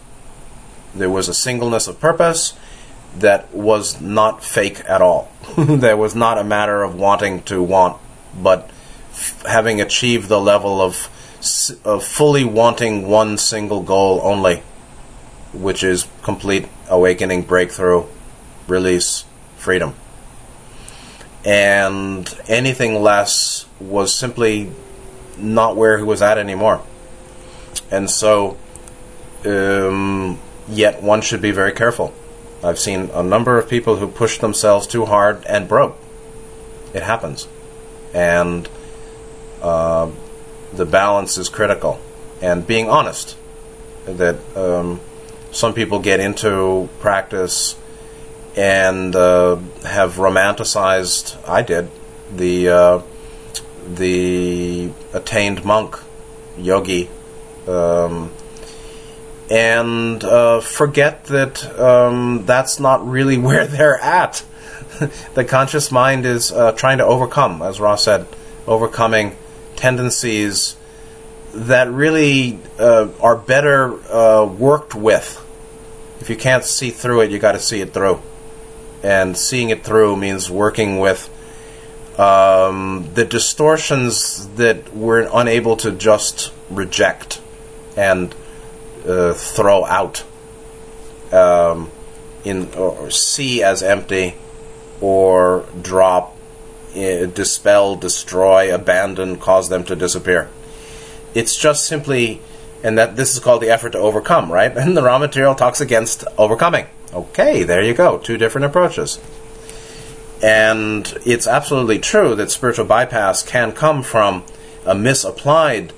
There 0.93 1.09
was 1.09 1.29
a 1.29 1.33
singleness 1.33 1.87
of 1.87 1.99
purpose 1.99 2.53
that 3.17 3.53
was 3.53 4.01
not 4.01 4.43
fake 4.43 4.81
at 4.87 5.01
all. 5.01 5.31
there 5.57 5.97
was 5.97 6.15
not 6.15 6.37
a 6.37 6.43
matter 6.43 6.83
of 6.83 6.95
wanting 6.95 7.41
to 7.43 7.63
want, 7.63 7.99
but 8.41 8.69
f- 9.11 9.43
having 9.47 9.81
achieved 9.81 10.27
the 10.27 10.39
level 10.39 10.81
of, 10.81 11.09
of 11.85 12.03
fully 12.03 12.43
wanting 12.43 13.07
one 13.07 13.37
single 13.37 13.81
goal 13.81 14.19
only 14.23 14.61
which 15.53 15.83
is 15.83 16.07
complete 16.23 16.67
awakening, 16.89 17.43
breakthrough, 17.43 18.05
release, 18.67 19.25
freedom. 19.57 19.95
And 21.43 22.33
anything 22.47 23.01
less 23.01 23.65
was 23.79 24.13
simply 24.13 24.71
not 25.37 25.75
where 25.75 25.97
he 25.97 26.03
was 26.03 26.21
at 26.21 26.37
anymore. 26.37 26.81
And 27.89 28.09
so, 28.09 28.57
um, 29.45 30.39
yet 30.67 31.01
one 31.01 31.21
should 31.21 31.41
be 31.41 31.51
very 31.51 31.71
careful. 31.71 32.13
I've 32.63 32.77
seen 32.77 33.09
a 33.13 33.23
number 33.23 33.57
of 33.57 33.67
people 33.67 33.95
who 33.95 34.07
pushed 34.07 34.41
themselves 34.41 34.85
too 34.85 35.05
hard 35.05 35.43
and 35.45 35.67
broke. 35.67 35.97
It 36.93 37.01
happens. 37.01 37.47
And 38.13 38.69
uh, 39.61 40.11
the 40.73 40.85
balance 40.85 41.37
is 41.37 41.49
critical. 41.49 41.99
And 42.41 42.65
being 42.65 42.89
honest 42.89 43.37
that 44.05 44.37
um, 44.55 44.99
some 45.51 45.73
people 45.73 45.99
get 45.99 46.19
into 46.19 46.89
practice 46.99 47.75
and 48.55 49.15
uh, 49.15 49.57
have 49.85 50.15
romanticized. 50.15 51.37
I 51.47 51.61
did 51.61 51.89
the 52.35 52.69
uh, 52.69 53.01
the 53.87 54.91
attained 55.13 55.63
monk, 55.65 55.97
yogi, 56.57 57.09
um, 57.67 58.31
and 59.49 60.23
uh, 60.23 60.61
forget 60.61 61.25
that 61.25 61.79
um, 61.79 62.45
that's 62.45 62.79
not 62.79 63.07
really 63.07 63.37
where 63.47 63.67
they're 63.67 63.99
at. 63.99 64.43
the 65.33 65.45
conscious 65.45 65.91
mind 65.91 66.25
is 66.25 66.51
uh, 66.51 66.71
trying 66.73 66.97
to 66.97 67.05
overcome, 67.05 67.61
as 67.61 67.79
Ross 67.79 68.03
said, 68.03 68.27
overcoming 68.67 69.35
tendencies 69.75 70.75
that 71.53 71.89
really 71.89 72.59
uh, 72.79 73.09
are 73.19 73.35
better 73.35 73.93
uh, 74.13 74.45
worked 74.45 74.95
with. 74.95 75.37
If 76.19 76.29
you 76.29 76.35
can't 76.35 76.63
see 76.63 76.91
through 76.91 77.21
it, 77.21 77.31
you 77.31 77.39
got 77.39 77.53
to 77.53 77.59
see 77.59 77.81
it 77.81 77.93
through. 77.93 78.21
And 79.03 79.37
seeing 79.37 79.69
it 79.69 79.83
through 79.83 80.15
means 80.15 80.49
working 80.49 80.99
with 80.99 81.29
um, 82.19 83.09
the 83.13 83.25
distortions 83.25 84.47
that 84.55 84.93
we're 84.93 85.27
unable 85.33 85.77
to 85.77 85.91
just 85.91 86.53
reject 86.69 87.41
and 87.97 88.33
uh, 89.07 89.33
throw 89.33 89.85
out 89.85 90.23
um, 91.31 91.89
in 92.43 92.73
or 92.75 93.09
see 93.09 93.63
as 93.63 93.81
empty 93.81 94.35
or 94.99 95.65
drop, 95.81 96.37
uh, 96.95 97.25
dispel, 97.25 97.95
destroy, 97.95 98.73
abandon, 98.73 99.37
cause 99.37 99.69
them 99.69 99.83
to 99.85 99.95
disappear 99.95 100.49
it's 101.33 101.55
just 101.55 101.85
simply, 101.85 102.41
and 102.83 102.97
that 102.97 103.15
this 103.15 103.33
is 103.33 103.39
called 103.39 103.61
the 103.61 103.69
effort 103.69 103.91
to 103.91 103.99
overcome, 103.99 104.51
right? 104.51 104.75
And 104.77 104.95
the 104.95 105.03
raw 105.03 105.17
material 105.17 105.55
talks 105.55 105.81
against 105.81 106.23
overcoming. 106.37 106.87
Okay, 107.13 107.63
there 107.63 107.81
you 107.81 107.93
go. 107.93 108.17
Two 108.17 108.37
different 108.37 108.65
approaches. 108.65 109.19
And 110.41 111.13
it's 111.25 111.45
absolutely 111.45 111.99
true 111.99 112.35
that 112.35 112.49
spiritual 112.49 112.85
bypass 112.85 113.43
can 113.43 113.73
come 113.73 114.01
from 114.01 114.43
a 114.85 114.95
misapplied 114.95 115.93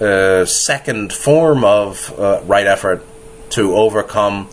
uh, 0.00 0.44
second 0.44 1.12
form 1.12 1.64
of 1.64 2.18
uh, 2.18 2.40
right 2.44 2.66
effort 2.66 3.04
to 3.50 3.76
overcome 3.76 4.48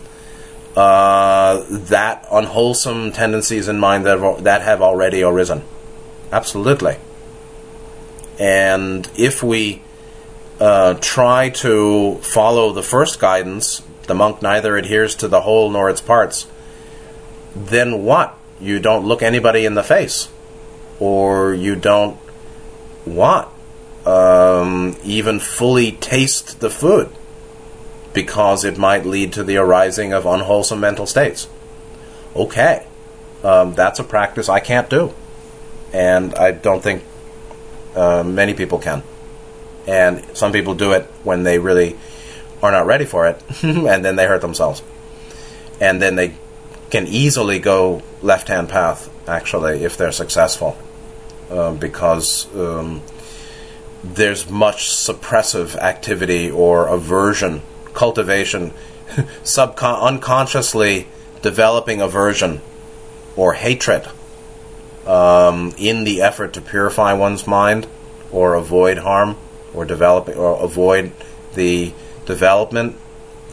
uh, 0.76 1.64
that 1.68 2.26
unwholesome 2.30 3.12
tendencies 3.12 3.66
in 3.66 3.80
mind 3.80 4.04
that 4.04 4.18
have, 4.18 4.44
that 4.44 4.62
have 4.62 4.82
already 4.82 5.22
arisen. 5.22 5.62
Absolutely. 6.30 6.96
And 8.38 9.08
if 9.16 9.42
we 9.42 9.82
uh, 10.60 10.94
try 11.00 11.48
to 11.50 12.16
follow 12.16 12.72
the 12.72 12.82
first 12.82 13.18
guidance, 13.18 13.82
the 14.06 14.14
monk 14.14 14.42
neither 14.42 14.76
adheres 14.76 15.14
to 15.16 15.28
the 15.28 15.42
whole 15.42 15.70
nor 15.70 15.90
its 15.90 16.00
parts, 16.00 16.46
then 17.54 18.04
what? 18.04 18.36
You 18.60 18.80
don't 18.80 19.06
look 19.06 19.22
anybody 19.22 19.66
in 19.66 19.74
the 19.74 19.82
face, 19.82 20.28
or 20.98 21.54
you 21.54 21.76
don't 21.76 22.16
what? 23.04 23.52
um, 24.06 24.96
even 25.02 25.40
fully 25.40 25.92
taste 25.92 26.60
the 26.60 26.70
food 26.70 27.10
because 28.14 28.64
it 28.64 28.78
might 28.78 29.04
lead 29.04 29.32
to 29.32 29.42
the 29.42 29.56
arising 29.56 30.12
of 30.12 30.24
unwholesome 30.24 30.80
mental 30.80 31.06
states. 31.06 31.48
Okay, 32.34 32.86
um, 33.42 33.74
that's 33.74 33.98
a 33.98 34.04
practice 34.04 34.48
I 34.48 34.60
can't 34.60 34.88
do, 34.88 35.12
and 35.92 36.34
I 36.34 36.52
don't 36.52 36.82
think 36.82 37.02
Uh, 37.96 38.22
many 38.22 38.52
people 38.52 38.78
can, 38.78 39.02
and 39.86 40.20
some 40.36 40.52
people 40.52 40.74
do 40.74 40.92
it 40.92 41.04
when 41.24 41.44
they 41.44 41.58
really 41.58 41.96
are 42.62 42.72
not 42.72 42.86
ready 42.86 43.04
for 43.04 43.26
it, 43.26 43.42
and 43.62 44.04
then 44.04 44.16
they 44.16 44.26
hurt 44.26 44.40
themselves, 44.40 44.82
and 45.80 46.00
then 46.00 46.16
they 46.16 46.34
can 46.90 47.06
easily 47.06 47.58
go 47.58 48.02
left 48.22 48.48
hand 48.48 48.68
path 48.68 49.10
actually 49.28 49.82
if 49.82 49.96
they're 49.96 50.12
successful, 50.12 50.76
uh, 51.50 51.72
because. 51.72 52.54
Um, 52.54 53.02
there's 54.14 54.48
much 54.48 54.88
suppressive 54.88 55.74
activity 55.76 56.50
or 56.50 56.86
aversion, 56.86 57.62
cultivation, 57.92 58.72
subcon- 59.42 60.00
unconsciously 60.00 61.06
developing 61.42 62.00
aversion 62.00 62.60
or 63.36 63.54
hatred 63.54 64.06
um, 65.06 65.72
in 65.78 66.04
the 66.04 66.20
effort 66.22 66.52
to 66.54 66.60
purify 66.60 67.12
one's 67.12 67.46
mind 67.46 67.86
or 68.30 68.54
avoid 68.54 68.98
harm 68.98 69.36
or 69.74 69.84
develop 69.84 70.28
or 70.28 70.62
avoid 70.62 71.12
the 71.54 71.92
development, 72.26 72.96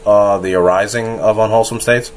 uh, 0.04 0.38
the 0.38 0.54
arising 0.54 1.20
of 1.20 1.38
unwholesome 1.38 1.80
states. 1.80 2.12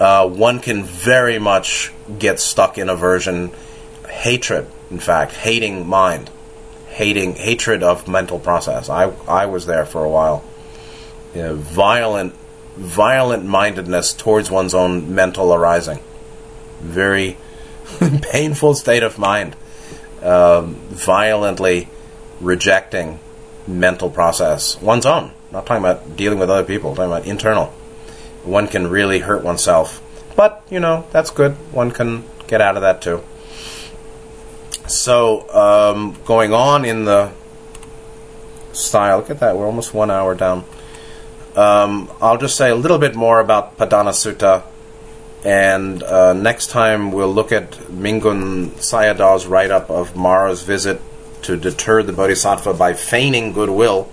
Uh, 0.00 0.28
one 0.28 0.60
can 0.60 0.82
very 0.84 1.38
much 1.38 1.92
get 2.18 2.40
stuck 2.40 2.78
in 2.78 2.88
aversion, 2.88 3.50
hatred, 4.08 4.66
in 4.90 4.98
fact, 4.98 5.32
hating 5.32 5.86
mind 5.86 6.30
hating 6.98 7.36
hatred 7.36 7.80
of 7.84 8.08
mental 8.08 8.40
process. 8.40 8.88
I 8.88 9.12
I 9.28 9.46
was 9.46 9.66
there 9.66 9.86
for 9.86 10.04
a 10.04 10.10
while. 10.10 10.42
You 11.32 11.42
know, 11.42 11.54
violent 11.54 12.34
violent 12.76 13.44
mindedness 13.44 14.12
towards 14.12 14.50
one's 14.50 14.74
own 14.74 15.14
mental 15.14 15.54
arising. 15.54 16.00
Very 16.80 17.36
painful 18.32 18.74
state 18.74 19.04
of 19.04 19.16
mind. 19.16 19.54
Um, 20.22 20.74
violently 20.90 21.88
rejecting 22.40 23.20
mental 23.68 24.10
process, 24.10 24.80
one's 24.82 25.06
own. 25.06 25.30
Not 25.50 25.66
talking 25.66 25.82
about 25.82 26.16
dealing 26.16 26.38
with 26.38 26.50
other 26.50 26.64
people. 26.64 26.94
Talking 26.94 27.10
about 27.10 27.26
internal. 27.26 27.66
One 28.44 28.68
can 28.68 28.88
really 28.88 29.20
hurt 29.20 29.42
oneself, 29.42 30.02
but 30.36 30.62
you 30.70 30.80
know 30.80 31.06
that's 31.10 31.30
good. 31.30 31.52
One 31.72 31.90
can 31.90 32.24
get 32.46 32.60
out 32.60 32.76
of 32.76 32.82
that 32.82 33.02
too. 33.02 33.22
So, 34.88 35.48
um, 35.54 36.16
going 36.24 36.54
on 36.54 36.86
in 36.86 37.04
the 37.04 37.30
style, 38.72 39.18
look 39.18 39.28
at 39.28 39.40
that, 39.40 39.56
we're 39.56 39.66
almost 39.66 39.92
one 39.92 40.10
hour 40.10 40.34
down. 40.34 40.64
Um, 41.56 42.10
I'll 42.22 42.38
just 42.38 42.56
say 42.56 42.70
a 42.70 42.74
little 42.74 42.98
bit 42.98 43.14
more 43.14 43.40
about 43.40 43.76
Padhana 43.76 44.12
Sutta, 44.12 44.62
and 45.44 46.02
uh, 46.02 46.32
next 46.32 46.68
time 46.68 47.12
we'll 47.12 47.32
look 47.32 47.52
at 47.52 47.72
Mingun 47.72 48.70
Sayadaw's 48.76 49.46
write 49.46 49.70
up 49.70 49.90
of 49.90 50.16
Mara's 50.16 50.62
visit 50.62 51.02
to 51.42 51.56
deter 51.56 52.02
the 52.02 52.12
Bodhisattva 52.12 52.74
by 52.74 52.94
feigning 52.94 53.52
goodwill. 53.52 54.08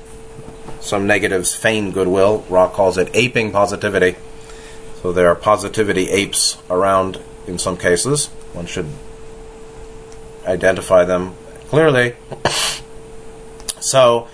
Some 0.86 1.08
negatives 1.08 1.56
feign 1.56 1.92
goodwill. 1.92 2.46
Ra 2.48 2.70
calls 2.70 3.00
it 3.00 3.10
aping 3.16 3.52
positivity. 3.52 4.18
So 5.02 5.12
there 5.12 5.30
are 5.30 5.36
positivity 5.36 6.10
apes 6.10 6.58
around 6.70 7.20
in 7.48 7.58
some 7.58 7.76
cases. 7.76 8.28
One 8.54 8.68
should 8.68 8.90
identify 10.46 11.04
them 11.04 11.36
clearly. 11.70 12.16
So, 13.82 14.28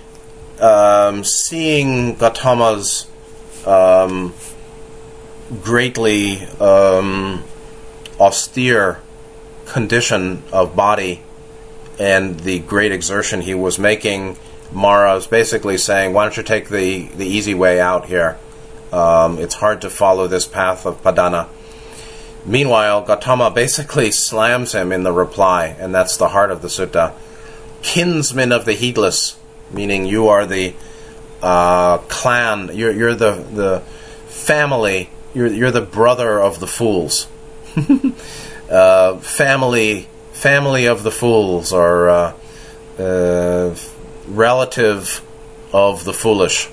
um, 0.61 1.25
seeing 1.25 2.15
Gautama's 2.15 3.05
um, 3.65 4.33
greatly 5.61 6.45
um, 6.61 7.43
austere 8.17 9.01
condition 9.65 10.43
of 10.53 10.73
body 10.73 11.21
and 11.99 12.39
the 12.39 12.59
great 12.59 12.93
exertion 12.93 13.41
he 13.41 13.53
was 13.53 13.77
making, 13.77 14.37
Mara 14.71 15.13
was 15.13 15.27
basically 15.27 15.77
saying, 15.77 16.13
"Why 16.13 16.23
don't 16.23 16.37
you 16.37 16.43
take 16.43 16.69
the 16.69 17.07
the 17.07 17.25
easy 17.25 17.53
way 17.53 17.79
out 17.79 18.05
here? 18.05 18.37
Um, 18.91 19.37
it's 19.37 19.55
hard 19.55 19.81
to 19.81 19.89
follow 19.89 20.27
this 20.27 20.45
path 20.45 20.85
of 20.85 21.01
padhana." 21.03 21.47
Meanwhile, 22.45 23.03
Gautama 23.03 23.51
basically 23.51 24.11
slams 24.11 24.73
him 24.73 24.91
in 24.91 25.03
the 25.03 25.11
reply, 25.11 25.75
and 25.79 25.93
that's 25.93 26.17
the 26.17 26.29
heart 26.29 26.51
of 26.51 26.61
the 26.61 26.67
sutta. 26.67 27.13
Kinsman 27.83 28.51
of 28.51 28.65
the 28.65 28.73
heedless, 28.73 29.37
meaning 29.71 30.05
you 30.05 30.27
are 30.27 30.45
the 30.45 30.73
uh, 31.41 31.99
clan, 31.99 32.71
you're, 32.73 32.91
you're 32.91 33.15
the, 33.15 33.33
the 33.33 33.79
family, 34.27 35.09
you're, 35.33 35.47
you're 35.47 35.71
the 35.71 35.81
brother 35.81 36.39
of 36.39 36.59
the 36.59 36.67
fools. 36.67 37.27
uh, 38.71 39.17
family, 39.17 40.07
family 40.31 40.85
of 40.85 41.03
the 41.03 41.11
fools, 41.11 41.71
or 41.71 42.09
uh, 42.09 42.33
uh 42.99 43.75
relative 44.35 45.21
of 45.73 46.03
the 46.03 46.13
foolish. 46.13 46.69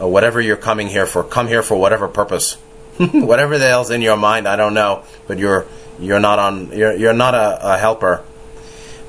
Uh, 0.00 0.08
whatever 0.08 0.40
you're 0.40 0.56
coming 0.56 0.88
here 0.88 1.06
for, 1.06 1.22
come 1.22 1.46
here 1.46 1.62
for 1.62 1.76
whatever 1.76 2.08
purpose. 2.08 2.56
whatever 2.96 3.58
the 3.58 3.66
hell's 3.66 3.90
in 3.90 4.02
your 4.02 4.16
mind, 4.16 4.46
I 4.46 4.56
don't 4.56 4.74
know, 4.74 5.02
but 5.26 5.38
you're 5.38 5.66
you're 5.98 6.20
not 6.20 6.38
on 6.38 6.70
you're 6.72 6.94
you're 6.94 7.12
not 7.12 7.34
a, 7.34 7.74
a 7.74 7.78
helper. 7.78 8.24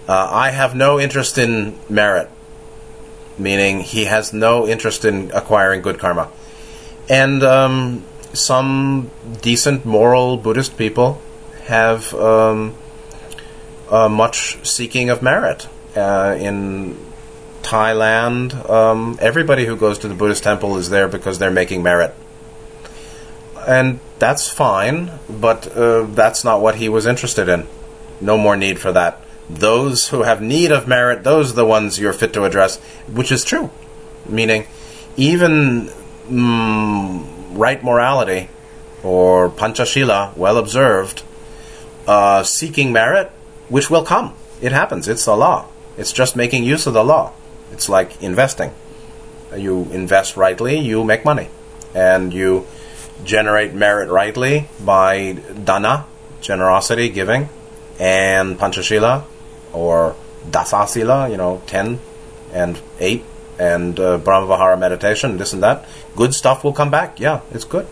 Uh, 0.08 0.28
I 0.32 0.50
have 0.50 0.76
no 0.76 1.00
interest 1.00 1.38
in 1.38 1.78
merit, 1.90 2.30
meaning 3.38 3.82
he 3.82 4.06
has 4.06 4.34
no 4.34 4.68
interest 4.68 5.06
in 5.06 5.32
acquiring 5.32 5.82
good 5.82 6.00
karma, 6.00 6.32
and 7.10 7.44
um, 7.44 8.04
some 8.34 9.12
decent 9.42 9.86
moral 9.86 10.38
Buddhist 10.38 10.78
people 10.78 11.22
have 11.66 12.12
um, 12.16 12.76
uh, 13.90 14.10
much 14.10 14.58
seeking 14.66 15.10
of 15.10 15.22
merit 15.22 15.68
uh, 15.96 16.36
in 16.40 16.98
Thailand. 17.66 18.70
Um, 18.70 19.18
everybody 19.20 19.66
who 19.66 19.76
goes 19.76 20.00
to 20.00 20.08
the 20.08 20.16
Buddhist 20.16 20.44
temple 20.44 20.78
is 20.78 20.90
there 20.90 21.08
because 21.08 21.40
they're 21.40 21.52
making 21.52 21.84
merit 21.84 22.16
and 23.66 24.00
that's 24.20 24.48
fine, 24.50 25.12
but 25.30 25.76
uh, 25.76 26.04
that's 26.04 26.44
not 26.44 26.62
what 26.62 26.76
he 26.76 26.88
was 26.88 27.06
interested 27.06 27.50
in. 27.50 27.68
No 28.22 28.38
more 28.38 28.56
need 28.56 28.80
for 28.80 28.92
that. 28.92 29.22
Those 29.50 30.10
who 30.10 30.24
have 30.24 30.42
need 30.42 30.72
of 30.72 30.88
merit, 30.88 31.24
those 31.24 31.52
are 31.52 31.56
the 31.56 31.66
ones 31.66 32.00
you're 32.00 32.14
fit 32.14 32.34
to 32.34 32.44
address, 32.46 32.78
which 33.12 33.32
is 33.32 33.44
true. 33.44 33.72
Meaning, 34.28 34.68
even 35.18 35.90
mm, 36.28 37.26
right 37.52 37.84
morality 37.84 38.50
or 39.04 39.50
panchashila, 39.50 40.36
well 40.36 40.58
observed, 40.58 41.24
uh, 42.08 42.44
seeking 42.44 42.92
merit, 42.92 43.30
which 43.70 43.90
will 43.90 44.04
come. 44.04 44.34
It 44.62 44.72
happens. 44.72 45.08
It's 45.08 45.26
the 45.26 45.36
law. 45.36 45.68
It's 45.98 46.12
just 46.12 46.36
making 46.36 46.64
use 46.64 46.88
of 46.88 46.94
the 46.94 47.04
law. 47.04 47.34
It's 47.72 47.90
like 47.90 48.22
investing. 48.22 48.72
You 49.56 49.84
invest 49.92 50.38
rightly, 50.38 50.80
you 50.80 51.04
make 51.04 51.26
money. 51.26 51.50
And 51.94 52.34
you 52.34 52.68
generate 53.24 53.74
merit 53.74 54.10
rightly 54.10 54.68
by 54.84 55.34
dana, 55.64 56.06
generosity, 56.42 57.10
giving, 57.10 57.50
and 58.00 58.58
panchashila, 58.58 59.24
or 59.74 60.16
dasasila, 60.50 61.32
you 61.32 61.38
know, 61.38 61.62
10 61.68 62.00
and 62.54 62.80
8, 63.00 63.24
and 63.58 64.00
uh, 64.00 64.18
Brahmavihara 64.18 64.78
meditation, 64.78 65.38
this 65.38 65.54
and 65.54 65.64
that. 65.64 65.86
Good 66.16 66.34
stuff 66.34 66.64
will 66.64 66.74
come 66.74 66.92
back. 66.92 67.20
Yeah, 67.20 67.42
it's 67.52 67.64
good. 67.64 67.88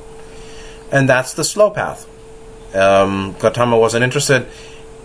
And 0.91 1.07
that's 1.07 1.33
the 1.33 1.43
slow 1.43 1.69
path. 1.69 2.07
Um, 2.75 3.35
Gautama 3.39 3.77
wasn't 3.77 4.03
interested 4.03 4.47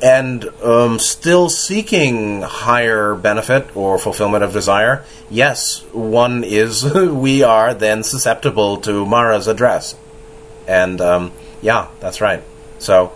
and 0.03 0.45
um, 0.63 0.99
still 0.99 1.49
seeking 1.49 2.43
higher 2.43 3.15
benefit 3.15 3.77
or 3.77 3.99
fulfillment 3.99 4.45
of 4.45 4.53
desire, 4.53 5.05
yes, 5.31 5.85
one 5.93 6.45
is, 6.45 6.85
we 6.95 7.43
are 7.43 7.75
then 7.75 8.03
susceptible 8.03 8.79
to 8.79 9.05
Mara's 9.07 9.49
address. 9.49 9.97
And 10.67 11.01
um, 11.01 11.33
yeah, 11.63 11.89
that's 12.01 12.21
right. 12.21 12.43
So 12.79 13.13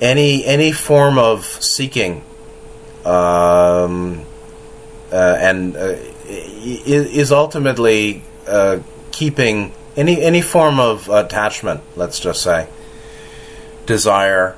any 0.00 0.44
any 0.44 0.72
form 0.72 1.18
of 1.18 1.44
seeking 1.44 2.24
um, 3.04 4.24
uh, 5.12 5.36
and 5.38 5.76
uh, 5.76 5.96
is 6.56 7.32
ultimately 7.32 8.22
uh, 8.46 8.80
keeping 9.12 9.72
any 9.96 10.20
any 10.22 10.40
form 10.40 10.80
of 10.80 11.08
attachment. 11.08 11.82
Let's 11.96 12.18
just 12.18 12.42
say 12.42 12.68
desire 13.86 14.56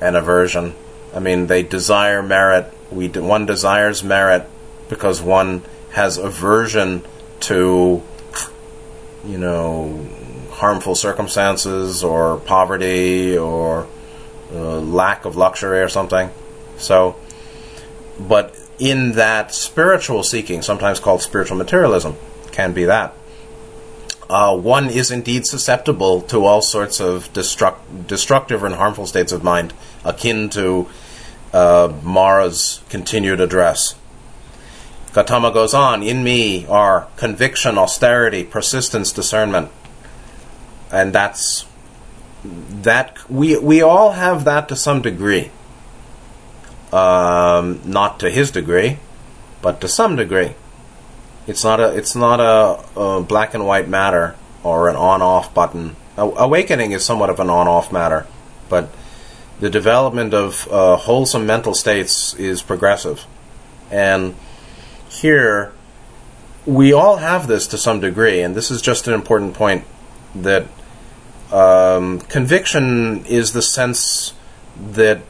and 0.00 0.16
aversion. 0.16 0.74
I 1.14 1.18
mean, 1.18 1.46
they 1.46 1.62
desire 1.62 2.22
merit. 2.22 2.72
We 2.90 3.08
one 3.08 3.46
desires 3.46 4.02
merit 4.02 4.46
because 4.88 5.22
one 5.22 5.62
has 5.90 6.18
aversion 6.18 7.02
to 7.40 8.02
you 9.24 9.38
know 9.38 10.06
harmful 10.50 10.94
circumstances 10.94 12.04
or 12.04 12.38
poverty 12.38 13.36
or 13.36 13.86
uh, 14.52 14.80
lack 14.80 15.24
of 15.24 15.36
luxury 15.36 15.80
or 15.80 15.88
something. 15.88 16.30
So, 16.76 17.16
but 18.18 18.56
in 18.78 19.12
that 19.12 19.54
spiritual 19.54 20.22
seeking, 20.22 20.62
sometimes 20.62 21.00
called 21.00 21.22
spiritual 21.22 21.56
materialism, 21.56 22.16
can 22.50 22.72
be 22.72 22.84
that. 22.84 23.14
Uh, 24.28 24.56
one 24.56 24.88
is 24.88 25.10
indeed 25.10 25.44
susceptible 25.44 26.22
to 26.22 26.44
all 26.44 26.62
sorts 26.62 27.00
of 27.00 27.32
destruct- 27.32 28.06
destructive 28.06 28.62
and 28.62 28.76
harmful 28.76 29.06
states 29.06 29.32
of 29.32 29.42
mind, 29.42 29.72
akin 30.04 30.48
to 30.48 30.88
uh, 31.52 31.92
Mara's 32.02 32.82
continued 32.88 33.40
address. 33.40 33.94
Gautama 35.12 35.52
goes 35.52 35.74
on, 35.74 36.02
in 36.02 36.22
me 36.22 36.66
are 36.66 37.08
conviction, 37.16 37.76
austerity, 37.76 38.44
persistence, 38.44 39.12
discernment. 39.12 39.70
And 40.92 41.12
that's 41.12 41.66
that 42.44 43.18
we 43.30 43.58
we 43.58 43.82
all 43.82 44.12
have 44.12 44.44
that 44.44 44.68
to 44.68 44.76
some 44.76 45.02
degree. 45.02 45.50
Um, 46.92 47.80
not 47.84 48.18
to 48.20 48.30
his 48.30 48.50
degree, 48.50 48.98
but 49.62 49.80
to 49.80 49.88
some 49.88 50.16
degree. 50.16 50.54
It's 51.46 51.64
not 51.64 51.80
a 51.80 51.94
it's 51.96 52.16
not 52.16 52.40
a, 52.40 53.00
a 53.00 53.22
black 53.22 53.54
and 53.54 53.66
white 53.66 53.88
matter 53.88 54.36
or 54.62 54.88
an 54.88 54.96
on-off 54.96 55.54
button. 55.54 55.96
Awakening 56.16 56.92
is 56.92 57.04
somewhat 57.04 57.30
of 57.30 57.40
an 57.40 57.48
on-off 57.48 57.92
matter, 57.92 58.26
but 58.68 58.90
the 59.60 59.70
development 59.70 60.34
of 60.34 60.66
uh, 60.70 60.96
wholesome 60.96 61.46
mental 61.46 61.74
states 61.74 62.34
is 62.34 62.62
progressive, 62.62 63.26
and 63.90 64.34
here 65.08 65.72
we 66.66 66.92
all 66.92 67.16
have 67.16 67.46
this 67.46 67.66
to 67.68 67.78
some 67.78 68.00
degree, 68.00 68.42
and 68.42 68.54
this 68.54 68.70
is 68.70 68.82
just 68.82 69.06
an 69.08 69.14
important 69.14 69.54
point 69.54 69.84
that 70.34 70.66
um, 71.52 72.20
conviction 72.20 73.24
is 73.26 73.52
the 73.52 73.62
sense 73.62 74.34
that 74.92 75.20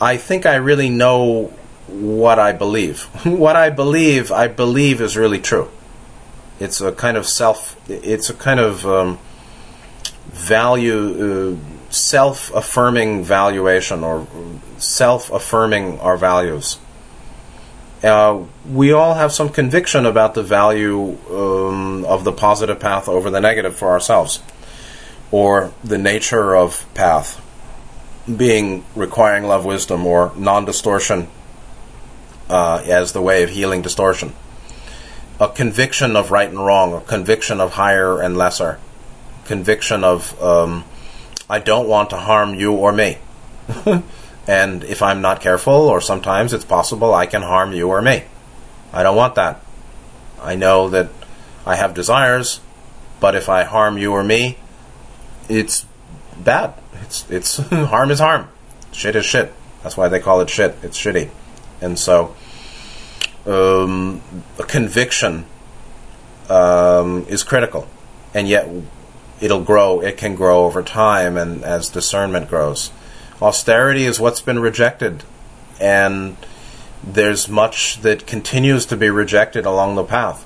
I 0.00 0.16
think 0.16 0.44
I 0.44 0.56
really 0.56 0.90
know 0.90 1.52
what 1.86 2.38
I 2.38 2.52
believe. 2.52 3.02
what 3.24 3.56
I 3.56 3.70
believe, 3.70 4.32
I 4.32 4.48
believe 4.48 5.00
is 5.00 5.16
really 5.16 5.40
true. 5.40 5.70
It's 6.58 6.80
a 6.80 6.92
kind 6.92 7.16
of 7.16 7.26
self. 7.26 7.76
It's 7.88 8.30
a 8.30 8.34
kind 8.34 8.60
of 8.60 8.86
um, 8.86 9.18
value, 10.26 11.58
uh, 11.58 11.75
self-affirming 11.96 13.24
valuation, 13.24 14.04
or 14.04 14.26
self-affirming 14.78 15.98
our 16.00 16.16
values. 16.16 16.78
Uh, 18.02 18.44
we 18.70 18.92
all 18.92 19.14
have 19.14 19.32
some 19.32 19.48
conviction 19.48 20.04
about 20.04 20.34
the 20.34 20.42
value 20.42 21.16
um, 21.30 22.04
of 22.04 22.24
the 22.24 22.32
positive 22.32 22.78
path 22.78 23.08
over 23.08 23.30
the 23.30 23.40
negative 23.40 23.74
for 23.74 23.88
ourselves, 23.88 24.42
or 25.30 25.72
the 25.82 25.98
nature 25.98 26.54
of 26.54 26.86
path 26.94 27.42
being 28.34 28.84
requiring 28.94 29.44
love, 29.44 29.64
wisdom, 29.64 30.06
or 30.06 30.32
non 30.36 30.64
distortion 30.64 31.28
uh, 32.50 32.82
as 32.86 33.12
the 33.12 33.22
way 33.22 33.42
of 33.42 33.50
healing 33.50 33.82
distortion. 33.82 34.34
A 35.40 35.48
conviction 35.48 36.16
of 36.16 36.30
right 36.30 36.48
and 36.48 36.58
wrong, 36.58 36.92
a 36.92 37.00
conviction 37.00 37.60
of 37.60 37.72
higher 37.72 38.20
and 38.20 38.36
lesser, 38.36 38.78
conviction 39.46 40.02
of 40.04 40.40
um, 40.42 40.84
I 41.48 41.58
don't 41.58 41.88
want 41.88 42.10
to 42.10 42.16
harm 42.16 42.54
you 42.54 42.72
or 42.72 42.92
me. 42.92 43.18
and 44.46 44.84
if 44.84 45.02
I'm 45.02 45.20
not 45.20 45.40
careful, 45.40 45.72
or 45.72 46.00
sometimes 46.00 46.52
it's 46.52 46.64
possible 46.64 47.14
I 47.14 47.26
can 47.26 47.42
harm 47.42 47.72
you 47.72 47.88
or 47.88 48.02
me. 48.02 48.24
I 48.92 49.02
don't 49.02 49.16
want 49.16 49.34
that. 49.36 49.60
I 50.42 50.54
know 50.54 50.88
that 50.88 51.10
I 51.64 51.76
have 51.76 51.94
desires, 51.94 52.60
but 53.20 53.34
if 53.34 53.48
I 53.48 53.64
harm 53.64 53.98
you 53.98 54.12
or 54.12 54.22
me, 54.22 54.58
it's 55.48 55.86
bad. 56.36 56.74
It's 57.02 57.28
it's 57.30 57.56
harm 57.70 58.10
is 58.10 58.20
harm. 58.20 58.48
Shit 58.92 59.16
is 59.16 59.24
shit. 59.24 59.52
That's 59.82 59.96
why 59.96 60.08
they 60.08 60.20
call 60.20 60.40
it 60.40 60.50
shit. 60.50 60.76
It's 60.82 60.98
shitty. 60.98 61.30
And 61.80 61.98
so, 61.98 62.34
um, 63.44 64.22
a 64.58 64.64
conviction 64.64 65.44
um, 66.48 67.26
is 67.28 67.42
critical, 67.42 67.86
and 68.34 68.48
yet 68.48 68.68
it'll 69.40 69.62
grow. 69.62 70.00
It 70.00 70.16
can 70.16 70.34
grow 70.34 70.64
over 70.64 70.82
time, 70.82 71.36
and 71.36 71.64
as 71.64 71.88
discernment 71.88 72.48
grows, 72.48 72.90
austerity 73.40 74.04
is 74.04 74.20
what's 74.20 74.40
been 74.40 74.60
rejected, 74.60 75.24
and 75.80 76.36
there's 77.04 77.48
much 77.48 78.00
that 78.02 78.26
continues 78.26 78.86
to 78.86 78.96
be 78.96 79.10
rejected 79.10 79.66
along 79.66 79.94
the 79.94 80.04
path. 80.04 80.44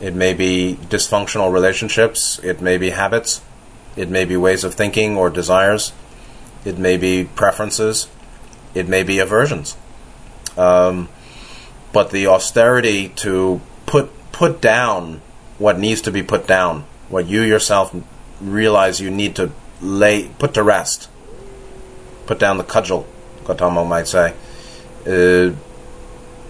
It 0.00 0.14
may 0.14 0.32
be 0.32 0.78
dysfunctional 0.82 1.52
relationships. 1.52 2.38
It 2.42 2.60
may 2.60 2.78
be 2.78 2.90
habits. 2.90 3.42
It 3.96 4.08
may 4.08 4.24
be 4.24 4.36
ways 4.36 4.64
of 4.64 4.74
thinking 4.74 5.16
or 5.16 5.30
desires. 5.30 5.92
It 6.64 6.78
may 6.78 6.96
be 6.96 7.24
preferences. 7.24 8.08
It 8.74 8.88
may 8.88 9.02
be 9.02 9.18
aversions. 9.18 9.76
Um, 10.56 11.08
but 11.92 12.10
the 12.10 12.26
austerity 12.28 13.08
to 13.16 13.60
put 13.86 14.10
put 14.32 14.60
down 14.60 15.20
what 15.58 15.78
needs 15.78 16.00
to 16.02 16.10
be 16.10 16.22
put 16.22 16.46
down, 16.46 16.84
what 17.10 17.26
you 17.26 17.42
yourself 17.42 17.94
realize 18.40 19.00
you 19.00 19.10
need 19.10 19.36
to 19.36 19.50
lay 19.82 20.28
put 20.38 20.54
to 20.54 20.62
rest, 20.62 21.08
put 22.26 22.38
down 22.38 22.56
the 22.56 22.64
cudgel, 22.64 23.06
Gautama 23.44 23.84
might 23.84 24.06
say. 24.06 24.34
Uh, 25.04 25.52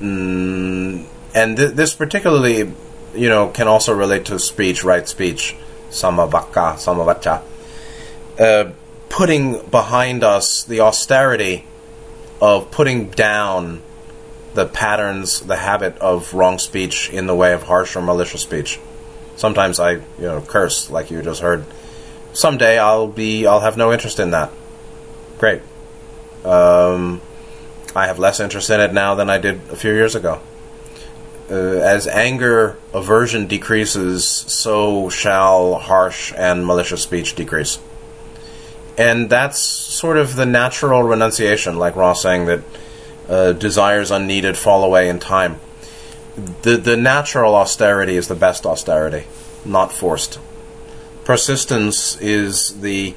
mm, 0.00 1.06
and 1.34 1.56
th- 1.56 1.72
this 1.72 1.94
particularly, 1.94 2.72
you 3.14 3.28
know, 3.28 3.48
can 3.48 3.66
also 3.66 3.94
relate 3.94 4.26
to 4.26 4.38
speech, 4.38 4.84
right 4.84 5.08
speech, 5.08 5.56
samavaka, 5.88 6.74
samavacha. 6.76 7.42
Uh, 8.38 8.72
putting 9.08 9.66
behind 9.68 10.22
us 10.22 10.62
the 10.64 10.80
austerity 10.80 11.64
of 12.40 12.70
putting 12.70 13.10
down 13.10 13.82
the 14.54 14.66
patterns, 14.66 15.40
the 15.40 15.56
habit 15.56 15.96
of 15.98 16.34
wrong 16.34 16.58
speech 16.58 17.10
in 17.10 17.26
the 17.26 17.34
way 17.34 17.52
of 17.52 17.64
harsh 17.64 17.96
or 17.96 18.02
malicious 18.02 18.42
speech. 18.42 18.78
Sometimes 19.40 19.80
I, 19.80 19.92
you 19.92 20.02
know, 20.18 20.42
curse 20.42 20.90
like 20.90 21.10
you 21.10 21.22
just 21.22 21.40
heard. 21.40 21.64
Someday 22.34 22.78
I'll 22.78 23.06
be, 23.06 23.46
I'll 23.46 23.60
have 23.60 23.78
no 23.78 23.90
interest 23.90 24.20
in 24.20 24.32
that. 24.32 24.50
Great. 25.38 25.62
Um, 26.44 27.22
I 27.96 28.06
have 28.06 28.18
less 28.18 28.38
interest 28.38 28.68
in 28.68 28.80
it 28.80 28.92
now 28.92 29.14
than 29.14 29.30
I 29.30 29.38
did 29.38 29.62
a 29.70 29.76
few 29.76 29.92
years 29.92 30.14
ago. 30.14 30.42
Uh, 31.50 31.54
as 31.54 32.06
anger, 32.06 32.76
aversion 32.92 33.46
decreases, 33.46 34.26
so 34.26 35.08
shall 35.08 35.76
harsh 35.76 36.34
and 36.36 36.66
malicious 36.66 37.02
speech 37.02 37.34
decrease. 37.34 37.78
And 38.98 39.30
that's 39.30 39.58
sort 39.58 40.18
of 40.18 40.36
the 40.36 40.44
natural 40.44 41.02
renunciation, 41.02 41.78
like 41.78 41.96
Ra's 41.96 42.20
saying 42.20 42.44
that 42.44 42.60
uh, 43.26 43.52
desires 43.52 44.10
unneeded 44.10 44.58
fall 44.58 44.84
away 44.84 45.08
in 45.08 45.18
time. 45.18 45.58
The, 46.62 46.76
the 46.76 46.96
natural 46.96 47.54
austerity 47.54 48.16
is 48.16 48.28
the 48.28 48.34
best 48.34 48.66
austerity, 48.66 49.26
not 49.64 49.92
forced. 49.92 50.38
Persistence 51.24 52.20
is 52.20 52.80
the 52.80 53.14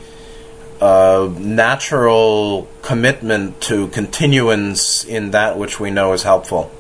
uh, 0.81 1.31
natural 1.37 2.67
commitment 2.81 3.61
to 3.61 3.87
continuance 3.89 5.03
in 5.05 5.31
that 5.31 5.57
which 5.57 5.79
we 5.79 5.91
know 5.91 6.13
is 6.13 6.23
helpful, 6.23 6.71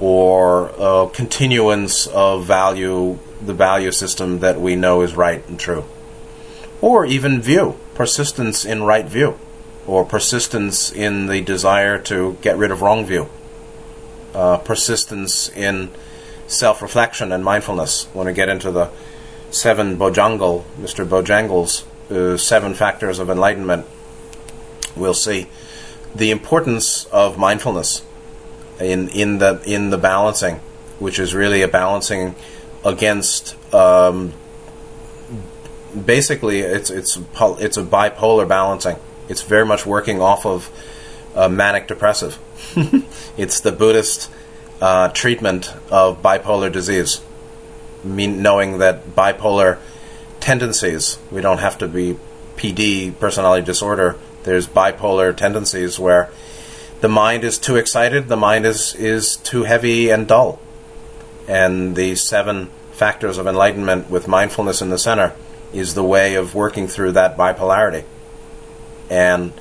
or 0.00 1.10
continuance 1.14 2.06
of 2.08 2.44
value, 2.44 3.18
the 3.44 3.54
value 3.54 3.92
system 3.92 4.40
that 4.40 4.60
we 4.60 4.74
know 4.76 5.02
is 5.02 5.14
right 5.14 5.46
and 5.48 5.60
true, 5.60 5.84
or 6.80 7.06
even 7.06 7.40
view, 7.40 7.76
persistence 7.94 8.64
in 8.64 8.82
right 8.82 9.06
view 9.06 9.38
or 9.86 10.04
persistence 10.04 10.92
in 10.92 11.26
the 11.26 11.40
desire 11.40 11.98
to 11.98 12.36
get 12.40 12.56
rid 12.56 12.70
of 12.70 12.82
wrong 12.82 13.04
view, 13.04 13.28
uh, 14.34 14.58
persistence 14.58 15.48
in 15.48 15.90
self 16.46 16.82
reflection 16.82 17.32
and 17.32 17.44
mindfulness. 17.44 18.04
When 18.12 18.26
we 18.26 18.32
get 18.32 18.48
into 18.48 18.70
the 18.70 18.90
seven 19.50 19.96
Bojjhanga, 19.96 20.64
Mr. 20.80 21.06
Bojangles' 21.06 21.84
uh, 22.10 22.36
seven 22.36 22.74
factors 22.74 23.18
of 23.18 23.30
enlightenment, 23.30 23.86
we'll 24.96 25.14
see 25.14 25.48
the 26.14 26.30
importance 26.30 27.04
of 27.06 27.38
mindfulness 27.38 28.02
in, 28.80 29.08
in, 29.08 29.38
the, 29.38 29.62
in 29.64 29.90
the 29.90 29.98
balancing, 29.98 30.56
which 30.98 31.18
is 31.18 31.34
really 31.34 31.62
a 31.62 31.68
balancing 31.68 32.34
against. 32.84 33.56
Um, 33.74 34.34
basically, 36.04 36.60
it's 36.60 36.90
it's 36.90 37.16
it's 37.16 37.76
a 37.76 37.82
bipolar 37.82 38.46
balancing 38.48 38.96
it's 39.28 39.42
very 39.42 39.64
much 39.64 39.86
working 39.86 40.20
off 40.20 40.44
of 40.44 40.70
uh, 41.34 41.48
manic 41.48 41.88
depressive. 41.88 42.38
it's 43.36 43.60
the 43.60 43.72
Buddhist 43.72 44.30
uh, 44.80 45.08
treatment 45.08 45.72
of 45.90 46.22
bipolar 46.22 46.70
disease, 46.70 47.20
mean, 48.04 48.42
knowing 48.42 48.78
that 48.78 49.14
bipolar 49.14 49.78
tendencies, 50.40 51.18
we 51.30 51.40
don't 51.40 51.58
have 51.58 51.78
to 51.78 51.88
be 51.88 52.18
PD, 52.56 53.18
personality 53.18 53.64
disorder, 53.64 54.18
there's 54.42 54.66
bipolar 54.66 55.36
tendencies 55.36 55.98
where 55.98 56.30
the 57.00 57.08
mind 57.08 57.44
is 57.44 57.58
too 57.58 57.76
excited, 57.76 58.28
the 58.28 58.36
mind 58.36 58.66
is, 58.66 58.94
is 58.94 59.36
too 59.36 59.64
heavy 59.64 60.10
and 60.10 60.26
dull. 60.26 60.60
And 61.48 61.96
the 61.96 62.14
seven 62.14 62.70
factors 62.92 63.38
of 63.38 63.46
enlightenment 63.46 64.10
with 64.10 64.28
mindfulness 64.28 64.82
in 64.82 64.90
the 64.90 64.98
center 64.98 65.34
is 65.72 65.94
the 65.94 66.04
way 66.04 66.34
of 66.34 66.54
working 66.54 66.86
through 66.86 67.12
that 67.12 67.36
bipolarity. 67.36 68.04
And 69.10 69.52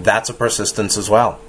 that's 0.00 0.28
a 0.28 0.34
persistence 0.34 0.96
as 0.96 1.10
well. 1.10 1.40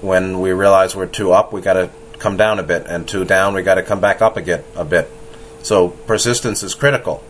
When 0.00 0.40
we 0.40 0.52
realize 0.52 0.96
we're 0.96 1.06
too 1.06 1.32
up, 1.32 1.52
we 1.52 1.60
got 1.60 1.74
to 1.74 1.90
come 2.18 2.36
down 2.36 2.58
a 2.58 2.62
bit, 2.62 2.86
and 2.86 3.06
too 3.06 3.24
down, 3.24 3.54
we 3.54 3.62
got 3.62 3.74
to 3.74 3.82
come 3.82 4.00
back 4.00 4.22
up 4.22 4.36
again 4.36 4.62
a 4.76 4.84
bit. 4.84 5.10
So 5.62 5.88
persistence 5.88 6.62
is 6.62 6.74
critical. 6.74 7.22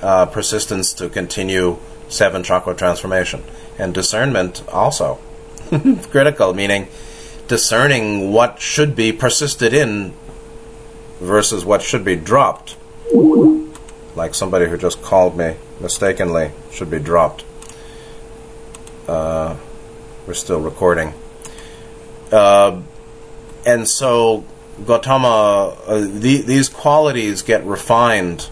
Uh, 0.00 0.26
persistence 0.26 0.92
to 0.94 1.08
continue 1.08 1.78
seven 2.08 2.42
chakra 2.42 2.74
transformation, 2.74 3.42
and 3.78 3.94
discernment 3.94 4.62
also 4.68 5.18
critical. 6.10 6.52
Meaning, 6.54 6.88
discerning 7.48 8.32
what 8.32 8.60
should 8.60 8.94
be 8.94 9.12
persisted 9.12 9.72
in 9.72 10.12
versus 11.20 11.64
what 11.64 11.82
should 11.82 12.04
be 12.04 12.16
dropped. 12.16 12.76
Like 14.14 14.34
somebody 14.34 14.66
who 14.66 14.76
just 14.76 15.02
called 15.02 15.36
me 15.36 15.56
mistakenly 15.80 16.50
should 16.70 16.90
be 16.90 16.98
dropped. 16.98 17.44
Uh, 19.06 19.56
we're 20.26 20.34
still 20.34 20.60
recording. 20.60 21.14
Uh, 22.32 22.80
and 23.66 23.86
so 23.86 24.44
Gautama, 24.84 25.76
uh, 25.86 26.00
the, 26.00 26.42
these 26.42 26.68
qualities 26.68 27.42
get 27.42 27.64
refined 27.64 28.48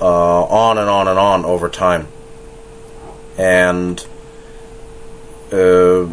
uh, 0.00 0.42
on 0.44 0.78
and 0.78 0.88
on 0.88 1.08
and 1.08 1.18
on 1.18 1.44
over 1.44 1.68
time. 1.68 2.08
And 3.38 4.04
uh, 5.52 6.06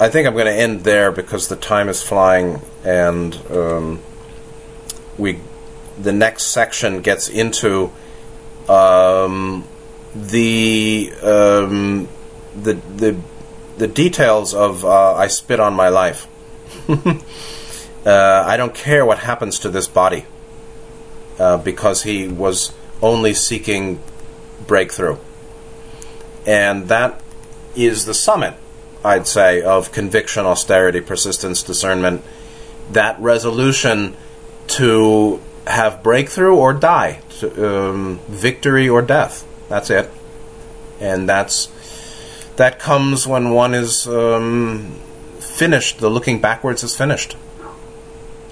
I 0.00 0.08
think 0.08 0.26
I'm 0.26 0.34
going 0.34 0.46
to 0.46 0.52
end 0.52 0.84
there 0.84 1.12
because 1.12 1.48
the 1.48 1.56
time 1.56 1.88
is 1.88 2.02
flying, 2.02 2.60
and 2.84 3.34
um, 3.50 4.00
we 5.18 5.38
the 5.98 6.12
next 6.12 6.44
section 6.44 7.00
gets 7.00 7.28
into 7.28 7.92
um, 8.68 9.64
the 10.14 11.12
um, 11.22 12.08
the 12.56 12.74
the 12.96 13.16
the 13.76 13.86
details 13.86 14.54
of 14.54 14.84
uh, 14.84 15.14
I 15.14 15.26
spit 15.26 15.60
on 15.60 15.74
my 15.74 15.88
life. 15.88 16.26
uh, 16.88 18.44
I 18.46 18.56
don't 18.56 18.74
care 18.74 19.04
what 19.04 19.18
happens 19.18 19.58
to 19.60 19.70
this 19.70 19.88
body 19.88 20.26
uh, 21.38 21.58
because 21.58 22.02
he 22.02 22.28
was 22.28 22.72
only 23.02 23.34
seeking 23.34 24.00
breakthrough, 24.66 25.18
and 26.46 26.88
that 26.88 27.20
is 27.74 28.04
the 28.04 28.14
summit, 28.14 28.54
I'd 29.04 29.26
say, 29.26 29.62
of 29.62 29.92
conviction, 29.92 30.46
austerity, 30.46 31.00
persistence, 31.00 31.62
discernment. 31.62 32.22
That 32.92 33.18
resolution 33.18 34.16
to 34.68 35.40
have 35.66 36.02
breakthrough 36.02 36.54
or 36.54 36.72
die, 36.74 37.20
to, 37.40 37.88
um, 37.88 38.20
victory 38.28 38.88
or 38.88 39.02
death. 39.02 39.46
That's 39.68 39.90
it, 39.90 40.10
and 41.00 41.28
that's 41.28 41.68
that 42.56 42.78
comes 42.78 43.26
when 43.26 43.50
one 43.50 43.74
is 43.74 44.06
um, 44.06 44.92
finished. 45.40 45.98
The 45.98 46.08
looking 46.10 46.40
backwards 46.40 46.82
is 46.82 46.96
finished, 46.96 47.36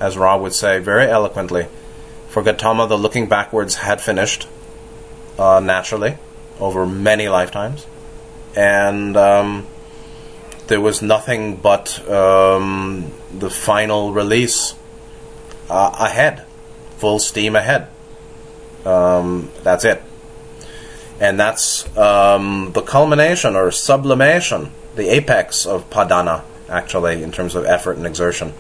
as 0.01 0.17
Ra 0.17 0.37
would 0.37 0.55
say 0.55 0.79
very 0.79 1.07
eloquently. 1.07 1.67
For 2.29 2.43
Gautama, 2.43 2.87
the 2.87 2.99
looking 2.99 3.29
backwards 3.29 3.77
had 3.77 4.01
finished 4.01 4.49
uh, 5.39 5.61
naturally 5.61 6.17
over 6.59 6.87
many 6.87 7.29
lifetimes, 7.29 7.87
and 8.57 9.17
um, 9.17 9.67
there 10.67 10.81
was 10.81 11.03
nothing 11.03 11.57
but 11.57 12.09
um, 12.09 13.13
the 13.33 13.51
final 13.51 14.13
release 14.13 14.75
uh, 15.69 15.95
ahead, 15.99 16.45
full 16.99 17.19
steam 17.19 17.57
ahead. 17.57 17.89
Um, 18.85 19.51
that's 19.63 19.85
it. 19.85 20.03
And 21.21 21.39
that's 21.39 21.97
um, 21.97 22.73
the 22.73 22.83
culmination 22.83 23.55
or 23.55 23.71
sublimation, 23.71 24.73
the 24.97 25.09
apex 25.09 25.67
of 25.67 25.89
padhana, 25.91 26.43
actually, 26.69 27.23
in 27.23 27.33
terms 27.33 27.55
of 27.55 27.65
effort 27.65 27.97
and 27.97 28.07
exertion, 28.07 28.53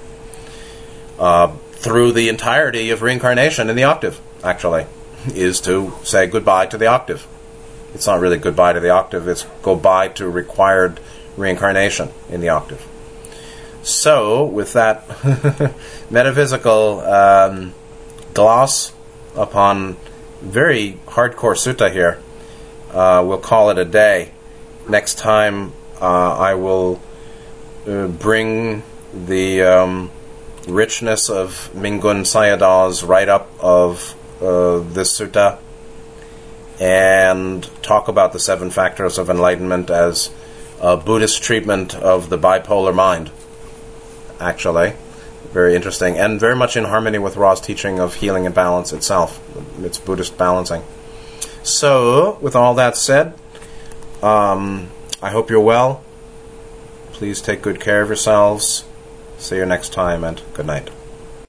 uh, 1.18 1.48
through 1.72 2.12
the 2.12 2.28
entirety 2.28 2.90
of 2.90 3.02
reincarnation 3.02 3.68
in 3.68 3.76
the 3.76 3.84
octave, 3.84 4.20
actually, 4.44 4.86
is 5.34 5.60
to 5.62 5.92
say 6.04 6.26
goodbye 6.26 6.66
to 6.66 6.78
the 6.78 6.86
octave. 6.86 7.26
It's 7.94 8.06
not 8.06 8.20
really 8.20 8.38
goodbye 8.38 8.72
to 8.72 8.80
the 8.80 8.90
octave, 8.90 9.28
it's 9.28 9.44
goodbye 9.62 10.08
to 10.08 10.28
required 10.28 11.00
reincarnation 11.36 12.10
in 12.28 12.40
the 12.40 12.48
octave. 12.48 12.86
So, 13.82 14.44
with 14.44 14.74
that 14.74 15.04
metaphysical 16.10 17.00
um, 17.00 17.74
gloss 18.32 18.92
upon 19.34 19.96
very 20.40 20.98
hardcore 21.06 21.56
sutta 21.56 21.92
here, 21.92 22.20
uh, 22.92 23.24
we'll 23.26 23.38
call 23.38 23.70
it 23.70 23.78
a 23.78 23.84
day. 23.84 24.32
Next 24.88 25.18
time, 25.18 25.72
uh, 26.00 26.36
I 26.36 26.54
will 26.54 27.00
uh, 27.86 28.08
bring 28.08 28.82
the 29.14 29.62
um, 29.62 30.10
richness 30.66 31.28
of 31.30 31.70
Mingun 31.74 32.22
Sayadaw's 32.22 33.02
write 33.02 33.28
up 33.28 33.50
of 33.60 34.14
uh, 34.40 34.80
this 34.80 35.18
sutta 35.18 35.58
and 36.80 37.68
talk 37.82 38.08
about 38.08 38.32
the 38.32 38.40
seven 38.40 38.70
factors 38.70 39.18
of 39.18 39.30
enlightenment 39.30 39.90
as 39.90 40.30
a 40.80 40.96
Buddhist 40.96 41.42
treatment 41.42 41.94
of 41.94 42.28
the 42.28 42.38
bipolar 42.38 42.94
mind. 42.94 43.30
Actually, 44.40 44.94
very 45.52 45.76
interesting 45.76 46.16
and 46.18 46.40
very 46.40 46.56
much 46.56 46.76
in 46.76 46.84
harmony 46.84 47.18
with 47.18 47.36
Ra's 47.36 47.60
teaching 47.60 48.00
of 48.00 48.16
healing 48.16 48.46
and 48.46 48.54
balance 48.54 48.92
itself. 48.92 49.40
It's 49.84 49.98
Buddhist 49.98 50.36
balancing. 50.36 50.82
So, 51.62 52.38
with 52.40 52.56
all 52.56 52.74
that 52.74 52.96
said, 52.96 53.34
um, 54.22 54.90
I 55.20 55.30
hope 55.30 55.50
you're 55.50 55.60
well. 55.60 56.02
Please 57.12 57.40
take 57.40 57.62
good 57.62 57.80
care 57.80 58.02
of 58.02 58.08
yourselves. 58.08 58.84
See 59.38 59.56
you 59.56 59.66
next 59.66 59.92
time, 59.92 60.24
and 60.24 60.42
good 60.54 60.66
night. 60.66 60.90